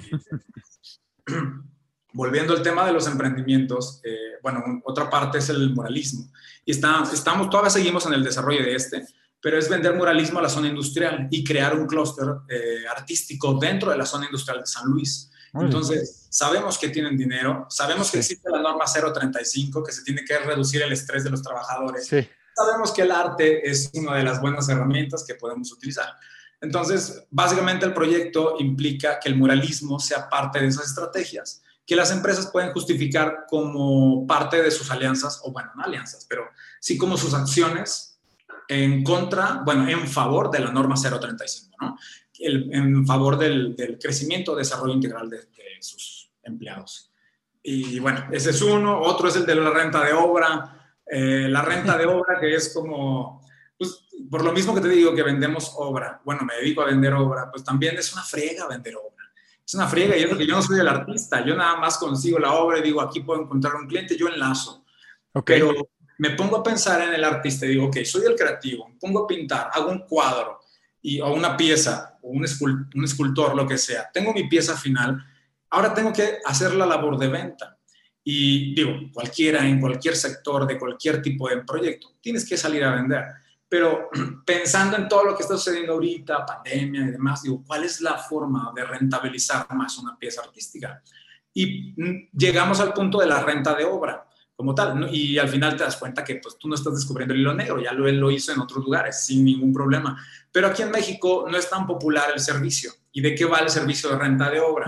Volviendo 2.16 2.54
al 2.54 2.62
tema 2.62 2.86
de 2.86 2.94
los 2.94 3.08
emprendimientos, 3.08 4.00
eh, 4.06 4.40
bueno, 4.42 4.64
otra 4.86 5.10
parte 5.10 5.40
es 5.40 5.50
el 5.50 5.74
muralismo. 5.74 6.32
Y 6.64 6.72
está, 6.72 7.04
estamos, 7.12 7.50
todavía 7.50 7.70
seguimos 7.70 8.06
en 8.06 8.14
el 8.14 8.24
desarrollo 8.24 8.64
de 8.64 8.74
este, 8.74 9.06
pero 9.42 9.60
es 9.60 9.70
vender 9.70 9.94
muralismo 9.96 10.40
a 10.40 10.44
la 10.44 10.48
zona 10.50 10.70
industrial 10.70 11.28
y 11.30 11.44
crear 11.44 11.76
un 11.76 11.86
clúster 11.88 12.26
eh, 12.48 12.88
artístico 12.90 13.56
dentro 13.60 13.92
de 13.92 13.98
la 13.98 14.06
zona 14.06 14.26
industrial 14.28 14.62
de 14.62 14.66
San 14.66 14.86
Luis. 14.90 15.30
Muy 15.52 15.66
bien. 15.66 15.74
Entonces, 15.74 16.28
sabemos 16.30 16.78
que 16.78 16.88
tienen 16.88 17.18
dinero, 17.18 17.68
sabemos 17.70 18.08
que 18.10 18.24
Sí. 18.24 18.34
existe 18.34 18.50
la 18.50 18.62
norma 18.62 18.86
035, 18.88 19.84
que 19.84 19.92
se 19.92 20.02
tiene 20.04 20.24
que 20.24 20.38
reducir 20.40 20.82
el 20.84 20.94
estrés 20.94 21.26
de 21.26 21.32
los 21.32 21.42
trabajadores. 21.42 22.08
Sí. 22.08 22.26
Sabemos 22.56 22.94
que 22.94 23.02
el 23.02 23.12
arte 23.12 23.70
es 23.70 23.92
una 23.94 24.16
de 24.16 24.24
las 24.24 24.40
buenas 24.40 24.70
herramientas 24.70 25.26
que 25.28 25.36
podemos 25.36 25.70
utilizar. 25.74 26.08
Entonces, 26.62 27.24
básicamente 27.30 27.86
el 27.86 27.94
proyecto 27.94 28.56
implica 28.60 29.20
que 29.20 29.28
el 29.28 29.36
muralismo 29.36 30.00
sea 30.00 30.30
parte 30.30 30.60
de 30.62 30.68
esas 30.68 30.88
estrategias, 30.88 31.62
que 31.86 31.96
las 31.96 32.12
empresas 32.12 32.48
pueden 32.52 32.72
justificar 32.72 33.46
como 33.48 34.26
parte 34.26 34.62
de 34.62 34.72
sus 34.72 34.90
alianzas, 34.90 35.42
o 35.44 35.52
bueno, 35.52 35.72
no 35.76 35.84
alianzas, 35.84 36.26
pero 36.28 36.48
sí 36.80 36.98
como 36.98 37.16
sus 37.18 37.34
acciones 37.34 38.20
en 38.68 39.04
contra, 39.04 39.62
bueno, 39.64 39.88
en 39.88 40.08
favor 40.08 40.50
de 40.50 40.60
la 40.60 40.72
norma 40.72 40.96
035, 40.96 41.78
¿no? 41.80 41.98
El- 42.40 42.74
en 42.74 43.06
favor 43.06 43.38
del, 43.38 43.76
del 43.76 44.00
crecimiento, 44.00 44.56
desarrollo 44.56 44.94
integral 44.94 45.30
de, 45.30 45.40
sus 45.80 46.32
empleados. 46.42 47.12
Y 47.62 48.00
bueno, 48.00 48.28
ese 48.32 48.50
es 48.52 48.62
uno. 48.62 49.00
Otro 49.02 49.28
es 49.28 49.36
el 49.36 49.46
de 49.46 49.54
la 49.54 49.70
renta 49.70 50.04
de 50.04 50.14
obra. 50.14 50.96
Eh, 51.06 51.48
la 51.48 51.62
renta 51.62 51.96
de 51.98 52.06
obra 52.08 52.40
que 52.40 52.56
es 52.56 52.74
como, 52.74 53.46
pues, 53.78 54.06
por 54.32 54.44
lo 54.44 54.52
mismo 54.52 54.74
que 54.74 54.82
te 54.82 54.90
digo 54.90 55.14
que 55.14 55.22
vendemos 55.22 55.74
obra, 55.76 56.22
bueno, 56.24 56.44
me 56.44 56.56
dedico 56.56 56.82
a 56.82 56.86
vender 56.86 57.14
obra, 57.14 57.52
pues 57.52 57.64
también 57.64 57.96
es 57.98 58.12
una 58.14 58.24
friega 58.24 58.68
vender 58.68 58.96
obra. 58.96 59.15
Es 59.66 59.74
una 59.74 59.88
friega 59.88 60.16
y 60.16 60.24
es 60.24 60.38
que 60.38 60.46
yo 60.46 60.56
no 60.56 60.62
soy 60.62 60.80
el 60.80 60.88
artista, 60.88 61.44
yo 61.44 61.56
nada 61.56 61.78
más 61.78 61.98
consigo 61.98 62.38
la 62.38 62.54
obra 62.54 62.80
y 62.80 62.84
digo, 62.84 63.02
aquí 63.02 63.22
puedo 63.22 63.42
encontrar 63.42 63.76
un 63.76 63.88
cliente, 63.88 64.16
yo 64.16 64.28
enlazo. 64.28 64.86
Ok. 65.34 65.46
Pero 65.48 65.74
me 66.20 66.30
pongo 66.32 66.58
a 66.58 66.64
pensar 66.64 67.02
en 67.02 67.14
el 67.14 67.24
artista 67.24 67.66
y 67.66 67.70
digo, 67.70 67.88
ok, 67.88 67.98
soy 68.04 68.26
el 68.26 68.36
creativo, 68.36 68.88
me 68.88 68.96
pongo 68.96 69.24
a 69.24 69.28
pintar, 69.28 69.70
hago 69.74 69.90
un 69.90 70.00
cuadro 70.06 70.60
y, 71.02 71.20
o 71.20 71.34
una 71.34 71.58
pieza, 71.58 72.18
o 72.22 72.30
un, 72.30 72.44
escul- 72.44 72.90
un 72.96 73.04
escultor, 73.04 73.56
lo 73.56 73.68
que 73.68 73.78
sea. 73.78 74.10
Tengo 74.14 74.34
mi 74.34 74.48
pieza 74.48 74.78
final, 74.78 75.24
ahora 75.72 75.94
tengo 75.94 76.14
que 76.14 76.38
hacer 76.46 76.74
la 76.76 76.86
labor 76.86 77.18
de 77.18 77.28
venta. 77.28 77.78
Y 78.24 78.74
digo, 78.74 78.92
cualquiera, 79.14 79.68
en 79.68 79.80
cualquier 79.80 80.16
sector, 80.16 80.66
de 80.66 80.80
cualquier 80.80 81.22
tipo 81.22 81.50
de 81.50 81.58
proyecto, 81.64 82.16
tienes 82.22 82.48
que 82.48 82.58
salir 82.58 82.84
a 82.84 82.96
vender. 82.96 83.24
Pero 83.76 84.10
pensando 84.46 84.96
en 84.96 85.10
todo 85.10 85.26
lo 85.26 85.36
que 85.36 85.44
está 85.44 85.58
sucediendo 85.58 85.92
ahorita, 85.92 86.46
pandemia 86.46 87.02
y 87.02 87.12
demás, 87.12 87.44
digo, 87.44 87.62
¿cuál 87.68 87.84
es 87.84 88.00
la 88.00 88.18
forma 88.18 88.72
de 88.74 88.86
rentabilizar 88.86 89.68
más 89.76 89.98
una 89.98 90.18
pieza 90.18 90.42
artística? 90.42 91.04
Y 91.54 91.94
mm, 91.98 92.30
llegamos 92.32 92.80
al 92.80 92.94
punto 92.94 93.20
de 93.20 93.28
la 93.28 93.44
renta 93.44 93.76
de 93.76 93.84
obra 93.84 94.26
como 94.56 94.74
tal. 94.74 94.98
¿no? 94.98 95.08
Y 95.12 95.38
al 95.38 95.50
final 95.50 95.76
te 95.76 95.84
das 95.84 95.98
cuenta 95.98 96.24
que 96.24 96.36
pues, 96.38 96.58
tú 96.58 96.70
no 96.70 96.76
estás 96.76 96.96
descubriendo 96.96 97.34
el 97.34 97.42
hilo 97.42 97.54
negro, 97.54 97.82
ya 97.82 97.92
lo, 97.92 98.08
él 98.08 98.18
lo 98.18 98.32
hizo 98.32 98.54
en 98.54 98.62
otros 98.62 98.82
lugares 98.86 99.26
sin 99.26 99.44
ningún 99.44 99.74
problema. 99.74 100.18
Pero 100.54 100.68
aquí 100.68 100.82
en 100.82 100.92
México 100.92 101.46
no 101.52 101.58
es 101.58 101.70
tan 101.70 101.86
popular 101.86 102.32
el 102.34 102.40
servicio 102.40 102.94
¿Y 103.12 103.22
de 103.22 103.36
qué 103.36 103.44
va 103.44 103.60
el 103.60 103.70
servicio 103.70 104.10
de 104.10 104.18
renta 104.18 104.50
de 104.50 104.62
obra? 104.62 104.88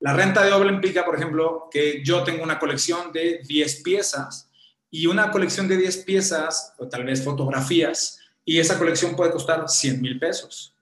La 0.00 0.14
renta 0.14 0.42
de 0.42 0.52
obra 0.52 0.70
implica, 0.70 1.04
por 1.04 1.16
ejemplo, 1.16 1.68
que 1.70 2.02
yo 2.02 2.22
tengo 2.22 2.42
una 2.42 2.58
colección 2.58 3.12
de 3.12 3.40
10 3.46 3.82
piezas 3.82 4.50
y 4.94 5.06
una 5.06 5.30
colección 5.30 5.66
de 5.68 5.78
10 5.78 6.04
piezas, 6.04 6.74
o 6.76 6.86
tal 6.86 7.04
vez 7.04 7.24
fotografías, 7.24 8.20
y 8.44 8.58
esa 8.58 8.78
colección 8.78 9.16
puede 9.16 9.32
costar 9.32 9.66
100 9.66 10.02
mil 10.02 10.18
pesos. 10.18 10.76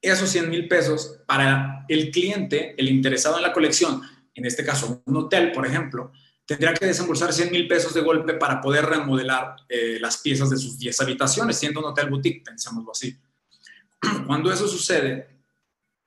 Esos 0.00 0.30
100 0.30 0.48
mil 0.48 0.66
pesos 0.66 1.20
para 1.26 1.84
el 1.88 2.10
cliente, 2.10 2.74
el 2.78 2.88
interesado 2.88 3.36
en 3.36 3.42
la 3.42 3.52
colección, 3.52 4.00
en 4.34 4.46
este 4.46 4.64
caso 4.64 5.02
un 5.04 5.16
hotel, 5.16 5.52
por 5.52 5.66
ejemplo, 5.66 6.10
tendría 6.46 6.72
que 6.72 6.86
desembolsar 6.86 7.34
100 7.34 7.52
mil 7.52 7.68
pesos 7.68 7.92
de 7.92 8.00
golpe 8.00 8.32
para 8.32 8.62
poder 8.62 8.86
remodelar 8.86 9.56
eh, 9.68 9.98
las 10.00 10.16
piezas 10.16 10.48
de 10.48 10.56
sus 10.56 10.78
10 10.78 10.98
habitaciones, 11.02 11.58
siendo 11.58 11.80
un 11.80 11.86
hotel 11.86 12.08
boutique, 12.08 12.42
pensémoslo 12.42 12.92
así. 12.92 13.14
Cuando 14.26 14.50
eso 14.50 14.66
sucede, 14.66 15.28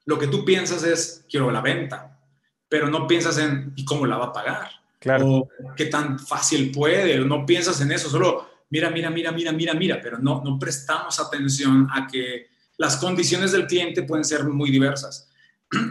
lo 0.06 0.18
que 0.18 0.26
tú 0.26 0.44
piensas 0.44 0.84
es, 0.84 1.24
quiero 1.30 1.52
la 1.52 1.62
venta, 1.62 2.20
pero 2.68 2.90
no 2.90 3.06
piensas 3.06 3.38
en, 3.38 3.74
¿y 3.76 3.86
cómo 3.86 4.08
la 4.08 4.18
va 4.18 4.26
a 4.26 4.34
pagar? 4.34 4.81
Claro. 5.02 5.28
O 5.28 5.50
qué 5.76 5.88
tan 5.88 6.18
fácil 6.18 6.72
puede, 6.72 7.20
no 7.26 7.46
piensas 7.46 7.82
en 7.82 7.92
eso, 7.92 8.10
solo 8.10 8.48
mira, 8.70 8.90
mira, 8.90 9.10
mira, 9.10 9.32
mira, 9.34 9.52
mira, 9.52 9.74
mira, 9.74 10.00
pero 10.02 10.18
no, 10.20 10.42
no 10.44 10.58
prestamos 10.58 11.20
atención 11.20 11.90
a 11.92 12.08
que 12.08 12.48
las 12.78 12.96
condiciones 12.96 13.52
del 13.52 13.68
cliente 13.68 14.04
pueden 14.04 14.24
ser 14.24 14.46
muy 14.46 14.72
diversas. 14.72 15.30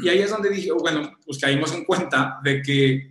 Y 0.02 0.08
ahí 0.08 0.20
es 0.20 0.30
donde 0.30 0.50
dije, 0.50 0.70
bueno, 0.72 1.18
pues 1.24 1.38
caímos 1.38 1.72
en 1.74 1.84
cuenta 1.84 2.40
de 2.42 2.62
que 2.62 3.11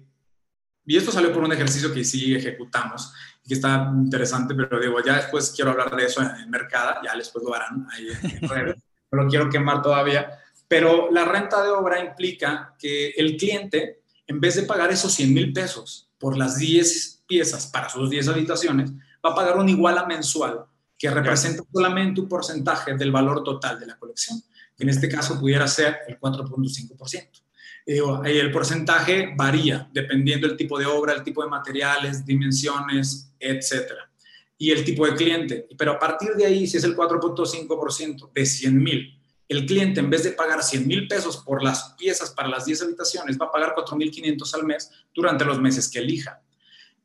y 0.90 0.98
esto 0.98 1.12
salió 1.12 1.32
por 1.32 1.44
un 1.44 1.52
ejercicio 1.52 1.94
que 1.94 2.04
sí 2.04 2.34
ejecutamos 2.34 3.14
y 3.46 3.50
que 3.50 3.54
está 3.54 3.92
interesante, 3.96 4.56
pero 4.56 4.80
digo, 4.80 4.98
ya 5.06 5.18
después 5.18 5.54
quiero 5.56 5.70
hablar 5.70 5.96
de 5.96 6.06
eso 6.06 6.20
en 6.20 6.32
el 6.32 6.50
mercado, 6.50 7.00
ya 7.06 7.16
después 7.16 7.46
lo 7.46 7.54
harán 7.54 7.86
ahí 7.92 8.08
en 8.24 8.50
redes, 8.50 8.76
no 9.12 9.22
lo 9.22 9.30
quiero 9.30 9.52
quemar 9.52 9.84
todavía. 9.84 10.40
Pero 10.68 11.12
la 11.12 11.26
renta 11.26 11.62
de 11.62 11.70
obra 11.70 12.04
implica 12.04 12.74
que 12.80 13.10
el 13.10 13.38
cliente, 13.38 14.02
en 14.30 14.40
vez 14.40 14.56
de 14.56 14.64
pagar 14.64 14.92
esos 14.92 15.12
100 15.14 15.34
mil 15.34 15.52
pesos 15.52 16.10
por 16.18 16.38
las 16.38 16.58
10 16.58 17.24
piezas 17.28 17.68
para 17.68 17.90
sus 17.90 18.10
10 18.10 18.30
habitaciones, 18.30 18.92
va 19.26 19.32
a 19.32 19.36
pagar 19.36 19.58
un 19.58 19.68
iguala 19.68 20.06
mensual 20.06 20.66
que 20.98 21.10
representa 21.10 21.64
solamente 21.74 22.22
un 22.22 22.30
porcentaje 22.30 22.94
del 22.94 23.12
valor 23.12 23.44
total 23.44 23.80
de 23.80 23.88
la 23.88 23.98
colección, 23.98 24.42
que 24.78 24.84
en 24.84 24.90
este 24.90 25.10
caso 25.10 25.40
pudiera 25.40 25.68
ser 25.68 25.98
el 26.08 26.20
4.5% 26.20 27.42
el 27.90 28.52
porcentaje 28.52 29.34
varía 29.36 29.90
dependiendo 29.92 30.48
del 30.48 30.56
tipo 30.56 30.78
de 30.78 30.86
obra, 30.86 31.14
el 31.14 31.24
tipo 31.24 31.44
de 31.44 31.50
materiales, 31.50 32.24
dimensiones, 32.24 33.34
etcétera, 33.40 34.12
y 34.58 34.70
el 34.72 34.86
tipo 34.86 35.06
de 35.08 35.16
cliente. 35.16 35.68
Pero 35.78 35.94
a 35.94 36.00
partir 36.00 36.32
de 36.36 36.46
ahí, 36.46 36.68
si 36.68 36.78
es 36.78 36.84
el 36.84 36.96
4.5% 36.96 38.32
de 38.32 38.46
100 38.46 38.84
mil, 38.84 39.19
el 39.50 39.66
cliente 39.66 40.00
en 40.00 40.10
vez 40.10 40.24
de 40.24 40.32
pagar 40.32 40.64
100 40.64 40.88
mil 40.88 41.08
pesos 41.08 41.38
por 41.38 41.62
las 41.62 41.96
piezas 41.98 42.32
para 42.32 42.48
las 42.48 42.66
10 42.66 42.84
habitaciones, 42.84 43.38
va 43.38 43.48
a 43.48 43.52
pagar 43.52 43.76
4.500 43.76 44.54
al 44.54 44.64
mes 44.66 44.90
durante 45.14 45.44
los 45.44 45.60
meses 45.60 45.90
que 45.90 46.00
elija. 46.00 46.42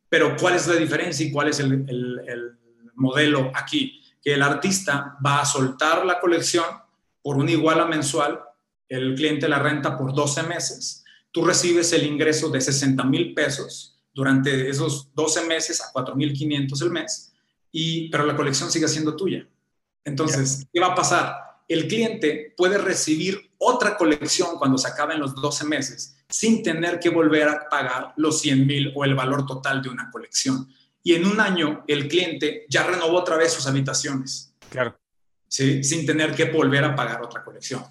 Pero 0.07 0.37
¿cuál 0.37 0.55
es 0.55 0.67
la 0.67 0.75
diferencia 0.75 1.25
y 1.25 1.31
cuál 1.31 1.49
es 1.49 1.59
el, 1.59 1.73
el 1.89 2.57
modelo 2.93 3.51
aquí? 3.53 4.01
Que 4.23 4.35
el 4.35 4.41
artista 4.41 5.17
va 5.25 5.41
a 5.41 5.45
soltar 5.45 6.05
la 6.05 6.21
colección 6.21 6.63
por 7.21 7.35
una 7.35 7.51
iguala 7.51 7.85
mensual 7.85 8.39
el 8.89 9.15
cliente 9.15 9.49
la 9.49 9.59
renta 9.59 9.97
por 9.97 10.13
12 10.13 10.43
meses, 10.43 11.03
tú 11.31 11.43
recibes 11.43 11.91
el 11.93 12.05
ingreso 12.05 12.49
de 12.49 12.61
60 12.61 13.03
mil 13.05 13.33
pesos 13.33 13.99
durante 14.13 14.69
esos 14.69 15.13
12 15.13 15.45
meses 15.45 15.81
a 15.81 15.91
4.500 15.91 16.81
el 16.83 16.91
mes, 16.91 17.33
y, 17.71 18.09
pero 18.09 18.25
la 18.25 18.35
colección 18.35 18.71
sigue 18.71 18.87
siendo 18.87 19.15
tuya. 19.15 19.47
Entonces, 20.03 20.65
¿qué 20.71 20.79
va 20.79 20.87
a 20.87 20.95
pasar? 20.95 21.35
El 21.67 21.87
cliente 21.87 22.53
puede 22.55 22.77
recibir 22.77 23.51
otra 23.57 23.97
colección 23.97 24.57
cuando 24.57 24.77
se 24.77 24.87
acaben 24.87 25.19
los 25.19 25.35
12 25.35 25.65
meses 25.65 26.15
sin 26.29 26.63
tener 26.63 26.99
que 26.99 27.09
volver 27.09 27.47
a 27.47 27.69
pagar 27.69 28.13
los 28.17 28.41
100 28.41 28.67
mil 28.67 28.91
o 28.95 29.05
el 29.05 29.15
valor 29.15 29.45
total 29.45 29.81
de 29.81 29.89
una 29.89 30.09
colección. 30.11 30.67
Y 31.03 31.13
en 31.13 31.25
un 31.25 31.39
año 31.39 31.83
el 31.87 32.07
cliente 32.07 32.65
ya 32.69 32.83
renovó 32.83 33.19
otra 33.19 33.37
vez 33.37 33.53
sus 33.53 33.67
habitaciones. 33.67 34.53
Claro. 34.69 34.99
¿sí? 35.47 35.83
Sin 35.83 36.05
tener 36.05 36.33
que 36.35 36.45
volver 36.45 36.83
a 36.83 36.95
pagar 36.95 37.21
otra 37.21 37.43
colección. 37.43 37.83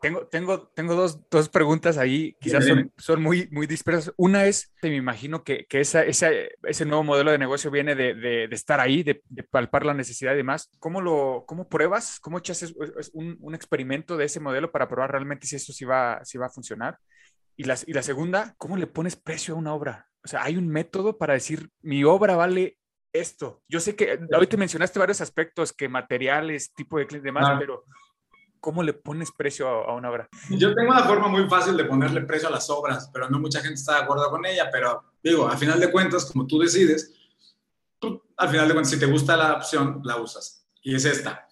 Tengo, 0.00 0.26
tengo, 0.26 0.68
tengo 0.68 0.94
dos, 0.94 1.28
dos 1.30 1.48
preguntas 1.48 1.98
ahí, 1.98 2.36
quizás 2.40 2.66
son, 2.66 2.92
son, 2.96 3.22
muy, 3.22 3.48
muy 3.50 3.66
dispersas. 3.66 4.12
Una 4.16 4.46
es, 4.46 4.72
me 4.82 4.94
imagino 4.94 5.44
que, 5.44 5.66
que 5.66 5.80
esa, 5.80 6.04
esa, 6.04 6.30
ese 6.62 6.84
nuevo 6.84 7.04
modelo 7.04 7.30
de 7.30 7.38
negocio 7.38 7.70
viene 7.70 7.94
de, 7.94 8.14
de, 8.14 8.48
de 8.48 8.54
estar 8.54 8.80
ahí, 8.80 9.02
de, 9.02 9.22
de, 9.28 9.42
palpar 9.42 9.84
la 9.84 9.94
necesidad 9.94 10.34
y 10.34 10.38
demás. 10.38 10.70
¿Cómo, 10.78 11.00
lo, 11.00 11.44
cómo 11.46 11.68
pruebas? 11.68 12.20
¿Cómo 12.20 12.38
echas 12.38 12.74
un, 13.12 13.36
un, 13.40 13.54
experimento 13.54 14.16
de 14.16 14.26
ese 14.26 14.40
modelo 14.40 14.70
para 14.70 14.88
probar 14.88 15.12
realmente 15.12 15.46
si 15.46 15.56
esto 15.56 15.72
sí 15.72 15.84
va, 15.84 16.24
si 16.24 16.38
va 16.38 16.46
a 16.46 16.50
funcionar? 16.50 16.98
Y 17.56 17.64
la, 17.64 17.76
y 17.86 17.92
la 17.92 18.02
segunda, 18.02 18.54
¿cómo 18.58 18.76
le 18.76 18.86
pones 18.86 19.16
precio 19.16 19.54
a 19.54 19.58
una 19.58 19.74
obra? 19.74 20.08
O 20.24 20.28
sea, 20.28 20.42
hay 20.42 20.56
un 20.56 20.68
método 20.68 21.16
para 21.18 21.34
decir, 21.34 21.70
mi 21.80 22.04
obra 22.04 22.36
vale 22.36 22.78
esto. 23.12 23.62
Yo 23.68 23.80
sé 23.80 23.96
que 23.96 24.18
ahorita 24.32 24.56
mencionaste 24.56 24.98
varios 24.98 25.20
aspectos, 25.20 25.72
que 25.72 25.88
materiales, 25.88 26.72
tipo 26.74 26.98
de 26.98 27.06
cliente, 27.06 27.26
demás, 27.26 27.46
ah. 27.48 27.56
pero 27.58 27.84
¿cómo 28.66 28.82
le 28.82 28.94
pones 28.94 29.30
precio 29.30 29.68
a, 29.68 29.94
una 29.94 30.10
obra? 30.10 30.28
Yo 30.50 30.74
tengo 30.74 30.90
una 30.90 31.04
forma 31.04 31.28
muy 31.28 31.48
fácil 31.48 31.76
de 31.76 31.84
ponerle 31.84 32.22
precio 32.22 32.48
a 32.48 32.50
las 32.50 32.68
obras, 32.68 33.08
pero 33.12 33.30
no 33.30 33.38
mucha 33.38 33.60
gente 33.60 33.74
está 33.74 33.94
de 33.94 34.00
acuerdo 34.00 34.28
con 34.28 34.44
ella, 34.44 34.68
pero 34.72 35.04
digo, 35.22 35.48
al 35.48 35.56
final 35.56 35.78
de 35.78 35.92
cuentas, 35.92 36.24
como 36.24 36.48
tú 36.48 36.58
decides, 36.58 37.12
al 38.36 38.48
final 38.48 38.66
de 38.66 38.74
cuentas, 38.74 38.90
si 38.90 38.98
te 38.98 39.06
gusta 39.06 39.36
la 39.36 39.52
opción, 39.52 40.00
la 40.02 40.16
usas. 40.16 40.66
Y 40.82 40.96
es 40.96 41.04
esta. 41.04 41.46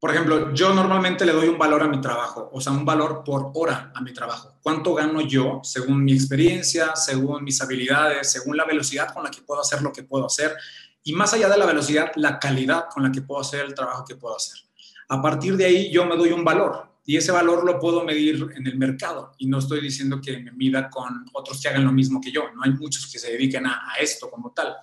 Por 0.00 0.10
ejemplo, 0.10 0.52
yo 0.52 0.74
normalmente 0.74 1.24
le 1.24 1.30
doy 1.30 1.46
un 1.46 1.56
valor 1.56 1.84
a 1.84 1.86
mi 1.86 2.00
trabajo, 2.00 2.50
o 2.52 2.60
sea, 2.60 2.72
un 2.72 2.84
valor 2.84 3.22
por 3.24 3.52
hora 3.54 3.92
a 3.94 4.00
mi 4.00 4.12
trabajo. 4.12 4.56
¿Cuánto 4.60 4.92
gano 4.92 5.20
yo 5.20 5.60
según 5.62 6.02
mi 6.02 6.14
experiencia, 6.14 6.96
según 6.96 7.44
mis 7.44 7.62
habilidades, 7.62 8.32
según 8.32 8.56
la 8.56 8.64
velocidad 8.64 9.14
con 9.14 9.22
la 9.22 9.30
que 9.30 9.42
puedo 9.42 9.60
hacer 9.60 9.82
lo 9.82 9.92
que 9.92 10.02
puedo 10.02 10.26
hacer? 10.26 10.56
Y 11.04 11.12
más 11.12 11.32
allá 11.32 11.48
de 11.48 11.58
la 11.58 11.66
velocidad, 11.66 12.10
la 12.16 12.40
calidad 12.40 12.86
con 12.92 13.04
la 13.04 13.12
que 13.12 13.22
puedo 13.22 13.40
hacer 13.40 13.60
el 13.66 13.72
trabajo 13.72 14.04
que 14.04 14.16
puedo 14.16 14.34
hacer. 14.34 14.63
A 15.08 15.20
partir 15.20 15.56
de 15.56 15.64
ahí 15.64 15.92
yo 15.92 16.04
me 16.06 16.16
doy 16.16 16.30
un 16.30 16.44
valor 16.44 16.94
y 17.06 17.16
ese 17.16 17.32
valor 17.32 17.64
lo 17.64 17.78
puedo 17.78 18.02
medir 18.04 18.46
en 18.54 18.66
el 18.66 18.78
mercado 18.78 19.32
y 19.38 19.46
no 19.46 19.58
estoy 19.58 19.80
diciendo 19.80 20.20
que 20.22 20.38
me 20.38 20.52
mida 20.52 20.88
con 20.88 21.26
otros 21.34 21.60
que 21.60 21.68
hagan 21.68 21.84
lo 21.84 21.92
mismo 21.92 22.20
que 22.20 22.32
yo, 22.32 22.44
no 22.54 22.62
hay 22.62 22.72
muchos 22.72 23.10
que 23.10 23.18
se 23.18 23.32
dediquen 23.32 23.66
a, 23.66 23.80
esto 24.00 24.30
como 24.30 24.52
tal. 24.52 24.74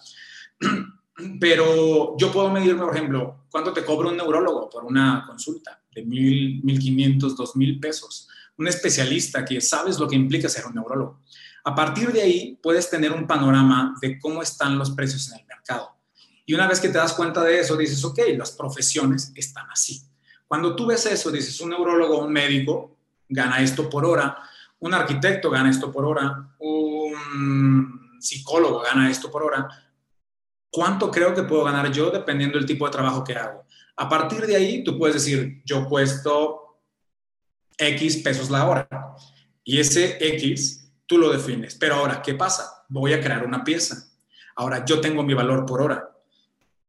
Pero 1.39 2.15
yo 2.17 2.31
puedo 2.31 2.49
medir, 2.49 2.77
por 2.77 2.95
ejemplo, 2.95 3.45
cuánto 3.49 3.73
te 3.73 3.83
cobra 3.83 4.09
un 4.09 4.17
neurólogo 4.17 4.69
por 4.69 4.85
una 4.85 5.23
consulta 5.27 5.81
de 5.93 6.03
mil, 6.03 6.63
mil 6.63 6.79
quinientos, 6.79 7.35
dos 7.35 7.55
mil 7.55 7.79
pesos. 7.79 8.27
Un 8.57 8.67
especialista 8.67 9.43
que 9.43 9.59
sabes 9.59 9.99
lo 9.99 10.07
que 10.07 10.15
implica 10.15 10.49
ser 10.49 10.65
un 10.65 10.75
neurólogo. 10.75 11.21
A 11.63 11.75
partir 11.75 12.11
de 12.11 12.21
ahí 12.21 12.59
puedes 12.61 12.89
tener 12.89 13.11
un 13.11 13.27
panorama 13.27 13.95
de 14.01 14.19
cómo 14.19 14.41
están 14.41 14.77
los 14.77 14.91
precios 14.91 15.31
en 15.31 15.39
el 15.39 15.45
mercado. 15.45 15.89
Y 16.45 16.53
una 16.53 16.67
vez 16.67 16.79
que 16.79 16.89
te 16.89 16.97
das 16.97 17.13
cuenta 17.13 17.43
de 17.43 17.59
eso, 17.59 17.77
dices, 17.77 18.03
ok, 18.03 18.19
las 18.37 18.51
profesiones 18.51 19.31
están 19.35 19.69
así. 19.69 20.01
Cuando 20.51 20.75
tú 20.75 20.85
ves 20.85 21.05
eso, 21.05 21.31
dices, 21.31 21.61
un 21.61 21.69
neurólogo, 21.69 22.25
un 22.25 22.33
médico 22.33 22.97
gana 23.29 23.61
esto 23.61 23.89
por 23.89 24.03
hora, 24.03 24.37
un 24.79 24.93
arquitecto 24.93 25.49
gana 25.49 25.69
esto 25.69 25.89
por 25.89 26.03
hora, 26.03 26.53
un 26.59 28.17
psicólogo 28.19 28.81
gana 28.81 29.09
esto 29.09 29.31
por 29.31 29.43
hora, 29.43 29.69
¿cuánto 30.69 31.09
creo 31.09 31.33
que 31.33 31.43
puedo 31.43 31.63
ganar 31.63 31.89
yo 31.89 32.11
dependiendo 32.11 32.57
del 32.57 32.67
tipo 32.67 32.85
de 32.85 32.91
trabajo 32.91 33.23
que 33.23 33.33
hago? 33.33 33.63
A 33.95 34.09
partir 34.09 34.45
de 34.45 34.57
ahí, 34.57 34.83
tú 34.83 34.97
puedes 34.97 35.13
decir, 35.13 35.61
yo 35.63 35.87
cuesto 35.87 36.81
X 37.77 38.17
pesos 38.17 38.49
la 38.49 38.67
hora. 38.67 38.89
Y 39.63 39.79
ese 39.79 40.17
X, 40.19 40.91
tú 41.05 41.17
lo 41.17 41.31
defines. 41.31 41.75
Pero 41.75 41.95
ahora, 41.95 42.21
¿qué 42.21 42.33
pasa? 42.33 42.83
Voy 42.89 43.13
a 43.13 43.21
crear 43.21 43.45
una 43.45 43.63
pieza. 43.63 44.11
Ahora, 44.57 44.83
yo 44.83 44.99
tengo 44.99 45.23
mi 45.23 45.33
valor 45.33 45.65
por 45.65 45.81
hora. 45.81 46.11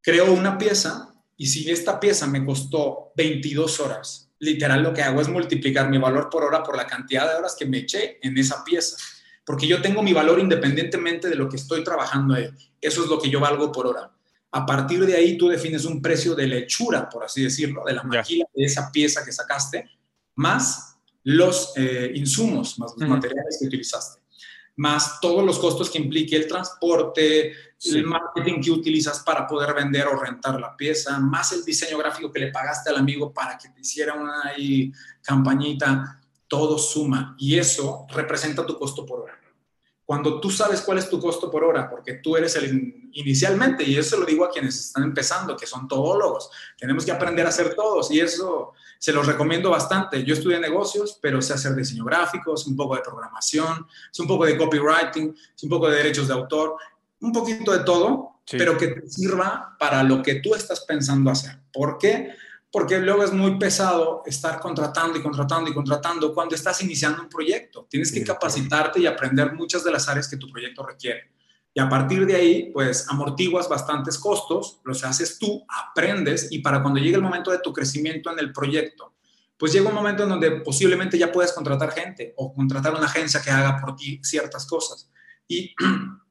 Creo 0.00 0.32
una 0.32 0.58
pieza 0.58 1.11
y 1.42 1.46
si 1.46 1.68
esta 1.68 1.98
pieza 1.98 2.28
me 2.28 2.46
costó 2.46 3.10
22 3.16 3.80
horas, 3.80 4.30
literal 4.38 4.80
lo 4.80 4.94
que 4.94 5.02
hago 5.02 5.20
es 5.20 5.26
multiplicar 5.26 5.90
mi 5.90 5.98
valor 5.98 6.30
por 6.30 6.44
hora 6.44 6.62
por 6.62 6.76
la 6.76 6.86
cantidad 6.86 7.28
de 7.28 7.34
horas 7.34 7.56
que 7.58 7.66
me 7.66 7.78
eché 7.78 8.20
en 8.22 8.38
esa 8.38 8.62
pieza. 8.62 8.96
Porque 9.44 9.66
yo 9.66 9.82
tengo 9.82 10.04
mi 10.04 10.12
valor 10.12 10.38
independientemente 10.38 11.28
de 11.28 11.34
lo 11.34 11.48
que 11.48 11.56
estoy 11.56 11.82
trabajando 11.82 12.34
ahí. 12.34 12.48
Eso 12.80 13.02
es 13.02 13.10
lo 13.10 13.20
que 13.20 13.28
yo 13.28 13.40
valgo 13.40 13.72
por 13.72 13.88
hora. 13.88 14.12
A 14.52 14.64
partir 14.64 15.04
de 15.04 15.16
ahí 15.16 15.36
tú 15.36 15.48
defines 15.48 15.84
un 15.84 16.00
precio 16.00 16.36
de 16.36 16.46
lechura, 16.46 17.08
por 17.08 17.24
así 17.24 17.42
decirlo, 17.42 17.82
de 17.84 17.94
la 17.94 18.04
maquila 18.04 18.44
de 18.54 18.64
esa 18.64 18.92
pieza 18.92 19.24
que 19.24 19.32
sacaste, 19.32 19.90
más 20.36 20.96
los 21.24 21.72
eh, 21.74 22.12
insumos, 22.14 22.78
más 22.78 22.94
los 22.96 23.08
materiales 23.08 23.56
que 23.58 23.66
utilizaste 23.66 24.22
más 24.76 25.20
todos 25.20 25.44
los 25.44 25.58
costos 25.58 25.90
que 25.90 25.98
implique 25.98 26.36
el 26.36 26.46
transporte, 26.46 27.52
el 27.84 28.04
marketing 28.04 28.60
que 28.60 28.70
utilizas 28.70 29.20
para 29.20 29.46
poder 29.46 29.74
vender 29.74 30.06
o 30.06 30.18
rentar 30.18 30.60
la 30.60 30.76
pieza, 30.76 31.18
más 31.18 31.52
el 31.52 31.64
diseño 31.64 31.98
gráfico 31.98 32.30
que 32.30 32.38
le 32.40 32.52
pagaste 32.52 32.90
al 32.90 32.96
amigo 32.96 33.32
para 33.32 33.58
que 33.58 33.68
te 33.70 33.80
hiciera 33.80 34.14
una 34.14 34.52
campañita, 35.22 36.20
todo 36.46 36.78
suma 36.78 37.34
y 37.38 37.58
eso 37.58 38.06
representa 38.10 38.64
tu 38.64 38.78
costo 38.78 39.04
por 39.04 39.20
hora. 39.20 39.38
cuando 40.04 40.40
tú 40.40 40.50
sabes 40.50 40.82
cuál 40.82 40.98
es 40.98 41.08
tu 41.08 41.18
costo 41.18 41.50
por 41.50 41.64
hora, 41.64 41.88
porque 41.88 42.14
tú 42.14 42.36
eres 42.36 42.54
el 42.56 42.64
in- 42.66 43.10
inicialmente, 43.14 43.82
y 43.84 43.96
eso 43.96 44.18
lo 44.18 44.26
digo 44.26 44.44
a 44.44 44.50
quienes 44.50 44.78
están 44.78 45.04
empezando, 45.04 45.56
que 45.56 45.66
son 45.66 45.88
todólogos, 45.88 46.50
tenemos 46.76 47.04
que 47.04 47.12
aprender 47.12 47.46
a 47.46 47.48
hacer 47.48 47.74
todos, 47.74 48.10
y 48.10 48.20
eso 48.20 48.72
se 48.98 49.12
los 49.12 49.26
recomiendo 49.26 49.70
bastante. 49.70 50.22
Yo 50.22 50.34
estudié 50.34 50.58
negocios, 50.58 51.18
pero 51.22 51.40
sé 51.40 51.54
hacer 51.54 51.74
diseño 51.74 52.04
gráfico, 52.04 52.52
es 52.54 52.66
un 52.66 52.76
poco 52.76 52.94
de 52.96 53.00
programación, 53.00 53.86
es 54.12 54.20
un 54.20 54.26
poco 54.26 54.44
de 54.44 54.58
copywriting, 54.58 55.34
es 55.56 55.62
un 55.62 55.70
poco 55.70 55.88
de 55.88 55.96
derechos 55.96 56.28
de 56.28 56.34
autor, 56.34 56.76
un 57.22 57.32
poquito 57.32 57.72
de 57.72 57.84
todo, 57.84 58.28
Sí. 58.44 58.58
pero 58.58 58.76
que 58.76 58.88
te 58.88 59.08
sirva 59.08 59.76
para 59.78 60.02
lo 60.02 60.22
que 60.22 60.36
tú 60.36 60.54
estás 60.54 60.80
pensando 60.80 61.30
hacer. 61.30 61.60
¿Por 61.72 61.96
qué? 61.96 62.34
Porque 62.70 62.98
luego 62.98 63.22
es 63.22 63.32
muy 63.32 63.58
pesado 63.58 64.22
estar 64.26 64.58
contratando 64.58 65.16
y 65.18 65.22
contratando 65.22 65.70
y 65.70 65.74
contratando 65.74 66.34
cuando 66.34 66.54
estás 66.54 66.82
iniciando 66.82 67.22
un 67.22 67.28
proyecto. 67.28 67.86
Tienes 67.88 68.10
que 68.10 68.24
capacitarte 68.24 68.98
y 69.00 69.06
aprender 69.06 69.52
muchas 69.52 69.84
de 69.84 69.92
las 69.92 70.08
áreas 70.08 70.28
que 70.28 70.36
tu 70.36 70.48
proyecto 70.50 70.84
requiere. 70.84 71.30
Y 71.74 71.80
a 71.80 71.88
partir 71.88 72.26
de 72.26 72.34
ahí, 72.34 72.70
pues 72.72 73.08
amortiguas 73.08 73.68
bastantes 73.68 74.18
costos, 74.18 74.80
los 74.84 75.04
haces 75.04 75.38
tú, 75.38 75.64
aprendes 75.68 76.48
y 76.50 76.58
para 76.58 76.82
cuando 76.82 76.98
llegue 77.00 77.16
el 77.16 77.22
momento 77.22 77.50
de 77.50 77.58
tu 77.60 77.72
crecimiento 77.72 78.30
en 78.30 78.38
el 78.38 78.52
proyecto, 78.52 79.14
pues 79.56 79.72
llega 79.72 79.88
un 79.88 79.94
momento 79.94 80.24
en 80.24 80.30
donde 80.30 80.50
posiblemente 80.62 81.16
ya 81.16 81.30
puedes 81.30 81.52
contratar 81.52 81.92
gente 81.92 82.34
o 82.36 82.52
contratar 82.52 82.94
una 82.94 83.06
agencia 83.06 83.40
que 83.40 83.50
haga 83.50 83.80
por 83.80 83.94
ti 83.94 84.20
ciertas 84.22 84.66
cosas. 84.66 85.08
Y 85.46 85.74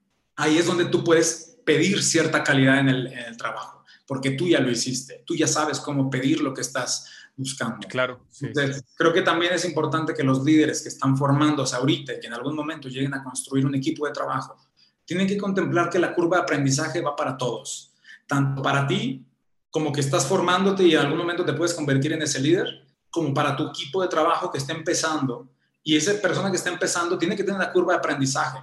ahí 0.42 0.58
es 0.58 0.66
donde 0.66 0.86
tú 0.86 1.04
puedes 1.04 1.60
pedir 1.64 2.02
cierta 2.02 2.44
calidad 2.44 2.80
en 2.80 2.90
el, 2.90 3.08
en 3.08 3.20
el 3.20 3.38
trabajo, 3.38 3.84
porque 4.08 4.32
tú 4.32 4.48
ya 4.48 4.60
lo 4.60 4.72
hiciste, 4.72 5.24
tú 5.26 5.36
ya 5.36 5.48
sabes 5.48 5.80
cómo 5.80 6.10
pedir 6.10 6.42
lo 6.42 6.54
que 6.54 6.62
estás 6.62 7.08
buscando. 7.36 7.88
Claro. 7.88 8.26
sí. 8.30 8.48
Entonces, 8.48 8.84
creo 8.96 9.14
que 9.14 9.22
también 9.22 9.54
es 9.54 9.64
importante 9.66 10.14
que 10.14 10.24
los 10.24 10.44
líderes 10.44 10.82
que 10.82 10.90
están 10.90 11.16
formándose 11.16 11.76
ahorita 11.76 12.14
y 12.14 12.20
que 12.20 12.28
en 12.28 12.34
algún 12.34 12.56
momento 12.56 12.90
lleguen 12.90 13.14
a 13.14 13.24
construir 13.24 13.66
un 13.66 13.76
equipo 13.76 14.08
de 14.08 14.14
trabajo, 14.14 14.58
tienen 15.06 15.28
que 15.28 15.38
contemplar 15.38 15.90
que 15.90 16.00
la 16.00 16.14
curva 16.14 16.38
de 16.38 16.44
aprendizaje 16.44 17.02
va 17.02 17.16
para 17.16 17.38
todos, 17.38 17.94
tanto 18.28 18.62
para 18.62 18.88
ti 18.88 19.26
como 19.70 19.92
que 19.92 20.02
estás 20.02 20.26
formándote 20.26 20.84
y 20.84 20.94
en 20.96 21.02
algún 21.02 21.20
momento 21.20 21.46
te 21.46 21.54
puedes 21.54 21.74
convertir 21.74 22.14
en 22.14 22.22
ese 22.22 22.42
líder, 22.42 22.88
como 23.10 23.34
para 23.34 23.56
tu 23.56 23.68
equipo 23.68 24.02
de 24.02 24.08
trabajo 24.08 24.52
que 24.52 24.58
está 24.58 24.74
empezando. 24.74 25.50
Y 25.84 25.96
esa 25.96 26.14
persona 26.22 26.50
que 26.50 26.58
está 26.58 26.70
empezando 26.70 27.18
tiene 27.18 27.36
que 27.36 27.44
tener 27.44 27.60
la 27.60 27.72
curva 27.72 27.94
de 27.94 28.00
aprendizaje 28.00 28.60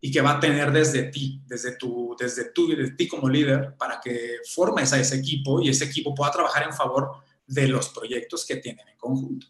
y 0.00 0.10
que 0.10 0.20
va 0.20 0.32
a 0.32 0.40
tener 0.40 0.70
desde 0.72 1.04
ti, 1.04 1.40
desde 1.46 1.76
tu, 1.76 2.14
desde 2.18 2.52
tú 2.52 2.70
y 2.70 2.76
de 2.76 2.90
ti 2.92 3.08
como 3.08 3.28
líder, 3.28 3.74
para 3.76 4.00
que 4.00 4.38
formes 4.48 4.92
a 4.92 5.00
ese 5.00 5.16
equipo 5.16 5.60
y 5.60 5.68
ese 5.68 5.84
equipo 5.84 6.14
pueda 6.14 6.30
trabajar 6.30 6.64
en 6.64 6.72
favor 6.72 7.12
de 7.46 7.66
los 7.68 7.88
proyectos 7.88 8.46
que 8.46 8.56
tienen 8.56 8.88
en 8.88 8.96
conjunto. 8.96 9.46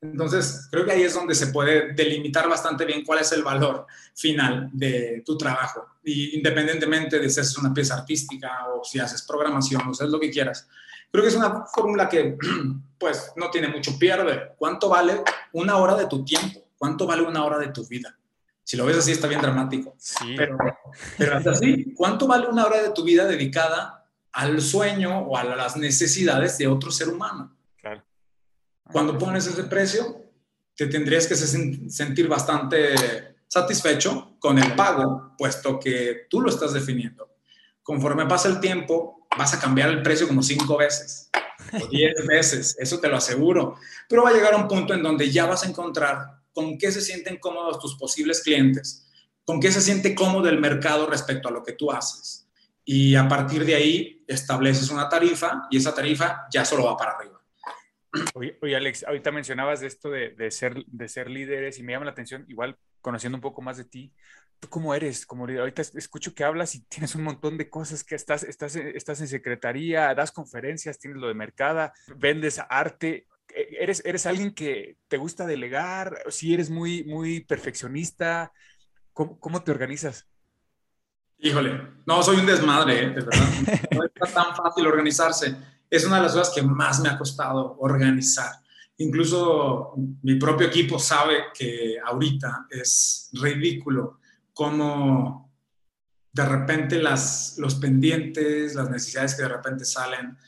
Entonces, 0.00 0.66
creo 0.68 0.84
que 0.84 0.90
ahí 0.90 1.02
es 1.02 1.14
donde 1.14 1.34
se 1.34 1.46
puede 1.48 1.92
delimitar 1.92 2.48
bastante 2.48 2.84
bien 2.84 3.04
cuál 3.04 3.20
es 3.20 3.30
el 3.30 3.44
valor 3.44 3.86
final 4.14 4.68
de 4.72 5.22
tu 5.24 5.38
trabajo. 5.38 5.86
Y 6.02 6.36
independientemente 6.36 7.20
de 7.20 7.30
si 7.30 7.38
haces 7.38 7.56
una 7.56 7.72
pieza 7.72 7.94
artística 7.94 8.66
o 8.74 8.82
si 8.82 8.98
haces 8.98 9.22
programación 9.22 9.82
o 9.82 9.94
si 9.94 10.02
haces 10.02 10.12
lo 10.12 10.18
que 10.18 10.30
quieras. 10.30 10.66
Creo 11.12 11.22
que 11.22 11.28
es 11.28 11.36
una 11.36 11.66
fórmula 11.66 12.08
que, 12.08 12.36
pues, 12.98 13.32
no 13.36 13.48
tiene 13.50 13.68
mucho 13.68 13.96
pierde. 13.96 14.54
¿Cuánto 14.58 14.88
vale 14.88 15.22
una 15.52 15.76
hora 15.76 15.94
de 15.94 16.06
tu 16.06 16.24
tiempo? 16.24 16.60
¿Cuánto 16.76 17.06
vale 17.06 17.22
una 17.22 17.44
hora 17.44 17.58
de 17.58 17.68
tu 17.68 17.86
vida? 17.86 18.18
Si 18.64 18.76
lo 18.76 18.86
ves 18.86 18.98
así, 18.98 19.12
está 19.12 19.26
bien 19.28 19.40
dramático. 19.40 19.94
Sí. 19.98 20.34
Pero, 20.36 20.56
pero 21.18 21.36
hasta 21.36 21.50
así, 21.50 21.92
¿cuánto 21.94 22.26
vale 22.26 22.46
una 22.46 22.64
hora 22.64 22.82
de 22.82 22.90
tu 22.90 23.02
vida 23.04 23.26
dedicada 23.26 24.08
al 24.32 24.60
sueño 24.62 25.18
o 25.20 25.36
a 25.36 25.44
las 25.44 25.76
necesidades 25.76 26.58
de 26.58 26.68
otro 26.68 26.90
ser 26.90 27.08
humano? 27.08 27.56
Claro. 27.76 28.04
Cuando 28.92 29.18
pones 29.18 29.46
ese 29.46 29.64
precio, 29.64 30.24
te 30.76 30.86
tendrías 30.86 31.26
que 31.26 31.34
sen- 31.34 31.88
sentir 31.90 32.28
bastante 32.28 33.34
satisfecho 33.48 34.36
con 34.38 34.58
el 34.58 34.74
pago, 34.74 35.34
puesto 35.36 35.78
que 35.78 36.26
tú 36.30 36.40
lo 36.40 36.48
estás 36.48 36.72
definiendo. 36.72 37.36
Conforme 37.82 38.26
pasa 38.26 38.48
el 38.48 38.60
tiempo, 38.60 39.26
vas 39.36 39.52
a 39.54 39.60
cambiar 39.60 39.90
el 39.90 40.02
precio 40.02 40.26
como 40.28 40.42
cinco 40.42 40.76
veces 40.78 41.30
o 41.72 41.86
diez 41.88 42.14
veces, 42.26 42.76
eso 42.78 43.00
te 43.00 43.08
lo 43.08 43.16
aseguro. 43.16 43.76
Pero 44.08 44.22
va 44.22 44.30
a 44.30 44.32
llegar 44.32 44.54
un 44.54 44.68
punto 44.68 44.94
en 44.94 45.02
donde 45.02 45.30
ya 45.30 45.46
vas 45.46 45.64
a 45.64 45.68
encontrar 45.68 46.41
con 46.52 46.78
qué 46.78 46.90
se 46.92 47.00
sienten 47.00 47.38
cómodos 47.38 47.78
tus 47.78 47.96
posibles 47.96 48.42
clientes, 48.42 49.08
con 49.44 49.60
qué 49.60 49.70
se 49.72 49.80
siente 49.80 50.14
cómodo 50.14 50.48
el 50.48 50.60
mercado 50.60 51.06
respecto 51.06 51.48
a 51.48 51.52
lo 51.52 51.62
que 51.62 51.72
tú 51.72 51.90
haces. 51.90 52.48
Y 52.84 53.14
a 53.14 53.28
partir 53.28 53.64
de 53.64 53.74
ahí 53.74 54.24
estableces 54.26 54.90
una 54.90 55.08
tarifa 55.08 55.66
y 55.70 55.76
esa 55.76 55.94
tarifa 55.94 56.46
ya 56.52 56.64
solo 56.64 56.84
va 56.84 56.96
para 56.96 57.12
arriba. 57.12 57.40
Oye, 58.34 58.58
oye, 58.60 58.76
Alex, 58.76 59.04
ahorita 59.04 59.30
mencionabas 59.30 59.80
de 59.80 59.86
esto 59.86 60.10
de, 60.10 60.30
de 60.30 60.50
ser, 60.50 60.84
de 60.86 61.08
ser 61.08 61.30
líderes 61.30 61.78
y 61.78 61.82
me 61.82 61.92
llama 61.92 62.04
la 62.04 62.10
atención, 62.10 62.44
igual 62.48 62.76
conociendo 63.00 63.36
un 63.36 63.42
poco 63.42 63.62
más 63.62 63.78
de 63.78 63.84
ti, 63.84 64.12
¿tú 64.60 64.68
cómo 64.68 64.94
eres 64.94 65.24
como 65.24 65.46
líder? 65.46 65.60
Ahorita 65.62 65.80
es- 65.82 65.94
escucho 65.94 66.34
que 66.34 66.44
hablas 66.44 66.74
y 66.74 66.82
tienes 66.84 67.14
un 67.14 67.22
montón 67.22 67.56
de 67.56 67.70
cosas 67.70 68.04
que 68.04 68.14
estás, 68.14 68.42
estás, 68.42 68.76
estás 68.76 69.20
en 69.22 69.28
secretaría, 69.28 70.14
das 70.14 70.30
conferencias, 70.30 70.98
tienes 70.98 71.20
lo 71.20 71.28
de 71.28 71.34
mercada, 71.34 71.94
vendes 72.16 72.60
arte. 72.68 73.26
E- 73.54 73.76
¿Eres, 73.80 74.02
eres 74.04 74.26
alguien 74.26 74.54
que 74.54 74.96
te 75.08 75.16
gusta 75.16 75.46
delegar? 75.46 76.22
Si 76.30 76.54
eres 76.54 76.70
muy, 76.70 77.04
muy 77.04 77.40
perfeccionista, 77.40 78.52
¿cómo, 79.12 79.38
cómo 79.38 79.62
te 79.62 79.70
organizas? 79.70 80.26
Híjole, 81.38 81.80
no, 82.06 82.22
soy 82.22 82.36
un 82.36 82.46
desmadre, 82.46 83.04
¿eh? 83.04 83.10
de 83.10 83.20
verdad. 83.20 83.48
No 83.90 84.04
está 84.14 84.26
tan 84.26 84.56
fácil 84.56 84.86
organizarse. 84.86 85.56
Es 85.90 86.04
una 86.04 86.16
de 86.16 86.22
las 86.22 86.32
cosas 86.32 86.54
que 86.54 86.62
más 86.62 87.00
me 87.00 87.08
ha 87.08 87.18
costado 87.18 87.76
organizar. 87.80 88.52
Incluso 88.98 89.94
mi 90.22 90.36
propio 90.36 90.68
equipo 90.68 90.98
sabe 90.98 91.46
que 91.52 91.96
ahorita 92.04 92.66
es 92.70 93.30
ridículo 93.32 94.20
cómo 94.54 95.52
de 96.32 96.44
repente 96.46 97.02
las, 97.02 97.56
los 97.58 97.74
pendientes, 97.74 98.74
las 98.74 98.88
necesidades 98.88 99.34
que 99.34 99.42
de 99.42 99.48
repente 99.48 99.84
salen, 99.84 100.38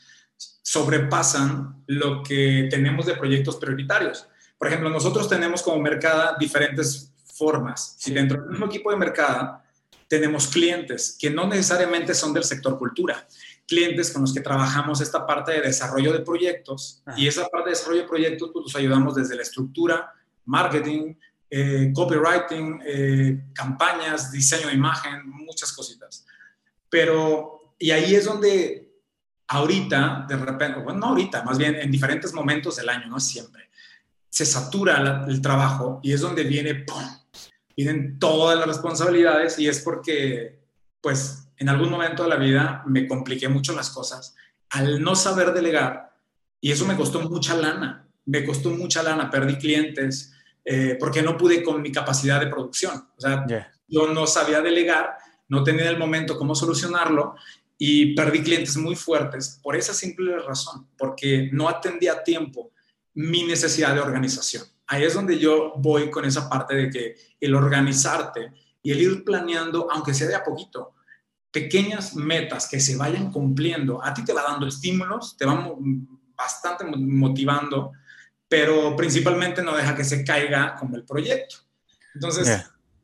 sobrepasan 0.65 1.83
lo 1.85 2.23
que 2.23 2.67
tenemos 2.71 3.05
de 3.05 3.13
proyectos 3.13 3.57
prioritarios. 3.57 4.27
Por 4.57 4.67
ejemplo, 4.67 4.89
nosotros 4.89 5.29
tenemos 5.29 5.61
como 5.61 5.79
Mercada 5.79 6.35
diferentes 6.39 7.13
formas. 7.23 7.95
Sí. 7.99 8.09
Y 8.09 8.15
dentro 8.15 8.41
del 8.41 8.49
mismo 8.49 8.65
equipo 8.65 8.89
de 8.89 8.97
Mercada 8.97 9.63
tenemos 10.07 10.47
clientes 10.47 11.15
que 11.19 11.29
no 11.29 11.45
necesariamente 11.45 12.15
son 12.15 12.33
del 12.33 12.43
sector 12.43 12.79
cultura, 12.79 13.27
clientes 13.67 14.11
con 14.11 14.23
los 14.23 14.33
que 14.33 14.41
trabajamos 14.41 15.01
esta 15.01 15.27
parte 15.27 15.51
de 15.51 15.61
desarrollo 15.61 16.11
de 16.11 16.21
proyectos 16.21 17.03
Ajá. 17.05 17.19
y 17.19 17.27
esa 17.27 17.47
parte 17.47 17.69
de 17.69 17.75
desarrollo 17.75 18.01
de 18.01 18.07
proyectos 18.07 18.49
pues 18.51 18.63
los 18.63 18.75
ayudamos 18.75 19.13
desde 19.13 19.35
la 19.35 19.43
estructura, 19.43 20.13
marketing, 20.45 21.13
eh, 21.51 21.91
copywriting, 21.93 22.81
eh, 22.83 23.43
campañas, 23.53 24.31
diseño 24.31 24.67
de 24.67 24.73
imagen, 24.73 25.29
muchas 25.29 25.71
cositas. 25.71 26.25
Pero, 26.89 27.75
y 27.77 27.91
ahí 27.91 28.15
es 28.15 28.25
donde 28.25 28.84
ahorita, 29.47 30.25
de 30.27 30.37
repente, 30.37 30.79
bueno, 30.79 30.99
no 30.99 31.05
ahorita, 31.07 31.43
más 31.43 31.57
bien 31.57 31.75
en 31.75 31.91
diferentes 31.91 32.33
momentos 32.33 32.75
del 32.77 32.89
año, 32.89 33.07
no 33.07 33.19
siempre, 33.19 33.69
se 34.29 34.45
satura 34.45 34.99
la- 34.99 35.25
el 35.27 35.41
trabajo 35.41 35.99
y 36.03 36.13
es 36.13 36.21
donde 36.21 36.43
viene, 36.43 36.75
¡pum! 36.75 37.03
vienen 37.77 38.17
todas 38.19 38.57
las 38.57 38.67
responsabilidades 38.67 39.59
y 39.59 39.67
es 39.67 39.79
porque, 39.81 40.61
pues, 41.01 41.49
en 41.57 41.69
algún 41.69 41.89
momento 41.89 42.23
de 42.23 42.29
la 42.29 42.35
vida 42.37 42.83
me 42.85 43.07
compliqué 43.07 43.47
mucho 43.49 43.73
las 43.75 43.89
cosas 43.89 44.35
al 44.69 45.01
no 45.01 45.15
saber 45.15 45.53
delegar 45.53 46.13
y 46.59 46.71
eso 46.71 46.85
me 46.85 46.95
costó 46.95 47.21
mucha 47.21 47.55
lana, 47.55 48.07
me 48.25 48.43
costó 48.45 48.71
mucha 48.71 49.03
lana, 49.03 49.29
perdí 49.29 49.57
clientes 49.57 50.33
eh, 50.63 50.97
porque 50.99 51.21
no 51.21 51.37
pude 51.37 51.61
con 51.63 51.81
mi 51.81 51.91
capacidad 51.91 52.39
de 52.39 52.47
producción. 52.47 53.07
O 53.17 53.21
sea, 53.21 53.45
yo 53.87 54.07
no 54.11 54.25
sabía 54.25 54.61
delegar, 54.61 55.15
no 55.47 55.63
tenía 55.63 55.83
en 55.83 55.89
el 55.89 55.99
momento 55.99 56.37
cómo 56.37 56.55
solucionarlo 56.55 57.35
y 57.77 58.15
perdí 58.15 58.41
clientes 58.41 58.77
muy 58.77 58.95
fuertes 58.95 59.59
por 59.61 59.75
esa 59.75 59.93
simple 59.93 60.37
razón, 60.39 60.87
porque 60.97 61.49
no 61.51 61.67
atendí 61.67 62.07
a 62.07 62.23
tiempo 62.23 62.71
mi 63.13 63.43
necesidad 63.43 63.93
de 63.93 64.01
organización. 64.01 64.63
Ahí 64.87 65.03
es 65.03 65.13
donde 65.13 65.39
yo 65.39 65.73
voy 65.77 66.09
con 66.09 66.25
esa 66.25 66.47
parte 66.49 66.75
de 66.75 66.89
que 66.89 67.15
el 67.39 67.55
organizarte 67.55 68.51
y 68.81 68.91
el 68.91 69.01
ir 69.01 69.23
planeando, 69.23 69.87
aunque 69.91 70.13
sea 70.13 70.27
de 70.27 70.35
a 70.35 70.43
poquito, 70.43 70.93
pequeñas 71.51 72.15
metas 72.15 72.67
que 72.67 72.79
se 72.79 72.95
vayan 72.97 73.31
cumpliendo, 73.31 74.03
a 74.03 74.13
ti 74.13 74.23
te 74.23 74.33
va 74.33 74.43
dando 74.43 74.67
estímulos, 74.67 75.35
te 75.37 75.45
va 75.45 75.69
bastante 76.35 76.83
mo- 76.83 76.97
motivando, 76.97 77.93
pero 78.47 78.95
principalmente 78.95 79.63
no 79.63 79.75
deja 79.75 79.95
que 79.95 80.03
se 80.03 80.23
caiga 80.23 80.75
como 80.75 80.95
el 80.97 81.03
proyecto. 81.05 81.55
Entonces, 82.13 82.47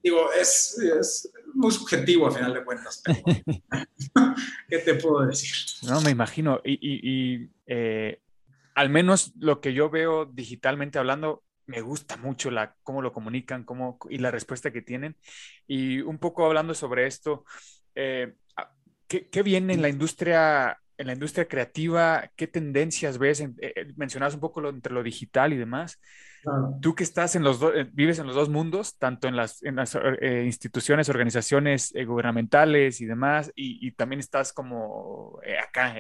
digo, 0.04 0.32
es, 0.40 0.78
es 0.80 1.32
muy 1.54 1.72
subjetivo 1.72 2.28
a 2.28 2.32
final 2.32 2.54
de 2.54 2.64
cuentas, 2.64 3.02
pero 3.04 3.20
¿qué 4.70 4.78
te 4.80 4.96
puedo 4.96 5.26
decir? 5.26 5.52
No, 5.90 6.02
me 6.02 6.12
imagino. 6.12 6.62
Y, 6.64 6.74
y- 6.74 7.02
y, 7.44 7.50
eh, 7.68 8.20
al 8.76 8.90
menos 8.90 9.34
lo 9.40 9.62
que 9.62 9.74
yo 9.74 9.90
veo 9.90 10.26
digitalmente 10.26 11.00
hablando, 11.00 11.44
me 11.68 11.82
gusta 11.82 12.18
mucho 12.18 12.52
la, 12.52 12.76
cómo 12.84 13.02
lo 13.02 13.14
comunican 13.14 13.64
cómo, 13.64 13.98
y 14.10 14.18
la 14.18 14.32
respuesta 14.32 14.72
que 14.72 14.82
tienen. 14.82 15.16
Y 15.68 16.02
un 16.02 16.18
poco 16.20 16.46
hablando 16.46 16.74
sobre 16.74 17.08
esto, 17.08 17.46
eh, 17.96 18.34
¿qué, 19.08 19.30
qué 19.30 19.44
viene 19.44 19.74
en 19.74 19.82
la 19.82 19.90
industria 19.90 20.81
en 21.02 21.08
la 21.08 21.14
industria 21.14 21.48
creativa, 21.48 22.30
¿qué 22.36 22.48
tendencias 22.48 23.18
ves? 23.18 23.42
Eh, 23.42 23.54
eh, 23.60 23.94
mencionabas 23.98 24.36
un 24.36 24.40
poco 24.40 24.62
lo, 24.62 24.70
entre 24.70 24.94
lo 24.94 25.04
digital 25.04 25.52
y 25.52 25.58
demás. 25.58 26.00
Claro. 26.44 26.78
Tú 26.82 26.96
que 26.96 27.04
estás 27.04 27.36
en 27.36 27.44
los 27.44 27.60
dos, 27.60 27.74
eh, 27.76 27.90
vives 27.92 28.20
en 28.20 28.28
los 28.28 28.36
dos 28.36 28.50
mundos, 28.50 28.98
tanto 28.98 29.28
en 29.28 29.36
las, 29.36 29.62
en 29.64 29.76
las 29.76 29.96
eh, 29.96 30.44
instituciones, 30.46 31.10
organizaciones 31.10 31.94
eh, 31.96 32.06
gubernamentales 32.06 33.02
y 33.02 33.06
demás, 33.06 33.52
y, 33.56 33.86
y 33.86 33.92
también 33.92 34.20
estás 34.20 34.54
como 34.54 35.40
eh, 35.44 35.58
acá 35.60 35.96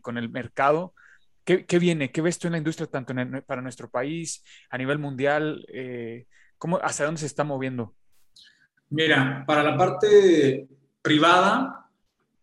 con 0.00 0.18
el 0.18 0.28
mercado. 0.28 0.94
¿Qué, 1.44 1.64
qué 1.64 1.78
viene? 1.78 2.12
¿Qué 2.12 2.20
ves 2.20 2.38
tú 2.38 2.48
en 2.48 2.52
la 2.52 2.58
industria, 2.58 2.86
tanto 2.86 3.12
en 3.12 3.18
el- 3.18 3.42
para 3.42 3.62
nuestro 3.62 3.88
país, 3.90 4.44
a 4.70 4.78
nivel 4.78 4.98
mundial? 4.98 5.66
¿cómo, 6.58 6.78
¿Hacia 6.78 7.06
dónde 7.06 7.20
se 7.20 7.26
está 7.26 7.42
moviendo? 7.42 7.94
Mira, 8.90 9.42
para 9.46 9.62
la 9.62 9.76
parte 9.76 10.68
privada, 11.00 11.90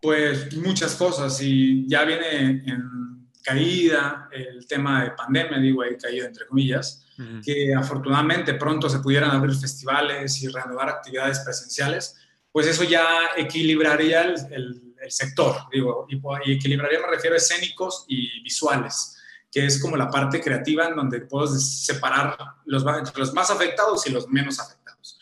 pues 0.02 0.56
muchas 0.58 0.96
cosas 0.96 1.40
y 1.42 1.88
ya 1.88 2.04
viene 2.06 2.50
en 2.66 3.28
caída 3.44 4.30
el 4.32 4.66
tema 4.68 5.04
de 5.04 5.12
pandemia, 5.12 5.58
digo 5.60 5.82
ahí 5.82 5.98
caída 5.98 6.28
entre 6.28 6.46
comillas, 6.46 7.06
que 7.44 7.74
afortunadamente 7.76 8.54
pronto 8.54 8.88
se 8.90 9.00
pudieran 9.00 9.32
abrir 9.32 9.56
festivales 9.56 10.42
y 10.42 10.48
reanudar 10.48 10.88
actividades 10.90 11.40
presenciales, 11.40 12.16
pues 12.52 12.66
eso 12.68 12.84
ya 12.86 13.06
equilibraría 13.38 14.22
el, 14.24 14.36
el- 14.52 14.84
el 15.02 15.12
sector, 15.12 15.56
digo, 15.72 16.06
y, 16.10 16.52
equilibraría 16.52 17.00
me 17.00 17.08
refiero 17.08 17.34
a 17.34 17.38
escénicos 17.38 18.04
y 18.10 18.42
visuales, 18.44 19.16
que 19.50 19.66
es 19.66 19.82
como 19.82 19.96
la 19.96 20.10
parte 20.10 20.42
creativa 20.42 20.88
en 20.90 20.96
donde 20.98 21.22
puedes 21.22 21.86
separar 21.86 22.38
los, 22.66 22.84
los 23.16 23.34
más 23.34 23.50
afectados 23.50 24.06
y 24.08 24.12
los 24.12 24.28
menos 24.28 24.60
afectados. 24.60 25.18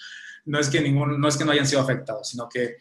No 0.46 0.58
es 0.60 0.68
que 0.70 0.82
ningún, 0.82 1.22
no 1.22 1.28
es 1.28 1.38
que 1.38 1.46
no 1.46 1.52
hayan 1.52 1.68
sido 1.68 1.80
afectados, 1.80 2.30
sino 2.30 2.50
que 2.50 2.78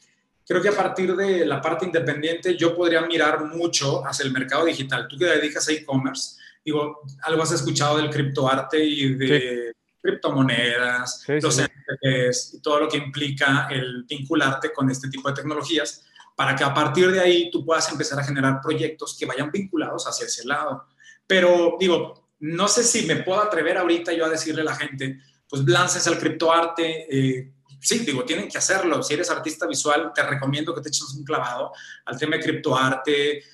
creo 0.47 0.63
que 0.63 0.69
a 0.69 0.77
partir 0.77 1.15
de 1.17 1.45
la 1.45 1.61
parte 1.61 1.87
independiente 1.87 2.57
yo 2.57 2.75
podría 2.75 3.03
mirar 3.03 3.45
mucho 3.45 4.07
hacia 4.07 4.25
el 4.25 4.33
mercado 4.33 4.65
digital. 4.65 5.09
Tú 5.09 5.19
que 5.19 5.27
dedicas 5.27 5.69
a 5.69 5.73
e-commerce, 5.73 6.39
digo, 6.65 7.01
algo 7.23 7.43
has 7.43 7.53
escuchado 7.53 7.97
del 7.97 8.11
criptoarte 8.11 8.83
y 8.83 9.15
de 9.15 9.73
criptomonedas, 10.01 11.23
Sí, 11.23 11.33
sí, 11.35 11.41
los 11.41 11.57
sí. 11.57 11.63
NFTs 11.63 12.55
y 12.55 12.63
todo 12.63 12.81
lo 12.81 12.89
que 12.89 12.97
implica 12.97 13.69
el 13.71 14.05
vincularte 14.05 14.73
con 14.73 14.89
este 14.89 15.09
tipo 15.09 15.29
de 15.29 15.35
tecnologías 15.35 16.05
para 16.37 16.55
que 16.55 16.63
a 16.63 16.73
partir 16.73 17.11
de 17.11 17.19
ahí 17.19 17.51
tú 17.51 17.65
puedas 17.65 17.91
empezar 17.91 18.21
a 18.21 18.25
generar 18.25 18.61
proyectos 18.61 19.17
que 19.19 19.27
vayan 19.27 19.51
vinculados 19.51 20.07
hacia 20.07 20.27
ese 20.27 20.47
lado. 20.47 20.87
Pero 21.27 21.77
digo, 21.81 22.29
no 22.41 22.69
sé 22.69 22.85
si 22.85 23.07
me 23.07 23.17
puedo 23.17 23.41
atrever 23.41 23.79
ahorita 23.79 24.13
yo 24.13 24.27
a 24.27 24.29
decirle 24.29 24.61
a 24.61 24.67
la 24.67 24.77
gente, 24.77 25.19
pues 25.49 25.63
láncense 25.67 26.09
al 26.09 26.19
criptoarte. 26.19 27.07
Eh, 27.11 27.53
sí, 27.87 28.01
digo, 28.01 28.25
tienen 28.25 28.49
que 28.49 28.59
hacerlo. 28.59 29.03
Si 29.03 29.15
eres 29.15 29.31
artista 29.31 29.67
visual, 29.67 30.13
te 30.15 30.23
recomiendo 30.23 30.75
que 30.75 30.81
te 30.81 30.89
eches 30.89 31.15
un 31.15 31.25
clavado 31.25 31.73
al 32.05 32.19
tema 32.19 32.37
de 32.37 32.43
criptoarte. 32.43 33.45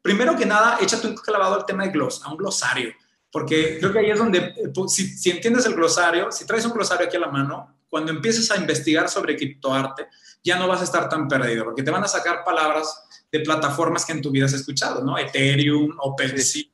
Primero 0.00 0.36
que 0.36 0.46
nada, 0.46 0.78
échate 0.80 1.06
un 1.06 1.14
clavado 1.14 1.56
al 1.56 1.66
tema 1.66 1.84
de 1.84 1.90
gloss, 1.90 2.22
a 2.24 2.30
un 2.30 2.36
glosario, 2.36 2.92
porque 3.30 3.78
creo 3.78 3.92
que 3.92 3.98
ahí 3.98 4.10
es 4.10 4.18
donde, 4.18 4.38
eh, 4.38 4.72
si, 4.88 5.06
si 5.06 5.30
entiendes 5.30 5.66
el 5.66 5.74
glosario, 5.74 6.32
si 6.32 6.46
traes 6.46 6.64
un 6.64 6.72
glosario 6.72 7.06
aquí 7.06 7.16
a 7.16 7.20
la 7.20 7.28
mano, 7.28 7.76
cuando 7.88 8.10
empieces 8.10 8.50
a 8.50 8.56
investigar 8.56 9.08
sobre 9.10 9.36
criptoarte, 9.36 10.06
ya 10.42 10.58
no 10.58 10.66
vas 10.66 10.80
a 10.80 10.84
estar 10.84 11.08
tan 11.10 11.28
perdido, 11.28 11.64
porque 11.64 11.82
te 11.82 11.90
van 11.90 12.02
a 12.02 12.08
sacar 12.08 12.42
palabras 12.42 13.04
de 13.30 13.40
plataformas 13.40 14.04
que 14.06 14.12
en 14.12 14.22
tu 14.22 14.30
vida 14.30 14.46
has 14.46 14.54
escuchado, 14.54 15.04
¿no? 15.04 15.18
Ethereum, 15.18 15.94
OpenSea, 15.98 16.64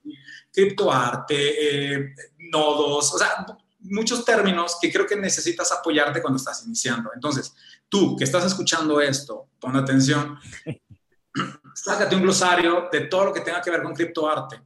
criptoarte, 0.53 1.95
eh, 1.95 2.15
nodos, 2.53 3.13
o 3.13 3.19
sea, 3.19 3.45
muchos 3.91 4.25
términos 4.25 4.79
que 4.81 4.93
creo 4.93 5.07
que 5.07 5.17
necesitas 5.17 5.73
apoyarte 5.73 6.21
cuando 6.21 6.37
estás 6.37 6.65
iniciando. 6.65 7.11
Entonces, 7.15 7.55
tú 7.89 8.17
que 8.17 8.25
estás 8.25 8.45
escuchando 8.45 9.01
esto, 9.01 9.49
pon 9.59 9.77
atención, 9.77 10.39
sácate 11.75 12.17
un 12.17 12.23
glosario 12.23 12.89
de 12.91 13.03
todo 13.03 13.27
lo 13.27 13.33
que 13.33 13.41
tenga 13.41 13.61
que 13.61 13.71
ver 13.71 13.83
con 13.83 13.95
criptoarte. 13.95 14.61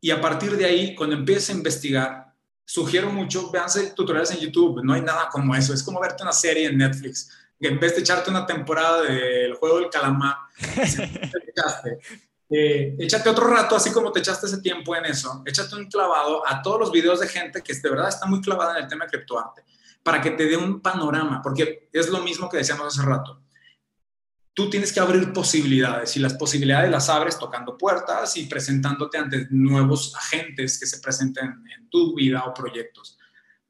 Y 0.00 0.10
a 0.10 0.20
partir 0.20 0.56
de 0.56 0.64
ahí, 0.64 0.94
cuando 0.94 1.16
empieces 1.16 1.50
a 1.50 1.52
investigar, 1.52 2.34
sugiero 2.64 3.10
mucho, 3.10 3.50
véanse 3.50 3.92
tutoriales 3.92 4.30
en 4.30 4.38
YouTube, 4.38 4.82
no 4.84 4.92
hay 4.92 5.02
nada 5.02 5.28
como 5.30 5.54
eso, 5.54 5.72
es 5.72 5.82
como 5.82 6.00
verte 6.00 6.22
una 6.22 6.32
serie 6.32 6.66
en 6.66 6.78
Netflix, 6.78 7.30
en 7.60 7.80
vez 7.80 7.94
de 7.94 8.02
echarte 8.02 8.30
una 8.30 8.46
temporada 8.46 9.02
del 9.02 9.54
juego 9.54 9.80
del 9.80 9.90
calamar, 9.90 10.36
eh, 12.50 12.96
échate 12.98 13.28
otro 13.28 13.46
rato, 13.46 13.76
así 13.76 13.92
como 13.92 14.10
te 14.10 14.20
echaste 14.20 14.46
ese 14.46 14.62
tiempo 14.62 14.96
en 14.96 15.04
eso, 15.04 15.42
échate 15.44 15.76
un 15.76 15.86
clavado 15.86 16.46
a 16.46 16.62
todos 16.62 16.80
los 16.80 16.92
videos 16.92 17.20
de 17.20 17.28
gente 17.28 17.62
que 17.62 17.74
de 17.74 17.90
verdad 17.90 18.08
está 18.08 18.26
muy 18.26 18.40
clavada 18.40 18.78
en 18.78 18.84
el 18.84 18.88
tema 18.88 19.04
de 19.04 19.10
criptoarte, 19.10 19.64
para 20.02 20.20
que 20.20 20.30
te 20.30 20.46
dé 20.46 20.56
un 20.56 20.80
panorama, 20.80 21.42
porque 21.42 21.88
es 21.92 22.08
lo 22.08 22.20
mismo 22.20 22.48
que 22.48 22.56
decíamos 22.56 22.86
hace 22.86 23.06
rato. 23.06 23.42
Tú 24.54 24.70
tienes 24.70 24.92
que 24.92 24.98
abrir 24.98 25.32
posibilidades 25.32 26.16
y 26.16 26.20
las 26.20 26.34
posibilidades 26.34 26.90
las 26.90 27.08
abres 27.08 27.38
tocando 27.38 27.76
puertas 27.76 28.36
y 28.38 28.46
presentándote 28.46 29.18
ante 29.18 29.46
nuevos 29.50 30.14
agentes 30.16 30.80
que 30.80 30.86
se 30.86 30.98
presenten 30.98 31.62
en 31.76 31.88
tu 31.90 32.16
vida 32.16 32.44
o 32.44 32.54
proyectos. 32.54 33.17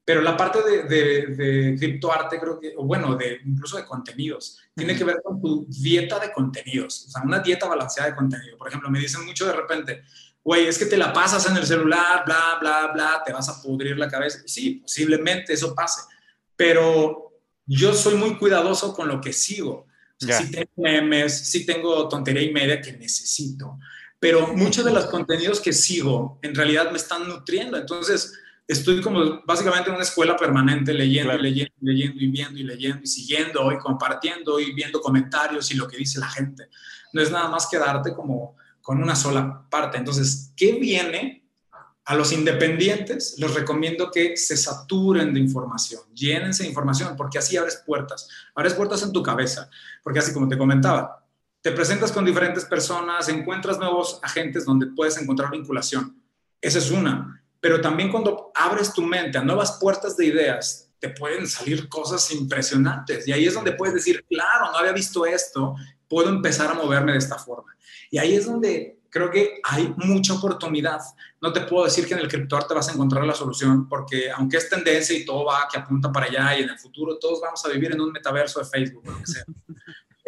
Pero 0.09 0.23
la 0.23 0.35
parte 0.39 0.61
de, 0.63 0.83
de, 0.85 1.27
de 1.37 1.77
criptoarte, 1.79 2.41
creo 2.41 2.59
que, 2.59 2.73
o 2.79 2.85
bueno, 2.85 3.15
de, 3.15 3.41
incluso 3.45 3.77
de 3.77 3.85
contenidos, 3.85 4.59
tiene 4.75 4.97
que 4.97 5.05
ver 5.05 5.21
con 5.23 5.39
tu 5.39 5.67
dieta 5.69 6.19
de 6.19 6.33
contenidos, 6.33 7.05
o 7.09 7.11
sea, 7.11 7.21
una 7.25 7.41
dieta 7.41 7.69
balanceada 7.69 8.09
de 8.09 8.17
contenido. 8.17 8.57
Por 8.57 8.69
ejemplo, 8.69 8.89
me 8.89 9.01
dicen 9.01 9.27
mucho 9.27 9.45
de 9.45 9.53
repente, 9.53 10.05
güey, 10.43 10.67
es 10.67 10.79
que 10.79 10.87
te 10.87 10.97
la 10.97 11.13
pasas 11.13 11.47
en 11.51 11.59
el 11.59 11.67
celular, 11.67 12.23
bla, 12.25 12.57
bla, 12.59 12.91
bla, 12.95 13.23
te 13.23 13.35
vas 13.35 13.51
a 13.51 13.61
pudrir 13.61 13.99
la 13.99 14.09
cabeza. 14.09 14.39
Sí, 14.47 14.77
posiblemente 14.77 15.53
eso 15.53 15.75
pase, 15.75 16.01
pero 16.57 17.31
yo 17.67 17.93
soy 17.93 18.15
muy 18.15 18.39
cuidadoso 18.39 18.95
con 18.95 19.09
lo 19.09 19.21
que 19.21 19.35
sigo. 19.35 19.89
O 20.23 20.25
sea, 20.25 20.41
Ya. 20.41 20.47
sí 20.47 20.51
tengo 20.51 20.71
memes, 20.79 21.39
sí 21.51 21.67
tengo 21.67 22.09
tontería 22.09 22.45
y 22.45 22.51
media 22.51 22.81
que 22.81 22.93
necesito, 22.93 23.79
pero 24.19 24.55
muchos 24.55 24.87
de 24.87 24.91
los 24.91 25.05
contenidos 25.05 25.61
que 25.61 25.75
sigo 25.75 26.39
en 26.41 26.55
realidad 26.55 26.91
me 26.93 26.97
están 26.97 27.29
nutriendo. 27.29 27.77
Entonces, 27.77 28.33
estoy 28.69 29.01
como 29.01 29.43
básicamente 29.47 29.89
en 29.89 29.97
una 29.97 30.05
escuela 30.05 30.37
permanente, 30.37 30.93
leyendo 30.93 31.31
Claro. 31.31 31.41
y 31.41 31.51
leyendo, 31.51 31.75
y 31.81 31.87
leyendo 31.87 32.21
y 32.23 32.27
viendo 32.29 32.59
y 32.59 32.63
leyendo 32.63 33.01
y 33.03 33.07
siguiendo 33.07 33.73
y 33.73 33.79
compartiendo 33.79 34.61
y 34.61 34.73
viendo 34.75 35.01
comentarios 35.01 35.71
y 35.73 35.75
lo 35.75 35.89
que 35.89 35.97
dice 35.97 36.21
la 36.21 36.29
gente. 36.29 36.69
No 37.13 37.23
es 37.23 37.31
nada 37.31 37.49
más 37.49 37.67
quedarte 37.67 38.13
como 38.15 38.57
con 38.83 39.03
una 39.03 39.17
sola 39.17 39.67
parte. 39.69 39.97
Entonces, 39.97 40.53
¿qué 40.55 40.73
viene? 40.75 41.47
A 42.05 42.15
los 42.15 42.33
independientes 42.33 43.35
les 43.39 43.53
recomiendo 43.55 44.11
que 44.11 44.37
se 44.37 44.57
saturen 44.57 45.35
de 45.35 45.41
información, 45.41 46.03
llénense 46.15 46.63
de 46.63 46.71
información, 46.71 47.15
porque 47.17 47.37
así 47.39 47.57
abres 47.57 47.83
puertas, 47.85 48.29
abres 48.55 48.73
puertas 48.73 49.03
en 49.03 49.13
tu 49.13 49.23
cabeza, 49.23 49.69
porque 50.03 50.19
así 50.21 50.33
como 50.33 50.49
te 50.49 50.57
comentaba, 50.57 51.23
te 51.61 51.71
presentas 51.73 52.13
con 52.13 52.25
diferentes 52.25 52.65
personas, 52.65 53.29
encuentras 53.29 53.79
nuevos 53.79 54.21
agentes 54.23 54.65
donde 54.65 54.87
puedes 54.87 55.19
encontrar 55.21 55.51
vinculación. 55.51 56.17
Esa 56.63 56.79
es 56.79 56.91
una. 56.91 57.38
Pero 57.61 57.81
también 57.81 58.11
cuando 58.11 58.53
abres 58.55 58.93
tu 58.93 59.03
mente 59.03 59.39
a 59.39 59.43
nuevas 59.43 59.79
puertas 59.81 60.17
de 60.17 60.27
ideas, 60.27 60.91
te 60.99 61.11
pueden 61.11 61.47
salir 61.47 61.89
cosas 61.89 62.31
impresionantes. 62.33 63.27
Y 63.27 63.33
ahí 63.33 63.47
es 63.47 63.55
donde 63.55 63.73
puedes 63.73 63.95
decir, 63.95 64.25
claro, 64.29 64.71
no 64.71 64.79
había 64.79 64.93
visto 64.93 65.27
esto, 65.27 65.75
puedo 66.09 66.29
empezar 66.29 66.71
a 66.71 66.75
moverme 66.75 67.13
de 67.13 67.19
esta 67.19 67.39
forma. 67.39 67.77
Y 68.11 68.19
ahí 68.19 68.35
es 68.35 68.47
donde 68.47 68.99
creo 69.11 69.31
que 69.31 69.61
hay 69.65 69.93
mucha 69.97 70.35
oportunidad. 70.35 71.01
No 71.41 71.53
te 71.53 71.61
puedo 71.63 71.85
decir 71.85 72.07
que 72.07 72.15
en 72.15 72.21
el 72.21 72.29
criptoarte 72.29 72.75
vas 72.75 72.89
a 72.89 72.93
encontrar 72.93 73.25
la 73.25 73.35
solución, 73.35 73.89
porque 73.89 74.31
aunque 74.31 74.59
es 74.59 74.69
tendencia 74.69 75.17
y 75.17 75.25
todo 75.25 75.45
va 75.45 75.69
que 75.71 75.79
apunta 75.79 76.13
para 76.13 76.27
allá 76.27 76.59
y 76.59 76.63
en 76.63 76.71
el 76.71 76.79
futuro 76.79 77.19
todos 77.19 77.41
vamos 77.41 77.65
a 77.65 77.69
vivir 77.69 77.93
en 77.93 78.01
un 78.01 78.13
metaverso 78.13 78.61
de 78.61 78.67
Facebook 78.67 79.05
o 79.07 79.13
lo 79.13 79.19
que 79.19 79.27
sea. 79.27 79.45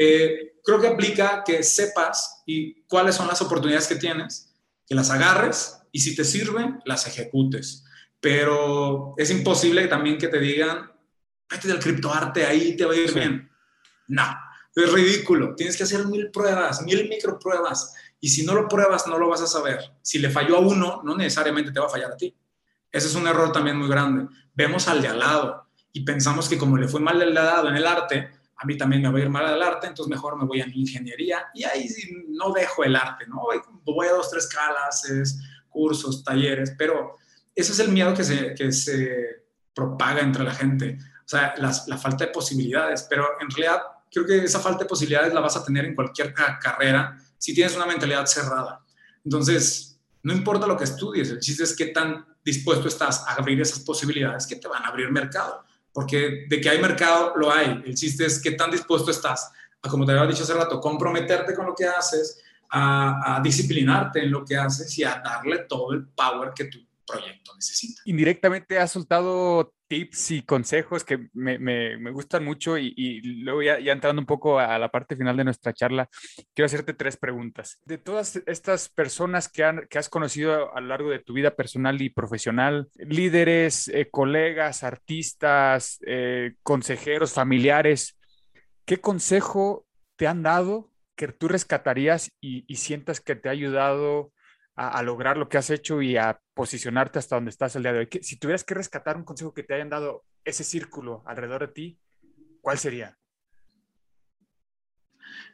Eh, 0.02 0.54
creo 0.64 0.80
que 0.80 0.86
aplica 0.86 1.44
que 1.44 1.62
sepas 1.62 2.42
y 2.46 2.84
cuáles 2.84 3.14
son 3.14 3.28
las 3.28 3.42
oportunidades 3.42 3.86
que 3.86 3.96
tienes, 3.96 4.50
que 4.86 4.94
las 4.94 5.10
agarres 5.10 5.79
y 5.92 6.00
si 6.00 6.14
te 6.14 6.24
sirven, 6.24 6.80
las 6.84 7.06
ejecutes. 7.06 7.84
Pero 8.20 9.14
es 9.16 9.30
imposible 9.30 9.86
también 9.88 10.18
que 10.18 10.28
te 10.28 10.38
digan, 10.38 10.90
vete 11.50 11.68
del 11.68 11.78
criptoarte, 11.78 12.44
ahí 12.44 12.76
te 12.76 12.84
va 12.84 12.92
a 12.92 12.96
ir 12.96 13.08
Sí. 13.08 13.18
bien. 13.18 13.50
No, 14.08 14.24
es 14.74 14.92
ridículo. 14.92 15.54
Tienes 15.54 15.76
que 15.76 15.84
hacer 15.84 16.06
mil 16.06 16.30
pruebas, 16.30 16.82
mil 16.82 17.08
micro 17.08 17.38
pruebas. 17.38 17.94
Y 18.20 18.28
si 18.28 18.44
no 18.44 18.54
lo 18.54 18.68
pruebas, 18.68 19.06
no 19.06 19.18
lo 19.18 19.28
vas 19.28 19.40
a 19.40 19.46
saber. 19.46 19.78
Si 20.02 20.18
le 20.18 20.30
falló 20.30 20.56
a 20.56 20.60
uno, 20.60 21.00
no 21.04 21.16
necesariamente 21.16 21.72
te 21.72 21.80
va 21.80 21.86
a 21.86 21.90
fallar 21.90 22.12
a 22.12 22.16
ti. 22.16 22.36
Ese 22.92 23.06
es 23.06 23.14
un 23.14 23.26
error 23.26 23.52
también 23.52 23.76
muy 23.76 23.88
grande. 23.88 24.26
Vemos 24.54 24.88
al 24.88 25.00
de 25.00 25.08
al 25.08 25.18
lado 25.18 25.68
y 25.92 26.00
pensamos 26.04 26.48
que 26.48 26.58
como 26.58 26.76
le 26.76 26.88
fue 26.88 27.00
mal 27.00 27.14
al 27.22 27.32
de 27.32 27.40
al 27.40 27.46
lado 27.46 27.68
en 27.68 27.76
el 27.76 27.86
arte, 27.86 28.30
a 28.56 28.66
mí 28.66 28.76
también 28.76 29.00
me 29.00 29.10
va 29.10 29.18
a 29.18 29.22
ir 29.22 29.30
mal 29.30 29.46
al 29.46 29.62
arte, 29.62 29.86
entonces 29.86 30.10
mejor 30.10 30.36
me 30.36 30.44
voy 30.44 30.60
a 30.60 30.66
mi 30.66 30.80
ingeniería 30.82 31.46
y 31.54 31.64
ahí 31.64 31.88
no 32.28 32.52
dejo 32.52 32.84
el 32.84 32.94
arte, 32.94 33.26
¿no? 33.26 33.36
Voy, 33.40 33.58
voy 33.84 34.06
a 34.06 34.12
dos, 34.12 34.30
tres 34.30 34.48
clases, 34.48 35.40
cursos, 35.70 36.22
talleres, 36.24 36.74
pero 36.76 37.16
ese 37.54 37.72
es 37.72 37.78
el 37.78 37.88
miedo 37.88 38.12
que 38.14 38.24
se, 38.24 38.54
que 38.54 38.70
se 38.72 39.44
propaga 39.74 40.20
entre 40.20 40.44
la 40.44 40.52
gente, 40.54 40.98
o 41.24 41.28
sea, 41.28 41.54
las- 41.58 41.88
la 41.88 41.96
falta 41.96 42.26
de 42.26 42.30
posibilidades, 42.32 43.06
pero 43.08 43.26
en 43.40 43.48
realidad 43.50 43.80
creo 44.12 44.26
que 44.26 44.44
esa 44.44 44.60
falta 44.60 44.80
de 44.84 44.88
posibilidades 44.88 45.32
la 45.32 45.40
vas 45.40 45.56
a 45.56 45.64
tener 45.64 45.84
en 45.84 45.94
cualquier 45.94 46.34
ca- 46.34 46.58
carrera 46.60 47.16
si 47.38 47.54
tienes 47.54 47.76
una 47.76 47.86
mentalidad 47.86 48.26
cerrada. 48.26 48.80
Entonces, 49.24 49.98
no 50.22 50.32
importa 50.32 50.66
lo 50.66 50.76
que 50.76 50.84
estudies, 50.84 51.30
el 51.30 51.38
chiste 51.40 51.62
es 51.64 51.74
qué 51.76 51.86
tan 51.86 52.26
dispuesto 52.44 52.88
estás 52.88 53.24
a 53.26 53.34
abrir 53.34 53.60
esas 53.60 53.80
posibilidades 53.80 54.46
que 54.46 54.56
te 54.56 54.66
van 54.68 54.82
a 54.84 54.88
abrir 54.88 55.10
mercado, 55.10 55.64
porque 55.92 56.46
de 56.48 56.60
que 56.60 56.68
hay 56.68 56.80
mercado, 56.80 57.34
lo 57.36 57.52
hay. 57.52 57.82
El 57.84 57.94
chiste 57.94 58.26
es 58.26 58.40
qué 58.40 58.52
tan 58.52 58.70
dispuesto 58.70 59.10
estás 59.10 59.50
a, 59.82 59.88
como 59.88 60.04
te 60.04 60.12
había 60.12 60.26
dicho 60.26 60.42
hace 60.42 60.54
rato, 60.54 60.80
comprometerte 60.80 61.54
con 61.54 61.66
lo 61.66 61.74
que 61.74 61.86
haces, 61.86 62.40
a, 62.70 63.40
disciplinarte 63.42 64.22
en 64.22 64.30
lo 64.30 64.44
que 64.44 64.56
haces 64.56 64.96
y 64.98 65.04
a 65.04 65.20
darle 65.24 65.60
todo 65.68 65.92
el 65.92 66.06
power 66.08 66.52
que 66.54 66.64
tu 66.64 66.78
proyecto 67.06 67.54
necesita. 67.54 68.02
Indirectamente 68.04 68.78
has 68.78 68.92
soltado 68.92 69.72
tips 69.88 70.30
y 70.30 70.42
consejos 70.42 71.02
que 71.02 71.28
me, 71.32 71.58
me, 71.58 71.98
me 71.98 72.12
gustan 72.12 72.44
mucho 72.44 72.78
y, 72.78 72.94
y 72.96 73.20
luego 73.42 73.60
ya, 73.60 73.80
ya, 73.80 73.92
entrando 73.92 74.20
un 74.20 74.26
poco 74.26 74.60
a 74.60 74.78
la 74.78 74.88
parte 74.88 75.16
final 75.16 75.36
de 75.36 75.42
nuestra 75.42 75.72
charla, 75.72 76.08
quiero 76.54 76.66
hacerte 76.66 76.94
tres 76.94 77.16
preguntas. 77.16 77.80
De 77.84 77.98
todas 77.98 78.36
estas 78.46 78.88
personas 78.88 79.48
que, 79.48 79.64
han, 79.64 79.88
que 79.90 79.98
has 79.98 80.08
conocido 80.08 80.72
a 80.76 80.80
lo 80.80 80.86
largo 80.86 81.10
de 81.10 81.18
tu 81.18 81.32
vida 81.32 81.56
personal 81.56 82.00
y 82.00 82.10
profesional, 82.10 82.88
líderes, 82.94 83.88
eh, 83.88 84.08
colegas, 84.08 84.84
artistas, 84.84 85.98
eh, 86.06 86.54
consejeros, 86.62 87.32
familiares, 87.32 88.16
¿qué 88.84 89.00
consejo 89.00 89.86
te 90.14 90.28
han 90.28 90.44
dado 90.44 90.89
que 91.20 91.28
tú 91.28 91.48
rescatarías 91.48 92.32
y, 92.40 92.64
y 92.66 92.76
sientas 92.76 93.20
que 93.20 93.36
te 93.36 93.50
ha 93.50 93.52
ayudado 93.52 94.32
a, 94.74 95.02
lograr 95.02 95.36
lo 95.36 95.50
que 95.50 95.58
has 95.58 95.68
hecho 95.68 96.00
y 96.00 96.16
a 96.16 96.40
posicionarte 96.54 97.18
hasta 97.18 97.36
donde 97.36 97.50
estás 97.50 97.76
el 97.76 97.82
día 97.82 97.92
de 97.92 97.98
hoy. 97.98 98.08
Si 98.22 98.38
tuvieras 98.38 98.64
que 98.64 98.72
rescatar 98.72 99.18
un 99.18 99.24
consejo 99.24 99.52
que 99.52 99.62
te 99.62 99.74
hayan 99.74 99.90
dado 99.90 100.24
ese 100.46 100.64
círculo 100.64 101.22
alrededor 101.26 101.66
de 101.66 101.74
ti, 101.74 102.00
¿cuál 102.62 102.78
sería? 102.78 103.18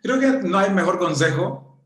Creo 0.04 0.20
que 0.20 0.48
no 0.48 0.56
hay 0.56 0.70
mejor 0.70 1.00
consejo 1.00 1.84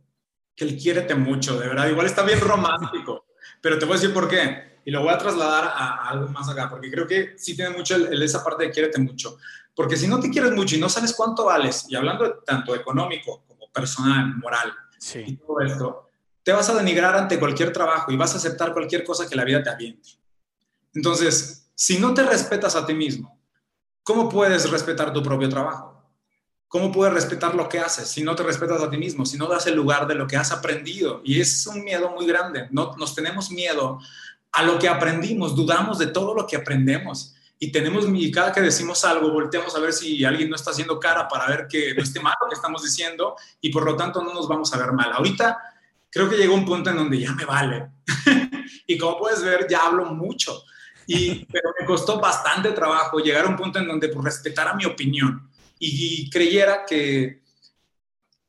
que 0.54 0.66
el 0.66 0.76
quiérete 0.76 1.14
mucho, 1.14 1.58
de 1.58 1.68
verdad. 1.68 1.88
Igual 1.88 2.04
está 2.04 2.22
bien 2.22 2.38
romántico, 2.38 3.28
pero 3.62 3.78
te 3.78 3.86
voy 3.86 3.94
a 3.94 3.98
decir 3.98 4.12
por 4.12 4.28
qué. 4.28 4.78
Y 4.84 4.90
lo 4.90 5.00
voy 5.00 5.14
a 5.14 5.16
trasladar 5.16 5.64
a, 5.64 6.10
algo 6.10 6.28
más 6.28 6.50
acá, 6.50 6.68
porque 6.68 6.90
creo 6.90 7.06
que 7.06 7.38
sí 7.38 7.56
tiene 7.56 7.74
mucho 7.74 7.96
el, 7.96 8.12
el, 8.12 8.22
esa 8.22 8.44
parte 8.44 8.64
de 8.64 8.70
quiérete 8.70 9.00
mucho. 9.00 9.38
Porque 9.74 9.96
si 9.96 10.06
no 10.06 10.20
te 10.20 10.28
quieres 10.28 10.52
mucho 10.52 10.76
y 10.76 10.80
no 10.80 10.90
sabes 10.90 11.14
cuánto 11.14 11.46
vales, 11.46 11.86
y 11.88 11.96
hablando 11.96 12.40
tanto 12.40 12.74
económico 12.74 13.42
como 13.46 13.59
personal, 13.72 14.36
moral, 14.36 14.72
sí. 14.98 15.24
y 15.26 15.36
todo 15.36 15.60
esto, 15.60 16.10
te 16.42 16.52
vas 16.52 16.68
a 16.68 16.74
denigrar 16.74 17.16
ante 17.16 17.38
cualquier 17.38 17.72
trabajo 17.72 18.10
y 18.10 18.16
vas 18.16 18.34
a 18.34 18.38
aceptar 18.38 18.72
cualquier 18.72 19.04
cosa 19.04 19.28
que 19.28 19.36
la 19.36 19.44
vida 19.44 19.62
te 19.62 19.70
aviente. 19.70 20.10
Entonces, 20.94 21.70
si 21.74 21.98
no 21.98 22.14
te 22.14 22.22
respetas 22.22 22.74
a 22.76 22.84
ti 22.84 22.94
mismo, 22.94 23.38
¿cómo 24.02 24.28
puedes 24.28 24.70
respetar 24.70 25.12
tu 25.12 25.22
propio 25.22 25.48
trabajo? 25.48 25.90
¿Cómo 26.68 26.92
puedes 26.92 27.12
respetar 27.12 27.54
lo 27.54 27.68
que 27.68 27.80
haces 27.80 28.08
si 28.08 28.22
no 28.22 28.36
te 28.36 28.44
respetas 28.44 28.80
a 28.80 28.88
ti 28.88 28.96
mismo, 28.96 29.26
si 29.26 29.36
no 29.36 29.46
das 29.48 29.66
el 29.66 29.74
lugar 29.74 30.06
de 30.06 30.14
lo 30.14 30.26
que 30.26 30.36
has 30.36 30.52
aprendido? 30.52 31.20
Y 31.24 31.40
es 31.40 31.66
un 31.66 31.82
miedo 31.82 32.10
muy 32.10 32.26
grande. 32.26 32.68
No, 32.70 32.94
nos 32.96 33.14
tenemos 33.14 33.50
miedo 33.50 33.98
a 34.52 34.62
lo 34.62 34.78
que 34.78 34.88
aprendimos, 34.88 35.56
dudamos 35.56 35.98
de 35.98 36.06
todo 36.06 36.34
lo 36.34 36.46
que 36.46 36.56
aprendemos. 36.56 37.34
Y 37.62 37.70
tenemos, 37.70 38.06
y 38.10 38.30
cada 38.30 38.52
que 38.52 38.62
decimos 38.62 39.04
algo, 39.04 39.30
volteamos 39.30 39.76
a 39.76 39.80
ver 39.80 39.92
si 39.92 40.24
alguien 40.24 40.48
no 40.48 40.56
está 40.56 40.70
haciendo 40.70 40.98
cara 40.98 41.28
para 41.28 41.46
ver 41.46 41.68
que 41.68 41.94
no 41.94 42.02
esté 42.02 42.18
mal 42.18 42.34
lo 42.40 42.48
que 42.48 42.54
estamos 42.54 42.82
diciendo 42.82 43.36
y 43.60 43.70
por 43.70 43.84
lo 43.84 43.94
tanto 43.96 44.24
no 44.24 44.32
nos 44.32 44.48
vamos 44.48 44.72
a 44.72 44.78
ver 44.78 44.92
mal. 44.92 45.12
Ahorita 45.12 45.58
creo 46.10 46.26
que 46.30 46.38
llegó 46.38 46.54
un 46.54 46.64
punto 46.64 46.88
en 46.88 46.96
donde 46.96 47.20
ya 47.20 47.32
me 47.32 47.44
vale. 47.44 47.90
y 48.86 48.96
como 48.96 49.18
puedes 49.18 49.42
ver, 49.42 49.66
ya 49.68 49.80
hablo 49.80 50.06
mucho. 50.06 50.64
Y, 51.06 51.44
pero 51.52 51.74
me 51.78 51.84
costó 51.84 52.18
bastante 52.18 52.72
trabajo 52.72 53.18
llegar 53.18 53.44
a 53.44 53.48
un 53.48 53.56
punto 53.56 53.78
en 53.78 53.86
donde 53.86 54.08
pues, 54.08 54.24
respetara 54.24 54.74
mi 54.74 54.86
opinión 54.86 55.50
y, 55.78 56.24
y, 56.24 56.30
creyera 56.30 56.86
que 56.86 57.42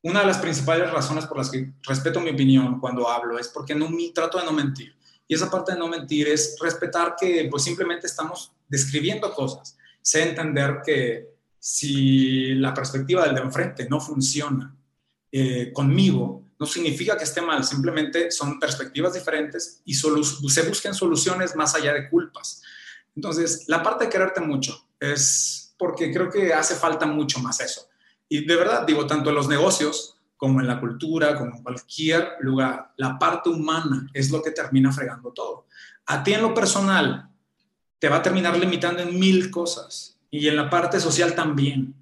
una 0.03 0.22
de 0.22 0.28
las 0.28 0.38
principales 0.38 0.89
razones 0.89 1.26
por 1.26 1.38
las 1.38 1.49
que 1.49 1.74
respeto 1.84 2.22
mi 2.22 2.30
opinión 2.30 2.80
cuando 2.80 3.09
hablo 3.09 3.38
es 3.38 3.49
porque 3.49 3.76
no 3.76 3.89
me, 3.89 4.09
trato 4.09 4.38
de 4.39 4.45
no 4.45 4.53
mentir. 4.53 4.95
Y 5.32 5.36
esa 5.36 5.49
parte 5.49 5.71
de 5.71 5.79
no 5.79 5.88
mentir 5.88 6.27
es 6.27 6.57
respetar 6.59 7.15
que 7.17 7.47
pues 7.49 7.63
simplemente 7.63 8.05
estamos 8.05 8.51
describiendo 8.67 9.34
cosas. 9.34 9.77
Sé 10.01 10.23
entender 10.23 10.82
que 10.86 11.29
si 11.57 12.53
la 12.55 12.73
perspectiva 12.73 13.23
del 13.23 13.36
de 13.36 13.41
enfrente 13.41 13.88
no 13.88 14.01
funciona 14.01 14.75
eh, 15.32 15.71
conmigo, 15.71 16.43
no 16.59 16.65
significa 16.65 17.17
que 17.17 17.23
esté 17.23 17.41
mal, 17.41 17.63
simplemente 17.63 18.29
son 18.29 18.59
perspectivas 18.59 19.13
diferentes 19.13 19.82
y 19.86 19.93
se 19.93 20.67
busquen 20.67 20.93
soluciones 20.93 21.55
más 21.55 21.75
allá 21.75 21.93
de 21.93 22.09
culpas. 22.09 22.61
Entonces, 23.15 23.63
la 23.69 23.82
parte 23.82 24.03
de 24.03 24.09
quererte 24.09 24.41
mucho 24.41 24.86
es 24.99 25.73
porque 25.77 26.11
creo 26.11 26.29
que 26.29 26.53
hace 26.53 26.75
falta 26.75 27.05
mucho 27.05 27.39
más 27.39 27.61
eso. 27.61 27.88
Y 28.27 28.45
de 28.45 28.55
verdad, 28.57 28.86
digo, 28.86 29.07
tanto 29.07 29.29
en 29.29 29.36
los 29.36 29.47
negocios 29.47 30.17
como 30.41 30.59
en 30.59 30.65
la 30.65 30.79
cultura, 30.79 31.37
como 31.37 31.55
en 31.55 31.61
cualquier 31.61 32.29
lugar, 32.39 32.93
la 32.97 33.19
parte 33.19 33.47
humana 33.47 34.09
es 34.11 34.31
lo 34.31 34.41
que 34.41 34.49
termina 34.49 34.91
fregando 34.91 35.31
todo. 35.31 35.67
A 36.07 36.23
ti 36.23 36.33
en 36.33 36.41
lo 36.41 36.51
personal 36.51 37.29
te 37.99 38.09
va 38.09 38.15
a 38.15 38.21
terminar 38.23 38.57
limitando 38.57 39.03
en 39.03 39.19
mil 39.19 39.51
cosas 39.51 40.19
y 40.31 40.47
en 40.47 40.55
la 40.55 40.67
parte 40.67 40.99
social 40.99 41.35
también 41.35 41.93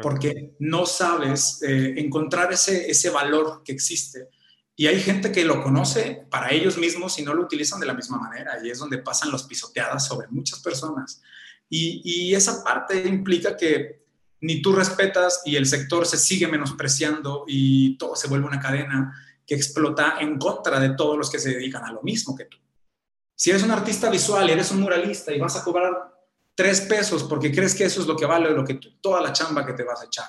porque 0.00 0.54
no 0.60 0.86
sabes 0.86 1.64
eh, 1.64 1.94
encontrar 1.96 2.52
ese, 2.52 2.88
ese 2.88 3.10
valor 3.10 3.62
que 3.64 3.72
existe. 3.72 4.28
Y 4.76 4.86
hay 4.86 5.00
gente 5.00 5.32
que 5.32 5.44
lo 5.44 5.60
conoce 5.60 6.28
para 6.30 6.52
ellos 6.52 6.78
mismos 6.78 7.18
y 7.18 7.24
no 7.24 7.34
lo 7.34 7.42
utilizan 7.42 7.80
de 7.80 7.86
la 7.86 7.94
misma 7.94 8.18
manera. 8.18 8.52
Y 8.62 8.70
es 8.70 8.78
donde 8.78 8.98
pasan 8.98 9.32
los 9.32 9.42
pisoteadas 9.42 10.06
sobre 10.06 10.28
muchas 10.28 10.60
personas. 10.60 11.20
Y, 11.68 12.02
y 12.04 12.36
esa 12.36 12.62
parte 12.62 13.04
implica 13.08 13.56
que 13.56 13.99
ni 14.40 14.62
tú 14.62 14.72
respetas 14.72 15.42
y 15.44 15.56
el 15.56 15.66
sector 15.66 16.06
se 16.06 16.16
sigue 16.16 16.48
menospreciando 16.48 17.44
y 17.46 17.96
todo 17.98 18.16
se 18.16 18.28
vuelve 18.28 18.46
una 18.46 18.60
cadena 18.60 19.14
que 19.46 19.54
explota 19.54 20.16
en 20.20 20.38
contra 20.38 20.80
de 20.80 20.90
todos 20.90 21.16
los 21.18 21.30
que 21.30 21.38
se 21.38 21.50
dedican 21.50 21.84
a 21.84 21.92
lo 21.92 22.02
mismo 22.02 22.36
que 22.36 22.44
tú. 22.44 22.56
Si 23.34 23.50
eres 23.50 23.62
un 23.62 23.70
artista 23.70 24.10
visual 24.10 24.48
y 24.48 24.52
eres 24.52 24.70
un 24.70 24.80
muralista 24.80 25.32
y 25.32 25.38
vas 25.38 25.56
a 25.56 25.64
cobrar 25.64 25.92
tres 26.54 26.82
pesos 26.82 27.24
porque 27.24 27.52
crees 27.52 27.74
que 27.74 27.84
eso 27.84 28.00
es 28.00 28.06
lo 28.06 28.16
que 28.16 28.26
vale 28.26 28.50
lo 28.50 28.64
que 28.64 28.78
toda 29.00 29.20
la 29.20 29.32
chamba 29.32 29.64
que 29.64 29.72
te 29.72 29.82
vas 29.82 30.02
a 30.02 30.06
echar. 30.06 30.26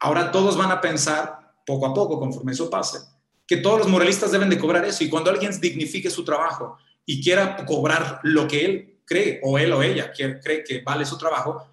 Ahora 0.00 0.30
todos 0.30 0.56
van 0.56 0.70
a 0.70 0.80
pensar, 0.80 1.54
poco 1.66 1.86
a 1.86 1.94
poco, 1.94 2.18
conforme 2.18 2.52
eso 2.52 2.70
pase, 2.70 2.98
que 3.46 3.56
todos 3.56 3.80
los 3.80 3.88
muralistas 3.88 4.30
deben 4.30 4.50
de 4.50 4.58
cobrar 4.58 4.84
eso 4.84 5.02
y 5.02 5.08
cuando 5.08 5.30
alguien 5.30 5.58
dignifique 5.60 6.10
su 6.10 6.24
trabajo 6.24 6.78
y 7.04 7.22
quiera 7.22 7.56
cobrar 7.66 8.20
lo 8.22 8.46
que 8.46 8.64
él 8.64 9.00
cree 9.04 9.40
o 9.42 9.58
él 9.58 9.72
o 9.72 9.82
ella 9.82 10.12
cree 10.12 10.62
que 10.62 10.82
vale 10.82 11.04
su 11.04 11.18
trabajo, 11.18 11.66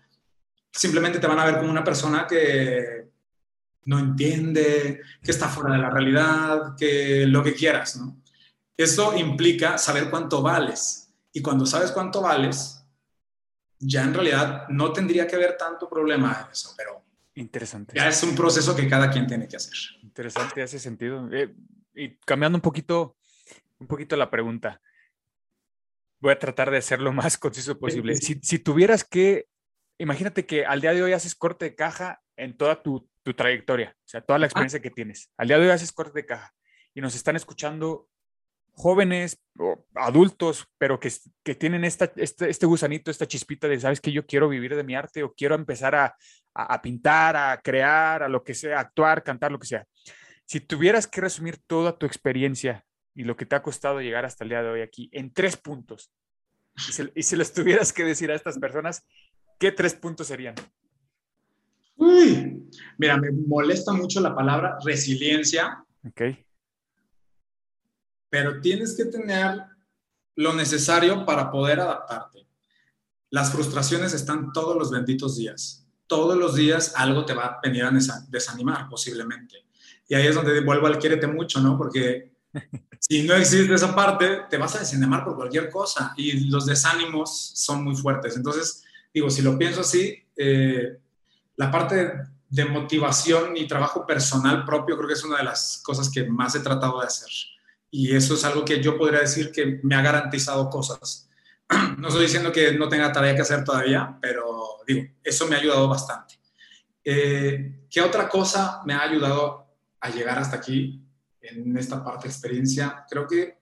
simplemente 0.76 1.20
te 1.20 1.28
van 1.28 1.40
a 1.40 1.46
ver 1.46 1.58
como 1.58 1.72
una 1.72 1.84
persona 1.84 2.28
que 2.28 3.08
no 3.86 4.00
entiende, 4.00 5.02
que 5.22 5.32
está 5.32 5.48
fuera 5.48 5.74
de 5.74 5.82
la 5.82 5.90
realidad, 5.90 6.76
que 6.78 7.26
lo 7.28 7.44
que 7.44 7.54
quieras, 7.54 7.98
¿no? 7.98 8.22
Eso 8.78 9.18
implica 9.18 9.78
saber 9.78 10.10
cuánto 10.10 10.42
vales. 10.42 11.14
Y 11.32 11.42
cuando 11.42 11.66
sabes 11.66 11.92
cuánto 11.92 12.22
vales, 12.22 12.84
ya 13.80 14.04
en 14.04 14.14
realidad 14.14 14.68
no 14.70 14.92
tendría 14.92 15.28
que 15.28 15.36
haber 15.36 15.56
tanto 15.56 15.90
problema 15.90 16.46
en 16.46 16.52
eso, 16.52 16.74
pero 16.76 17.04
interesante. 17.36 17.94
Ya 17.96 18.08
es 18.08 18.22
un 18.24 18.36
proceso 18.36 18.76
que 18.76 18.88
cada 18.88 19.10
quien 19.10 19.28
tiene 19.28 19.48
que 19.48 19.56
hacer. 19.56 19.78
Interesante, 20.02 20.62
hace 20.62 20.80
sentido. 20.80 21.30
Eh, 21.32 21.54
y 21.94 22.18
cambiando 22.18 22.58
un 22.58 22.62
poquito, 22.62 23.16
un 23.80 23.88
poquito 23.88 24.18
la 24.18 24.30
pregunta, 24.30 24.82
voy 26.20 26.32
a 26.32 26.40
tratar 26.40 26.72
de 26.72 26.82
ser 26.82 27.00
lo 27.00 27.14
más 27.14 27.38
conciso 27.38 27.78
posible. 27.78 28.16
Si, 28.16 28.40
si, 28.42 28.60
tuvieras 28.60 29.04
que, 29.04 29.48
imagínate 29.98 30.46
que 30.46 30.66
al 30.66 30.82
día 30.82 30.94
de 30.94 31.04
hoy 31.04 31.14
haces 31.14 31.36
corte 31.36 31.66
de 31.66 31.76
caja 31.76 32.22
en 32.36 32.58
toda 32.58 32.82
tu, 32.82 33.10
tu 33.24 33.34
trayectoria, 33.34 33.96
o 33.98 34.08
sea, 34.08 34.22
toda 34.22 34.40
la 34.40 34.46
experiencia 34.46 34.80
ah. 34.80 34.82
que 34.82 34.92
tienes. 34.92 35.32
Al 35.38 35.48
día 35.48 35.58
de 35.58 35.66
hoy 35.66 35.72
haces 35.72 35.92
corte 35.92 36.20
de 36.20 36.26
caja 36.26 36.54
y 36.94 37.02
nos 37.02 37.16
están 37.16 37.36
escuchando 37.36 38.08
jóvenes 38.76 39.42
o 39.58 39.86
adultos, 39.96 40.68
pero 40.78 41.00
que, 41.00 41.12
que 41.44 41.56
tienen 41.56 41.86
esta, 41.86 42.12
este, 42.18 42.50
este, 42.50 42.66
gusanito, 42.66 43.10
esta 43.10 43.26
chispita 43.26 43.68
de, 43.68 43.80
sabes 43.80 44.02
que 44.02 44.12
yo 44.12 44.26
quiero 44.26 44.50
vivir 44.50 44.76
de 44.76 44.84
mi 44.84 44.96
arte 44.96 45.24
o 45.24 45.34
quiero 45.34 45.56
empezar 45.56 45.96
a, 45.96 46.16
a, 46.54 46.74
a, 46.74 46.82
pintar, 46.82 47.38
a 47.38 47.62
crear, 47.62 48.22
a 48.22 48.30
lo 48.30 48.44
que 48.44 48.54
sea, 48.54 48.80
actuar, 48.80 49.24
cantar, 49.24 49.52
lo 49.52 49.60
que 49.60 49.68
sea. 49.68 49.86
Si 50.46 50.60
tuvieras 50.60 51.08
que 51.08 51.22
resumir 51.22 51.58
toda 51.66 51.98
tu 51.98 52.06
experiencia 52.06 52.86
y 53.16 53.24
lo 53.24 53.38
que 53.38 53.46
te 53.46 53.56
ha 53.56 53.64
costado 53.64 54.02
llegar 54.02 54.26
hasta 54.26 54.44
el 54.44 54.50
día 54.50 54.62
de 54.62 54.70
hoy 54.70 54.82
aquí 54.82 55.10
en 55.14 55.34
tres 55.34 55.56
puntos, 55.56 56.12
y 56.76 56.92
si, 56.92 57.10
y 57.16 57.24
si 57.24 57.36
les 57.38 57.54
tuvieras 57.54 57.94
que 57.94 58.04
decir 58.04 58.30
a 58.30 58.36
estas 58.36 58.60
personas, 58.60 59.08
¿qué 59.58 59.72
tres 59.72 59.94
puntos 59.94 60.28
serían? 60.28 60.56
Uy, 61.98 62.70
mira, 62.98 63.18
me 63.18 63.32
molesta 63.32 63.94
mucho 63.94 64.20
la 64.20 64.36
palabra 64.36 64.78
resiliencia. 64.84 65.84
Ok 66.08 66.22
pero 68.36 68.60
tienes 68.60 68.98
que 68.98 69.06
tener 69.06 69.64
lo 70.36 70.54
necesario 70.54 71.26
para 71.26 71.50
poder 71.50 71.80
adaptarte. 71.80 72.46
Las 73.30 73.50
frustraciones 73.50 74.14
están 74.14 74.52
todos 74.52 74.78
los 74.78 74.92
benditos 74.92 75.38
días. 75.38 75.88
Todos 76.06 76.38
los 76.38 76.54
días 76.54 76.92
algo 76.98 77.24
te 77.24 77.34
va 77.34 77.46
a 77.46 77.60
venir 77.64 77.86
a 77.86 77.92
desanimar 78.28 78.90
posiblemente. 78.90 79.66
Y 80.10 80.16
ahí 80.16 80.28
es 80.28 80.36
donde 80.36 80.60
vuelvo 80.60 80.88
al 80.88 81.00
quiérete 81.00 81.28
mucho, 81.28 81.62
¿no? 81.62 81.78
Porque 81.78 82.34
si 83.00 83.24
no 83.24 83.36
existe 83.36 83.74
esa 83.74 83.96
parte, 83.96 84.42
te 84.50 84.58
vas 84.58 84.76
a 84.76 84.80
desanimar 84.80 85.24
por 85.24 85.38
cualquier 85.38 85.70
cosa 85.70 86.14
y 86.18 86.50
los 86.50 86.66
desánimos 86.66 87.52
son 87.56 87.86
muy 87.86 87.96
fuertes. 87.96 88.36
Entonces, 88.36 88.84
digo, 89.16 89.32
si 89.32 89.42
lo 89.42 89.58
pienso 89.58 89.82
así, 89.82 90.24
eh, 90.38 90.98
la 91.56 91.72
parte 91.72 92.12
de 92.50 92.66
motivación 92.66 93.58
y 93.58 93.68
trabajo 93.68 94.06
personal 94.06 94.64
propio 94.66 94.96
creo 94.96 95.08
que 95.08 95.16
es 95.16 95.24
una 95.24 95.38
de 95.38 95.46
las 95.46 95.82
cosas 95.84 96.12
que 96.12 96.26
más 96.26 96.54
he 96.54 96.60
tratado 96.60 97.00
de 97.00 97.08
hacer 97.08 97.30
y 97.90 98.16
eso 98.16 98.34
es 98.34 98.44
algo 98.44 98.66
que 98.66 98.82
yo 98.84 98.98
podría 98.98 99.22
decir 99.22 99.52
que 99.52 99.80
me 99.82 99.96
ha 99.96 100.02
garantizado 100.02 100.70
cosas. 100.70 101.30
No 101.98 102.10
estoy 102.10 102.24
diciendo 102.24 102.52
que 102.52 102.74
no 102.74 102.90
tenga 102.90 103.12
tarea 103.12 103.34
que 103.36 103.42
hacer 103.42 103.64
todavía, 103.64 104.18
pero 104.22 104.82
digo, 104.86 105.08
eso 105.24 105.48
me 105.48 105.56
ha 105.56 105.60
ayudado 105.60 105.88
bastante. 105.88 106.36
Eh, 107.04 107.86
¿Qué 107.90 108.02
otra 108.02 108.30
cosa 108.30 108.82
me 108.86 108.94
ha 108.94 109.02
ayudado 109.02 109.66
a 110.00 110.10
llegar 110.10 110.38
hasta 110.38 110.58
aquí? 110.58 111.02
en 111.48 111.78
esta 111.78 112.04
parte 112.04 112.28
de 112.28 112.34
experiencia, 112.34 113.06
creo 113.10 113.28
que 113.28 113.60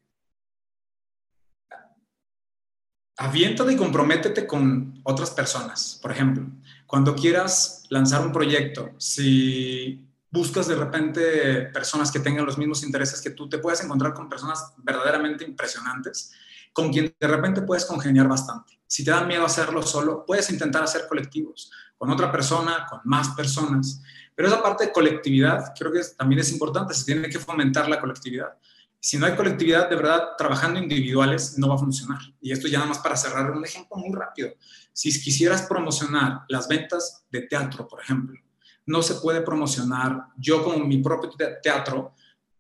aviéntate 3.18 3.74
y 3.74 3.78
comprométete 3.78 4.48
con 4.48 5.00
otras 5.04 5.32
personas. 5.32 6.00
Por 6.02 6.12
ejemplo, 6.12 6.46
cuando 6.88 7.16
quieras 7.16 7.84
lanzar 7.90 8.26
un 8.26 8.32
proyecto, 8.32 8.92
si 8.98 10.08
buscas 10.30 10.68
de 10.68 10.76
repente 10.76 11.64
personas 11.74 12.12
que 12.12 12.20
tengan 12.20 12.46
los 12.46 12.58
mismos 12.58 12.84
intereses 12.84 13.22
que 13.22 13.30
tú, 13.30 13.48
te 13.48 13.60
puedes 13.60 13.84
encontrar 13.84 14.14
con 14.14 14.30
personas 14.30 14.74
verdaderamente 14.78 15.44
impresionantes, 15.44 16.32
con 16.72 16.92
quien 16.92 17.16
de 17.20 17.28
repente 17.28 17.62
puedes 17.62 17.86
congeniar 17.86 18.28
bastante. 18.28 18.80
Si 18.88 19.04
te 19.04 19.12
da 19.12 19.24
miedo 19.24 19.46
hacerlo 19.46 19.84
solo, 19.84 20.26
puedes 20.26 20.50
intentar 20.50 20.84
hacer 20.84 21.08
colectivos, 21.08 21.72
con 21.98 22.10
otra 22.10 22.32
persona, 22.32 22.86
con 22.90 23.00
más 23.06 23.30
personas. 23.30 24.02
Pero 24.36 24.48
esa 24.48 24.62
parte 24.62 24.86
de 24.86 24.92
colectividad 24.92 25.74
creo 25.78 25.92
que 25.92 26.02
también 26.18 26.42
es 26.42 26.52
importante, 26.52 26.94
se 26.94 27.06
tiene 27.06 27.30
que 27.30 27.38
fomentar 27.38 27.88
la 27.88 28.00
colectividad. 28.00 28.58
Si 29.04 29.18
no 29.18 29.26
hay 29.26 29.36
colectividad, 29.36 29.90
de 29.90 29.98
verdad, 29.98 30.30
trabajando 30.38 30.80
individuales 30.80 31.58
no 31.58 31.68
va 31.68 31.76
a 31.76 31.78
funcionar. 31.78 32.20
Y 32.40 32.54
esto 32.54 32.70
ya 32.70 32.78
nada 32.78 32.88
más 32.88 33.00
para 33.00 33.18
cerrar 33.18 33.52
un 33.52 33.66
ejemplo 33.66 33.98
muy 33.98 34.16
rápido. 34.16 34.52
Si 34.94 35.22
quisieras 35.22 35.64
promocionar 35.64 36.46
las 36.48 36.70
ventas 36.70 37.26
de 37.30 37.42
teatro, 37.42 37.86
por 37.86 38.00
ejemplo, 38.00 38.40
no 38.86 39.02
se 39.02 39.16
puede 39.16 39.42
promocionar 39.42 40.28
yo 40.38 40.64
como 40.64 40.86
mi 40.86 41.00
propio 41.00 41.32
teatro, 41.62 42.14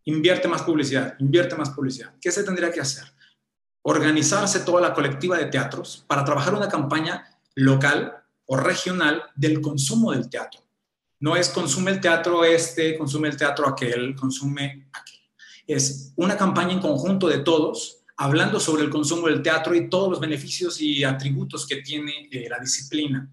invierte 0.03 0.49
más 0.49 0.63
publicidad, 0.63 1.15
invierte 1.19 1.55
más 1.55 1.69
publicidad. 1.69 2.13
¿Qué 2.19 2.29
se 2.29 2.43
tendría 2.43 2.73
que 2.73 2.81
hacer? 2.81 3.05
Organizarse 3.83 4.59
toda 4.59 4.81
la 4.81 4.93
colectiva 4.93 5.37
de 5.37 5.45
teatros 5.45 6.03
para 6.07 6.25
trabajar 6.25 6.53
una 6.53 6.67
campaña 6.67 7.25
local 7.55 8.17
o 8.47 8.57
regional 8.57 9.23
del 9.33 9.61
consumo 9.61 10.11
del 10.11 10.29
teatro 10.29 10.59
no 11.21 11.37
es 11.37 11.47
consume 11.47 11.91
el 11.91 12.01
teatro 12.01 12.43
este, 12.43 12.97
consume 12.97 13.29
el 13.29 13.37
teatro 13.37 13.65
aquel, 13.65 14.13
consume 14.13 14.89
aquel. 14.91 15.12
Es 15.67 16.13
una 16.15 16.37
campaña 16.37 16.73
en 16.73 16.79
conjunto 16.79 17.27
de 17.27 17.39
todos, 17.39 18.03
hablando 18.17 18.59
sobre 18.59 18.83
el 18.83 18.89
consumo 18.89 19.27
del 19.27 19.41
teatro 19.41 19.73
y 19.75 19.89
todos 19.89 20.09
los 20.09 20.19
beneficios 20.19 20.79
y 20.81 21.03
atributos 21.03 21.65
que 21.65 21.77
tiene 21.77 22.27
eh, 22.31 22.47
la 22.49 22.59
disciplina, 22.59 23.29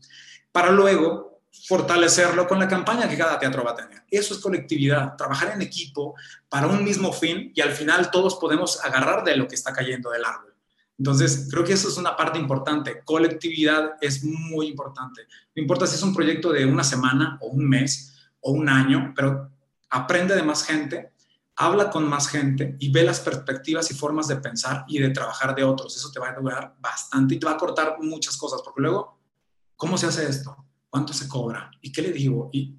para 0.52 0.70
luego 0.70 1.30
fortalecerlo 1.66 2.46
con 2.46 2.58
la 2.58 2.68
campaña 2.68 3.08
que 3.08 3.18
cada 3.18 3.38
teatro 3.38 3.64
va 3.64 3.72
a 3.72 3.76
tener. 3.76 4.02
Eso 4.10 4.34
es 4.34 4.40
colectividad, 4.40 5.16
trabajar 5.16 5.52
en 5.54 5.62
equipo 5.62 6.14
para 6.48 6.66
un 6.66 6.84
mismo 6.84 7.12
fin 7.12 7.52
y 7.54 7.60
al 7.60 7.72
final 7.72 8.10
todos 8.10 8.36
podemos 8.36 8.82
agarrar 8.84 9.24
de 9.24 9.36
lo 9.36 9.46
que 9.46 9.56
está 9.56 9.72
cayendo 9.72 10.10
del 10.10 10.24
árbol. 10.24 10.54
Entonces, 11.00 11.48
creo 11.50 11.64
que 11.64 11.72
eso 11.72 11.88
es 11.88 11.96
una 11.96 12.14
parte 12.14 12.38
importante. 12.38 13.02
Colectividad 13.04 13.92
es 14.02 14.22
muy 14.22 14.66
importante. 14.66 15.22
No 15.56 15.62
importa 15.62 15.86
si 15.86 15.94
es 15.94 16.02
un 16.02 16.14
proyecto 16.14 16.52
de 16.52 16.66
una 16.66 16.84
semana 16.84 17.38
o 17.40 17.48
un 17.48 17.66
mes 17.66 18.14
o 18.40 18.52
un 18.52 18.68
año, 18.68 19.14
pero 19.16 19.50
aprende 19.88 20.34
de 20.34 20.42
más 20.42 20.62
gente, 20.62 21.12
habla 21.60 21.90
con 21.90 22.08
más 22.08 22.26
gente 22.28 22.74
y 22.80 22.90
ve 22.90 23.02
las 23.02 23.20
perspectivas 23.20 23.90
y 23.90 23.94
formas 23.94 24.26
de 24.28 24.36
pensar 24.36 24.86
y 24.88 24.98
de 24.98 25.10
trabajar 25.10 25.54
de 25.54 25.62
otros. 25.62 25.94
Eso 25.94 26.10
te 26.10 26.18
va 26.18 26.28
a 26.28 26.32
ayudar 26.32 26.74
bastante 26.80 27.34
y 27.34 27.38
te 27.38 27.44
va 27.44 27.52
a 27.52 27.58
cortar 27.58 27.98
muchas 28.00 28.38
cosas, 28.38 28.62
porque 28.64 28.80
luego, 28.80 29.20
¿cómo 29.76 29.98
se 29.98 30.06
hace 30.06 30.26
esto? 30.26 30.56
¿Cuánto 30.88 31.12
se 31.12 31.28
cobra? 31.28 31.70
¿Y 31.82 31.92
qué 31.92 32.00
le 32.00 32.12
digo? 32.12 32.48
Y 32.50 32.78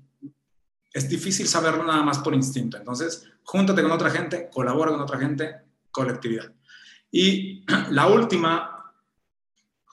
es 0.91 1.07
difícil 1.07 1.47
saberlo 1.47 1.83
nada 1.83 2.01
más 2.01 2.19
por 2.19 2.33
instinto. 2.33 2.75
Entonces, 2.75 3.29
júntate 3.43 3.83
con 3.83 3.91
otra 3.91 4.09
gente, 4.09 4.49
colabora 4.51 4.89
con 4.89 5.01
otra 5.01 5.19
gente, 5.19 5.61
colectividad. 5.91 6.51
Y 7.11 7.63
la 7.91 8.07
última, 8.07 8.95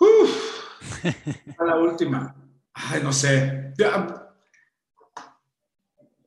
la 1.58 1.76
última, 1.76 2.34
ay, 2.72 3.02
no 3.02 3.12
sé. 3.12 3.74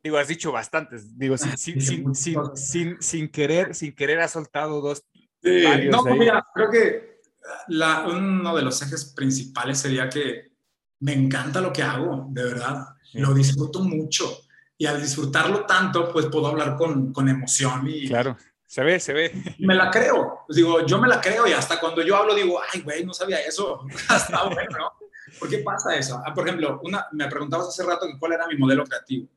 Digo, 0.04 0.18
has 0.18 0.28
dicho 0.28 0.52
bastantes. 0.52 1.18
Digo, 1.18 1.38
sin, 1.38 1.58
sin, 1.58 2.16
sin, 2.56 2.98
sin, 3.02 3.30
querer, 3.30 3.76
sin 3.76 3.96
querer 3.96 4.20
has 4.20 4.32
soltado 4.32 4.82
dos. 4.82 5.04
no, 5.44 6.04
mira, 6.16 6.46
creo 6.54 6.72
que 6.72 7.22
la, 7.68 8.08
uno 8.08 8.56
de 8.56 8.62
los 8.62 8.82
ejes 8.82 9.06
principales 9.16 9.80
sería 9.80 10.10
que 10.10 10.52
me 11.00 11.14
encanta 11.14 11.62
lo 11.62 11.72
que 11.72 11.84
hago, 11.84 12.28
de 12.30 12.44
verdad. 12.44 12.88
Lo 13.14 13.34
disfruto 13.34 13.82
mucho. 13.82 14.46
Y 14.78 14.88
al 14.88 15.02
disfrutarlo 15.02 15.66
tanto, 15.66 16.12
pues 16.12 16.26
puedo 16.28 16.48
hablar 16.48 16.76
con, 16.76 17.14
con 17.14 17.30
emoción 17.30 17.88
y, 17.88 18.08
claro. 18.08 18.38
Se 18.72 18.84
ve, 18.86 19.02
se 19.02 19.12
ve. 19.12 19.56
Me 19.60 19.76
la 19.76 19.92
creo. 19.92 20.46
Pues 20.48 20.56
digo, 20.56 20.86
yo 20.86 20.98
me 20.98 21.10
la 21.10 21.20
creo 21.20 21.46
y 21.46 21.52
hasta 21.52 21.78
cuando 21.78 22.02
yo 22.04 22.16
hablo 22.16 22.34
digo, 22.34 22.58
ay, 22.72 22.80
güey, 22.80 23.06
no 23.06 23.14
sabía 23.14 23.42
eso. 23.42 23.86
Hasta 24.08 24.46
bueno, 24.46 24.78
¿no? 24.78 24.94
¿Por 25.38 25.50
qué 25.50 25.58
pasa 25.58 25.94
eso? 25.98 26.24
Ah, 26.26 26.34
por 26.34 26.48
ejemplo, 26.48 26.80
una, 26.82 27.06
me 27.12 27.28
preguntabas 27.28 27.68
hace 27.68 27.84
rato 27.84 28.06
cuál 28.18 28.32
era 28.32 28.48
mi 28.48 28.56
modelo 28.56 28.86
creativo. 28.86 29.28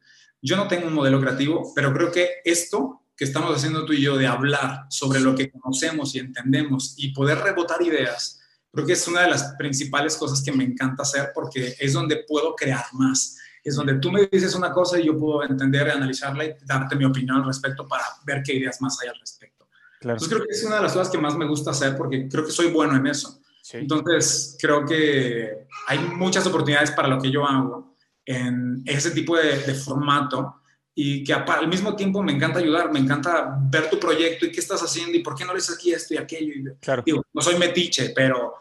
Yo 0.45 0.57
no 0.57 0.69
tengo 0.69 0.89
un 0.89 0.95
modelo 0.95 1.21
creativo, 1.21 1.73
pero 1.75 1.93
creo 1.93 2.13
que 2.13 2.29
esto 2.45 3.01
que 3.17 3.25
estamos 3.25 3.57
haciendo 3.57 3.85
tú 3.85 3.93
y 3.95 4.03
yo 4.03 4.19
de 4.19 4.27
hablar 4.27 4.87
sobre 4.91 5.21
lo 5.21 5.35
que 5.35 5.51
conocemos 5.51 6.15
y 6.15 6.19
entendemos 6.19 6.95
y 6.99 7.13
poder 7.13 7.39
rebotar 7.39 7.81
ideas, 7.81 8.41
creo 8.71 8.85
que 8.85 8.93
es 8.93 9.09
una 9.09 9.23
de 9.23 9.31
las 9.31 9.55
principales 9.57 10.17
cosas 10.17 10.43
que 10.43 10.53
me 10.53 10.65
encanta 10.65 11.03
hacer 11.03 11.31
porque 11.35 11.77
es 11.79 11.93
donde 11.95 12.25
puedo 12.29 12.55
crear 12.55 12.85
más 12.93 13.39
es 13.65 13.77
donde 13.77 13.95
tú 13.95 14.13
me 14.13 14.29
dices 14.31 14.55
una 14.55 14.71
cosa 14.73 15.01
y 15.01 15.07
yo 15.07 15.19
puedo 15.19 15.43
entender, 15.43 15.91
analizarla 15.91 16.45
y 16.45 16.55
darte 16.67 16.97
mi 16.97 17.07
opinión 17.07 17.39
al 17.39 17.47
respecto 17.47 17.89
para 17.89 18.05
ver 18.27 18.43
qué 18.43 18.55
ideas 18.55 18.81
más 18.83 19.01
hay 19.01 19.09
al 19.09 19.19
respecto. 19.19 19.67
Claro. 20.01 20.17
Entonces 20.17 20.29
creo 20.29 20.47
que 20.47 20.53
es 20.53 20.65
una 20.65 20.77
de 20.77 20.83
las 20.83 20.93
cosas 20.93 21.09
que 21.09 21.17
más 21.17 21.35
me 21.35 21.47
gusta 21.47 21.71
hacer 21.71 21.97
porque 21.97 22.29
creo 22.29 22.45
que 22.45 22.53
soy 22.53 22.71
bueno 22.71 22.95
en 22.95 23.07
eso. 23.07 23.41
Entonces 23.73 24.59
creo 24.61 24.85
que 24.85 25.67
hay 25.87 25.99
muchas 25.99 26.47
oportunidades 26.47 26.91
para 26.91 27.09
lo 27.09 27.19
que 27.19 27.31
yo 27.31 27.47
hago 27.47 27.94
en 28.27 28.83
ese 28.87 29.11
tipo 29.11 29.37
de, 29.37 29.75
formato 29.75 30.61
y 30.95 31.25
que 31.25 31.33
al 31.33 31.68
mismo 31.68 31.97
tiempo 31.97 32.22
me 32.22 32.33
encanta 32.33 32.61
ayudar, 32.61 32.93
me 32.93 33.01
encanta 33.01 33.57
ver 33.68 33.91
tu 33.91 33.99
proyecto 33.99 34.47
y 34.47 34.53
qué 34.53 34.61
estás 34.61 34.81
haciendo 34.81 35.16
y 35.16 35.22
por 35.22 35.35
qué 35.35 35.45
no 35.45 35.53
lees 35.53 35.70
aquí 35.70 35.93
esto 35.93 36.14
y 36.14 36.16
aquello. 36.16 36.77
Claro. 36.81 37.03
Digo, 37.05 37.25
no 37.33 37.43
soy 37.43 37.59
metiche, 37.59 38.12
pero 38.14 38.55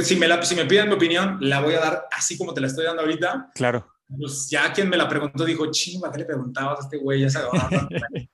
si, 0.00 0.16
me 0.16 0.26
la, 0.26 0.42
si 0.42 0.54
me 0.54 0.64
piden 0.64 0.88
mi 0.88 0.94
opinión, 0.94 1.38
la 1.40 1.60
voy 1.60 1.74
a 1.74 1.80
dar 1.80 2.06
así 2.12 2.38
como 2.38 2.54
te 2.54 2.60
la 2.60 2.68
estoy 2.68 2.84
dando 2.84 3.02
ahorita. 3.02 3.50
Claro 3.54 3.92
pues 4.18 4.48
ya 4.50 4.72
quien 4.72 4.88
me 4.88 4.96
la 4.96 5.08
preguntó 5.08 5.44
dijo, 5.44 5.70
chimba, 5.70 6.10
¿qué 6.10 6.18
le 6.18 6.24
preguntabas 6.24 6.80
a 6.80 6.82
este 6.82 6.98
güey? 6.98 7.20
Ya 7.20 7.30
se 7.30 7.38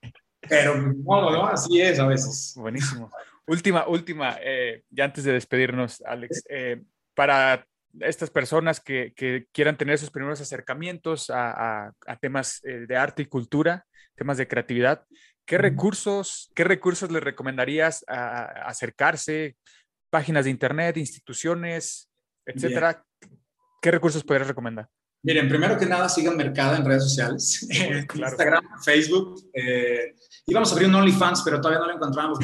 Pero 0.49 0.77
no, 0.77 1.31
no, 1.31 1.47
así 1.47 1.81
es 1.81 1.99
a 1.99 2.07
veces. 2.07 2.55
Buenísimo. 2.57 3.11
última, 3.47 3.87
última, 3.87 4.37
eh, 4.41 4.83
ya 4.91 5.05
antes 5.05 5.25
de 5.25 5.33
despedirnos, 5.33 6.03
Alex, 6.03 6.43
eh, 6.49 6.83
para 7.15 7.67
estas 8.01 8.31
personas 8.31 8.81
que, 8.81 9.13
que, 9.17 9.47
quieran 9.53 9.77
tener 9.77 9.99
sus 9.99 10.11
primeros 10.11 10.41
acercamientos 10.41 11.31
a, 11.31 11.93
a, 12.07 12.17
temas 12.17 12.61
eh, 12.65 12.87
de 12.87 12.97
arte 12.97 13.23
y 13.23 13.27
cultura, 13.27 13.87
temas 14.15 14.37
de 14.37 14.49
creatividad, 14.49 15.05
¿qué 15.45 15.59
recursos, 15.59 16.51
qué 16.55 16.65
recursos 16.65 17.11
les 17.11 17.23
recomendarías 17.23 18.05
a, 18.09 18.45
acercarse? 18.69 19.57
Páginas 20.11 20.45
de 20.45 20.51
internet, 20.51 20.97
instituciones, 20.97 22.11
etcétera. 22.47 23.05
¿Qué 23.83 23.91
recursos 23.91 24.25
podrías 24.25 24.49
recomendar? 24.49 24.89
Miren, 25.23 25.49
primero 25.49 25.77
que 25.77 25.87
nada, 25.87 26.09
sigan 26.09 26.37
Mercada 26.37 26.77
en 26.77 26.85
redes 26.85 27.03
sociales, 27.03 27.67
Instagram, 28.15 28.65
Facebook. 28.85 29.51
Eh, 29.53 30.15
íbamos 30.47 30.71
a 30.71 30.73
abrir 30.73 30.89
un 30.89 30.95
OnlyFans, 30.95 31.43
pero 31.43 31.61
todavía 31.61 31.81
no 31.81 31.87
lo 31.87 31.95
encontramos. 31.97 32.39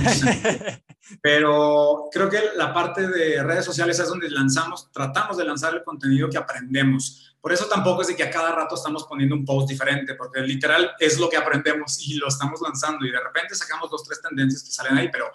pero 1.22 2.08
creo 2.10 2.28
que 2.28 2.40
la 2.56 2.74
parte 2.74 3.06
de 3.06 3.42
redes 3.42 3.64
sociales 3.64 3.98
es 4.00 4.08
donde 4.08 4.28
lanzamos, 4.28 4.90
tratamos 4.90 5.36
de 5.36 5.44
lanzar 5.44 5.74
el 5.74 5.84
contenido 5.84 6.28
que 6.28 6.36
aprendemos. 6.36 7.36
Por 7.40 7.52
eso 7.52 7.66
tampoco 7.66 8.02
es 8.02 8.08
de 8.08 8.16
que 8.16 8.24
a 8.24 8.30
cada 8.30 8.52
rato 8.52 8.74
estamos 8.74 9.04
poniendo 9.04 9.36
un 9.36 9.44
post 9.44 9.68
diferente, 9.68 10.14
porque 10.14 10.40
literal 10.40 10.92
es 10.98 11.18
lo 11.20 11.28
que 11.28 11.36
aprendemos 11.36 12.00
y 12.06 12.14
lo 12.14 12.26
estamos 12.26 12.60
lanzando 12.60 13.06
y 13.06 13.10
de 13.10 13.20
repente 13.20 13.54
sacamos 13.54 13.88
dos, 13.90 14.02
tres 14.02 14.20
tendencias 14.20 14.64
que 14.64 14.72
salen 14.72 14.96
ahí, 14.96 15.10
pero 15.12 15.26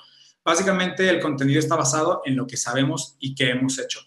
básicamente 0.44 1.08
el 1.08 1.22
contenido 1.22 1.60
está 1.60 1.76
basado 1.76 2.22
en 2.26 2.36
lo 2.36 2.46
que 2.46 2.58
sabemos 2.58 3.16
y 3.20 3.34
que 3.34 3.52
hemos 3.52 3.80
hecho. 3.80 4.02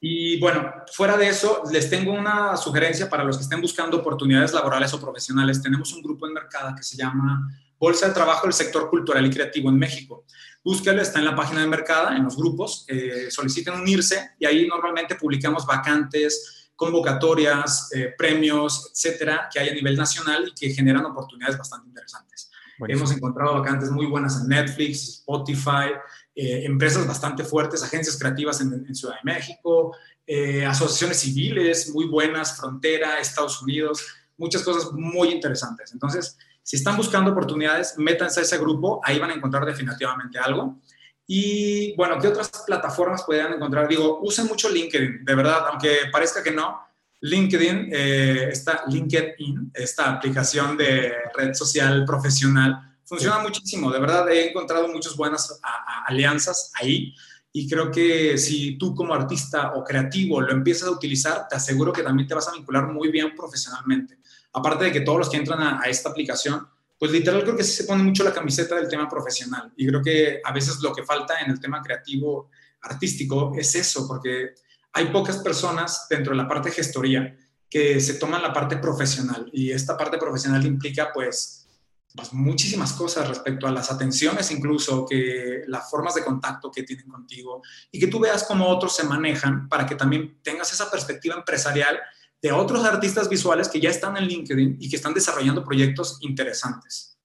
Y 0.00 0.38
bueno, 0.38 0.72
fuera 0.92 1.16
de 1.16 1.28
eso, 1.28 1.62
les 1.72 1.90
tengo 1.90 2.12
una 2.12 2.56
sugerencia 2.56 3.08
para 3.08 3.24
los 3.24 3.36
que 3.36 3.42
estén 3.42 3.60
buscando 3.60 3.98
oportunidades 3.98 4.52
laborales 4.52 4.92
o 4.94 5.00
profesionales. 5.00 5.62
Tenemos 5.62 5.92
un 5.92 6.02
grupo 6.02 6.26
en 6.26 6.34
Mercada 6.34 6.74
que 6.74 6.82
se 6.82 6.96
llama 6.96 7.48
Bolsa 7.78 8.08
de 8.08 8.14
Trabajo 8.14 8.46
del 8.46 8.52
Sector 8.52 8.88
Cultural 8.88 9.26
y 9.26 9.30
Creativo 9.30 9.68
en 9.68 9.78
México. 9.78 10.24
Búsquelo, 10.64 11.02
está 11.02 11.18
en 11.18 11.26
la 11.26 11.36
página 11.36 11.60
de 11.60 11.66
Mercada, 11.66 12.16
en 12.16 12.24
los 12.24 12.36
grupos, 12.36 12.84
eh, 12.88 13.30
soliciten 13.30 13.74
unirse 13.74 14.32
y 14.38 14.46
ahí 14.46 14.66
normalmente 14.66 15.14
publicamos 15.14 15.66
vacantes, 15.66 16.70
convocatorias, 16.74 17.90
eh, 17.94 18.14
premios, 18.16 18.90
etcétera, 18.92 19.48
que 19.52 19.60
hay 19.60 19.68
a 19.70 19.74
nivel 19.74 19.96
nacional 19.96 20.48
y 20.48 20.54
que 20.54 20.74
generan 20.74 21.04
oportunidades 21.06 21.56
bastante 21.56 21.88
interesantes. 21.88 22.50
Hemos 22.88 23.10
encontrado 23.12 23.54
vacantes 23.54 23.90
muy 23.90 24.06
buenas 24.06 24.40
en 24.40 24.48
Netflix, 24.48 25.20
Spotify, 25.20 25.92
eh, 26.38 26.66
empresas 26.66 27.06
bastante 27.06 27.44
fuertes, 27.44 27.82
agencias 27.82 28.18
creativas 28.18 28.60
en, 28.60 28.94
Ciudad 28.94 29.14
de 29.14 29.32
México, 29.32 29.96
eh, 30.26 30.66
asociaciones 30.66 31.20
civiles 31.20 31.90
muy 31.94 32.04
buenas, 32.04 32.58
Frontera, 32.58 33.18
Estados 33.18 33.62
Unidos, 33.62 34.06
muchas 34.36 34.62
cosas 34.62 34.92
muy 34.92 35.30
interesantes. 35.30 35.94
Entonces, 35.94 36.36
si 36.62 36.76
están 36.76 36.94
buscando 36.94 37.30
oportunidades, 37.30 37.94
métanse 37.96 38.40
a 38.40 38.42
ese 38.42 38.58
grupo, 38.58 39.00
ahí 39.02 39.18
van 39.18 39.30
a 39.30 39.34
encontrar 39.34 39.64
definitivamente 39.64 40.38
algo. 40.38 40.78
Y 41.26 41.96
bueno, 41.96 42.18
¿qué 42.20 42.28
otras 42.28 42.50
plataformas 42.66 43.24
pueden 43.24 43.54
encontrar? 43.54 43.88
Digo, 43.88 44.20
usen 44.20 44.46
mucho 44.46 44.68
LinkedIn, 44.68 45.24
de 45.24 45.34
verdad, 45.34 45.68
aunque 45.70 46.00
parezca 46.12 46.42
que 46.42 46.50
no. 46.50 46.82
LinkedIn, 47.22 47.88
eh, 47.92 48.52
LinkedIn, 48.88 49.70
esta 49.72 50.10
aplicación 50.10 50.76
de 50.76 51.14
red 51.34 51.54
social 51.54 52.04
profesional, 52.04 52.95
Funciona 53.06 53.38
muchísimo, 53.38 53.90
de 53.92 54.00
verdad 54.00 54.28
he 54.30 54.50
encontrado 54.50 54.88
muchas 54.88 55.16
buenas 55.16 55.60
alianzas 56.06 56.72
ahí 56.74 57.14
y 57.52 57.68
creo 57.68 57.90
que 57.90 58.36
si 58.36 58.76
tú 58.76 58.94
como 58.94 59.14
artista 59.14 59.74
o 59.76 59.84
creativo 59.84 60.40
lo 60.40 60.52
empiezas 60.52 60.88
a 60.88 60.90
utilizar, 60.90 61.46
te 61.48 61.56
aseguro 61.56 61.92
que 61.92 62.02
también 62.02 62.28
te 62.28 62.34
vas 62.34 62.48
a 62.48 62.52
vincular 62.52 62.88
muy 62.92 63.08
bien 63.10 63.34
profesionalmente. 63.34 64.18
Aparte 64.52 64.84
de 64.84 64.92
que 64.92 65.00
todos 65.00 65.18
los 65.18 65.30
que 65.30 65.38
entran 65.38 65.62
a, 65.62 65.82
esta 65.84 66.10
aplicación, 66.10 66.66
pues 66.98 67.12
literal 67.12 67.44
creo 67.44 67.56
que 67.56 67.64
sí 67.64 67.72
se 67.72 67.84
pone 67.84 68.02
mucho 68.02 68.24
la 68.24 68.34
camiseta 68.34 68.74
del 68.74 68.88
tema 68.88 69.08
profesional 69.08 69.72
y 69.76 69.86
creo 69.86 70.02
que 70.02 70.40
a 70.44 70.52
veces 70.52 70.80
lo 70.82 70.92
que 70.92 71.02
falta 71.02 71.40
en 71.40 71.50
el 71.50 71.60
tema 71.60 71.80
creativo 71.80 72.50
artístico 72.82 73.54
es 73.56 73.74
eso, 73.74 74.06
porque 74.06 74.50
hay 74.92 75.06
pocas 75.06 75.38
personas 75.38 76.06
dentro 76.10 76.32
de 76.32 76.42
la 76.42 76.48
parte 76.48 76.70
gestoría 76.70 77.36
que 77.70 78.00
se 78.00 78.14
toman 78.14 78.42
la 78.42 78.52
parte 78.52 78.76
profesional 78.76 79.48
y 79.52 79.70
esta 79.70 79.96
parte 79.96 80.18
profesional 80.18 80.66
implica 80.66 81.10
pues, 81.12 81.65
pues, 82.16 82.32
muchísimas 82.32 82.92
cosas 82.94 83.28
respecto 83.28 83.66
a 83.66 83.70
las 83.70 83.90
atenciones 83.90 84.50
incluso, 84.50 85.06
que 85.06 85.62
las 85.66 85.90
formas 85.90 86.14
de 86.14 86.24
contacto 86.24 86.70
que 86.70 86.82
tienen 86.82 87.08
contigo 87.08 87.62
y 87.92 88.00
que 88.00 88.06
tú 88.06 88.18
veas 88.18 88.44
cómo 88.44 88.66
otros 88.68 88.96
se 88.96 89.04
manejan 89.04 89.68
para 89.68 89.86
que 89.86 89.94
también 89.94 90.40
tengas 90.42 90.72
esa 90.72 90.90
perspectiva 90.90 91.36
empresarial 91.36 91.98
de 92.40 92.52
otros 92.52 92.84
artistas 92.84 93.28
visuales 93.28 93.68
que 93.68 93.80
ya 93.80 93.90
están 93.90 94.16
en 94.16 94.24
LinkedIn 94.24 94.76
y 94.80 94.88
que 94.88 94.96
están 94.96 95.14
desarrollando 95.14 95.64
proyectos 95.64 96.18
interesantes. 96.20 97.18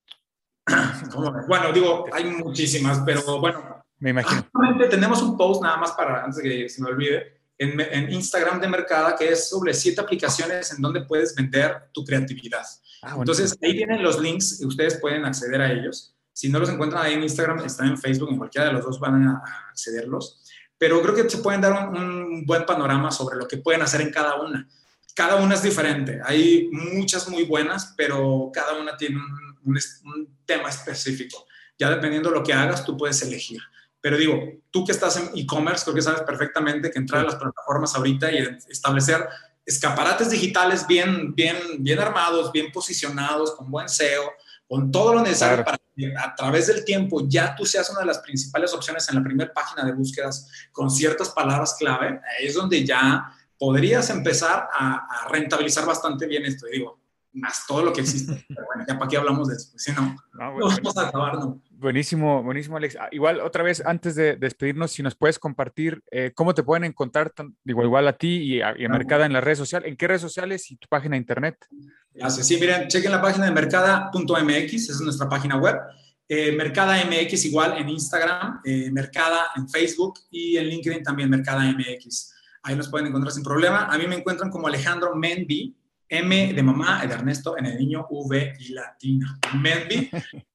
Bueno, 1.47 1.71
digo, 1.73 2.05
hay 2.11 2.25
muchísimas, 2.25 2.99
pero 3.05 3.39
bueno. 3.39 3.83
Me 3.99 4.11
imagino. 4.11 4.47
Tenemos 4.89 5.21
un 5.21 5.37
post 5.37 5.61
nada 5.61 5.77
más 5.77 5.91
para, 5.91 6.23
antes 6.23 6.41
que 6.41 6.69
se 6.69 6.81
me 6.81 6.89
olvide, 6.89 7.41
en, 7.57 7.79
en, 7.79 8.11
Instagram 8.11 8.59
de 8.59 8.67
Mercada, 8.67 9.15
que 9.15 9.29
es 9.29 9.49
sobre 9.49 9.73
siete 9.73 10.01
aplicaciones 10.01 10.71
en 10.71 10.81
donde 10.81 11.01
puedes 11.01 11.35
vender 11.35 11.89
tu 11.93 12.03
creatividad. 12.03 12.65
Ah, 13.01 13.15
Entonces, 13.17 13.57
ahí 13.63 13.75
tienen 13.75 14.03
los 14.03 14.19
links 14.19 14.61
y 14.61 14.65
ustedes 14.65 14.99
pueden 14.99 15.25
acceder 15.25 15.61
a 15.61 15.71
ellos. 15.71 16.15
Si 16.33 16.49
no 16.49 16.59
los 16.59 16.69
encuentran 16.69 17.05
ahí 17.05 17.13
en 17.13 17.23
Instagram, 17.23 17.59
están 17.65 17.87
en 17.87 17.97
Facebook, 17.97 18.29
en 18.29 18.37
cualquiera 18.37 18.67
de 18.67 18.73
los 18.73 18.85
dos 18.85 18.99
van 18.99 19.27
a 19.27 19.43
accederlos. 19.69 20.41
Pero 20.77 21.01
creo 21.01 21.13
que 21.13 21.29
se 21.29 21.39
pueden 21.39 21.61
dar 21.61 21.89
un, 21.89 21.97
un 21.97 22.45
buen 22.45 22.65
panorama 22.65 23.11
sobre 23.11 23.37
lo 23.37 23.47
que 23.47 23.57
pueden 23.57 23.81
hacer 23.81 24.01
en 24.01 24.11
cada 24.11 24.41
una. 24.41 24.67
Cada 25.13 25.35
una 25.35 25.55
es 25.55 25.63
diferente. 25.63 26.19
Hay 26.23 26.69
muchas 26.71 27.27
muy 27.27 27.43
buenas, 27.43 27.93
pero 27.97 28.49
cada 28.53 28.79
una 28.79 28.95
tiene 28.95 29.17
un, 29.17 29.57
un, 29.65 29.79
un 30.05 30.37
tema 30.45 30.69
específico. 30.69 31.45
Ya 31.77 31.89
dependiendo 31.89 32.29
de 32.29 32.35
lo 32.35 32.43
que 32.43 32.53
hagas, 32.53 32.85
tú 32.85 32.95
puedes 32.95 33.21
elegir. 33.23 33.59
Pero 33.99 34.17
digo, 34.17 34.39
tú 34.71 34.83
que 34.83 34.91
estás 34.91 35.17
en 35.17 35.29
e-commerce, 35.35 35.83
creo 35.83 35.95
que 35.95 36.01
sabes 36.01 36.21
perfectamente 36.21 36.89
que 36.89 36.97
entrar 36.97 37.21
a 37.21 37.25
las 37.25 37.35
plataformas 37.35 37.95
ahorita 37.95 38.31
y 38.31 38.37
establecer 38.69 39.27
escaparates 39.65 40.29
digitales 40.29 40.85
bien, 40.87 41.33
bien, 41.35 41.57
bien 41.79 41.99
armados, 41.99 42.51
bien 42.51 42.71
posicionados, 42.71 43.55
con 43.55 43.69
buen 43.69 43.87
SEO, 43.87 44.31
con 44.67 44.91
todo 44.91 45.13
lo 45.15 45.21
necesario 45.21 45.63
para 45.63 45.77
que 45.95 46.13
a 46.15 46.33
través 46.35 46.67
del 46.67 46.85
tiempo 46.85 47.27
ya 47.27 47.55
tú 47.55 47.65
seas 47.65 47.89
una 47.89 47.99
de 47.99 48.05
las 48.05 48.19
principales 48.19 48.73
opciones 48.73 49.07
en 49.09 49.15
la 49.15 49.23
primera 49.23 49.53
página 49.53 49.85
de 49.85 49.91
búsquedas 49.91 50.47
con 50.71 50.89
ciertas 50.89 51.29
palabras 51.29 51.75
clave, 51.77 52.21
es 52.39 52.55
donde 52.55 52.85
ya 52.85 53.31
podrías 53.57 54.09
empezar 54.09 54.67
a, 54.73 55.07
a 55.09 55.27
rentabilizar 55.29 55.85
bastante 55.85 56.25
bien 56.25 56.45
esto. 56.45 56.67
Y 56.67 56.79
digo, 56.79 57.01
más 57.33 57.65
todo 57.67 57.83
lo 57.83 57.93
que 57.93 58.01
existe. 58.01 58.45
Pero 58.47 58.65
bueno, 58.65 58.85
ya 58.87 58.97
para 58.97 59.09
qué 59.09 59.17
hablamos 59.17 59.47
de 59.47 59.55
eso, 59.55 59.71
si 59.77 59.91
no, 59.91 60.15
no, 60.33 60.51
bueno, 60.53 60.67
vamos 60.67 60.97
a 60.97 61.07
acabar, 61.07 61.35
¿no? 61.35 61.61
Buenísimo, 61.81 62.43
buenísimo, 62.43 62.77
Alex. 62.77 62.95
Ah, 62.95 63.09
igual, 63.11 63.39
otra 63.39 63.63
vez, 63.63 63.81
antes 63.83 64.13
de 64.13 64.35
despedirnos, 64.35 64.91
si 64.91 65.01
nos 65.01 65.15
puedes 65.15 65.39
compartir 65.39 66.03
eh, 66.11 66.31
cómo 66.35 66.53
te 66.53 66.61
pueden 66.61 66.83
encontrar, 66.83 67.33
igual, 67.65 67.87
igual 67.87 68.07
a 68.07 68.13
ti 68.13 68.37
y 68.37 68.61
a, 68.61 68.75
y 68.77 68.85
a 68.85 68.89
Mercada 68.89 69.25
en 69.25 69.33
las 69.33 69.43
redes 69.43 69.57
sociales, 69.57 69.89
en 69.89 69.97
qué 69.97 70.07
redes 70.07 70.21
sociales 70.21 70.69
y 70.69 70.75
tu 70.75 70.87
página 70.87 71.13
de 71.15 71.21
internet. 71.21 71.55
Gracias. 72.13 72.47
Sí, 72.47 72.57
miren, 72.59 72.87
chequen 72.87 73.11
la 73.11 73.19
página 73.19 73.45
de 73.45 73.51
mercada.mx, 73.51 74.73
esa 74.73 74.93
es 74.93 75.01
nuestra 75.01 75.27
página 75.27 75.57
web. 75.57 75.75
Eh, 76.29 76.51
Mercada 76.51 77.03
MX 77.03 77.45
igual 77.45 77.75
en 77.75 77.89
Instagram, 77.89 78.61
eh, 78.63 78.91
Mercada 78.91 79.47
en 79.55 79.67
Facebook 79.67 80.19
y 80.29 80.57
en 80.57 80.67
LinkedIn 80.67 81.01
también 81.01 81.31
Mercada 81.31 81.63
MX. 81.63 82.31
Ahí 82.61 82.75
nos 82.75 82.89
pueden 82.89 83.07
encontrar 83.07 83.33
sin 83.33 83.43
problema. 83.43 83.85
A 83.85 83.97
mí 83.97 84.05
me 84.05 84.17
encuentran 84.17 84.51
como 84.51 84.67
Alejandro 84.67 85.15
Menby, 85.15 85.75
M 86.07 86.53
de 86.53 86.61
mamá, 86.61 87.03
de 87.07 87.11
Ernesto, 87.11 87.57
en 87.57 87.65
el 87.65 87.75
niño, 87.75 88.05
V 88.07 88.53
y 88.59 88.73
latina. 88.73 89.39
Menby. 89.59 90.11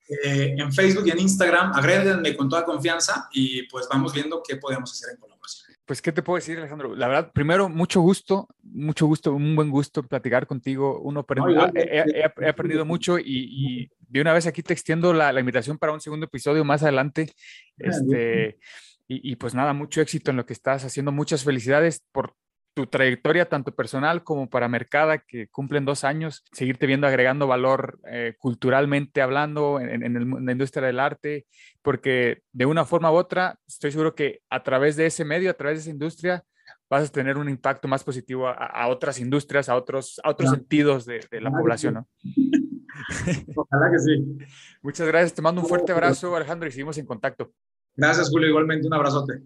Eh, 0.08 0.54
en 0.56 0.72
Facebook 0.72 1.06
y 1.06 1.10
en 1.10 1.20
Instagram, 1.20 1.72
agréguenme 1.72 2.36
con 2.36 2.48
toda 2.48 2.64
confianza 2.64 3.28
y 3.32 3.64
pues 3.64 3.88
vamos 3.90 4.12
viendo 4.12 4.42
qué 4.46 4.56
podemos 4.56 4.92
hacer 4.92 5.14
en 5.14 5.20
colaboración. 5.20 5.36
Pues, 5.84 6.02
¿qué 6.02 6.10
te 6.10 6.22
puedo 6.22 6.36
decir, 6.36 6.58
Alejandro? 6.58 6.96
La 6.96 7.06
verdad, 7.06 7.32
primero, 7.32 7.68
mucho 7.68 8.00
gusto, 8.00 8.48
mucho 8.62 9.06
gusto, 9.06 9.32
un 9.32 9.54
buen 9.54 9.70
gusto 9.70 10.02
platicar 10.02 10.46
contigo. 10.48 11.00
Uno 11.00 11.20
aprende, 11.20 11.54
no, 11.54 11.66
he, 11.74 12.00
he, 12.00 12.24
he, 12.40 12.48
aprendido 12.48 12.84
mucho 12.84 13.20
y, 13.20 13.24
y, 13.24 13.90
de 14.00 14.20
una 14.20 14.32
vez 14.32 14.46
aquí 14.46 14.62
te 14.62 14.72
extiendo 14.72 15.12
la, 15.12 15.32
la, 15.32 15.38
invitación 15.38 15.78
para 15.78 15.92
un 15.92 16.00
segundo 16.00 16.26
episodio 16.26 16.64
más 16.64 16.82
adelante. 16.82 17.32
Este, 17.78 18.58
y, 19.06 19.30
y, 19.32 19.36
pues 19.36 19.54
nada, 19.54 19.72
mucho 19.72 20.00
éxito 20.00 20.32
en 20.32 20.38
lo 20.38 20.44
que 20.44 20.54
estás 20.54 20.84
haciendo. 20.84 21.12
Muchas 21.12 21.44
felicidades 21.44 22.02
por 22.10 22.34
tu 22.76 22.86
trayectoria 22.86 23.48
tanto 23.48 23.74
personal 23.74 24.22
como 24.22 24.50
para 24.50 24.68
Mercada, 24.68 25.16
que 25.16 25.48
cumplen 25.48 25.86
dos 25.86 26.04
años, 26.04 26.44
seguirte 26.52 26.86
viendo 26.86 27.06
agregando 27.06 27.46
valor 27.46 27.98
eh, 28.06 28.34
culturalmente 28.38 29.22
hablando 29.22 29.80
en, 29.80 30.02
en, 30.02 30.14
el, 30.14 30.22
en, 30.24 30.44
la 30.44 30.52
industria 30.52 30.86
del 30.86 31.00
arte, 31.00 31.46
porque 31.80 32.42
de 32.52 32.66
una 32.66 32.84
forma 32.84 33.10
u 33.10 33.14
otra, 33.14 33.58
estoy 33.66 33.92
seguro 33.92 34.14
que 34.14 34.42
a 34.50 34.62
través 34.62 34.94
de 34.96 35.06
ese 35.06 35.24
medio, 35.24 35.50
a 35.50 35.54
través 35.54 35.78
de 35.78 35.80
esa 35.80 35.90
industria, 35.90 36.44
vas 36.90 37.08
a 37.08 37.10
tener 37.10 37.38
un 37.38 37.48
impacto 37.48 37.88
más 37.88 38.04
positivo 38.04 38.46
a, 38.46 38.52
a 38.52 38.88
otras 38.88 39.18
industrias, 39.20 39.70
a 39.70 39.74
otros, 39.74 40.20
a 40.22 40.28
otros 40.28 40.50
sentidos 40.50 41.06
de, 41.06 41.24
de 41.30 41.40
la 41.40 41.48
Ojalá 41.48 41.62
población. 41.62 41.94
¿no? 41.94 42.08
Ojalá 43.56 43.90
que 43.90 43.98
sí. 44.00 44.38
Muchas 44.82 45.06
gracias, 45.06 45.32
te 45.32 45.40
mando 45.40 45.62
un 45.62 45.66
fuerte 45.66 45.92
abrazo, 45.92 46.36
Alejandro, 46.36 46.68
y 46.68 46.72
seguimos 46.72 46.98
en 46.98 47.06
contacto. 47.06 47.54
Gracias, 47.94 48.28
Julio, 48.28 48.50
igualmente 48.50 48.86
un 48.86 48.92
abrazote. 48.92 49.40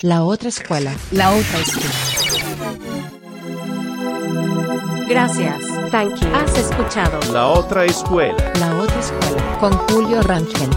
La 0.00 0.24
otra 0.24 0.48
escuela, 0.48 0.92
la 1.12 1.30
otra 1.30 1.60
escuela. 1.60 2.19
Gracias. 5.10 5.66
Thank 5.90 6.20
you. 6.20 6.28
Has 6.32 6.56
escuchado 6.56 7.18
La 7.32 7.48
otra 7.48 7.84
escuela. 7.84 8.36
La 8.60 8.76
otra 8.76 9.00
escuela 9.00 9.58
con 9.58 9.72
Julio 9.88 10.22
Rangel. 10.22 10.70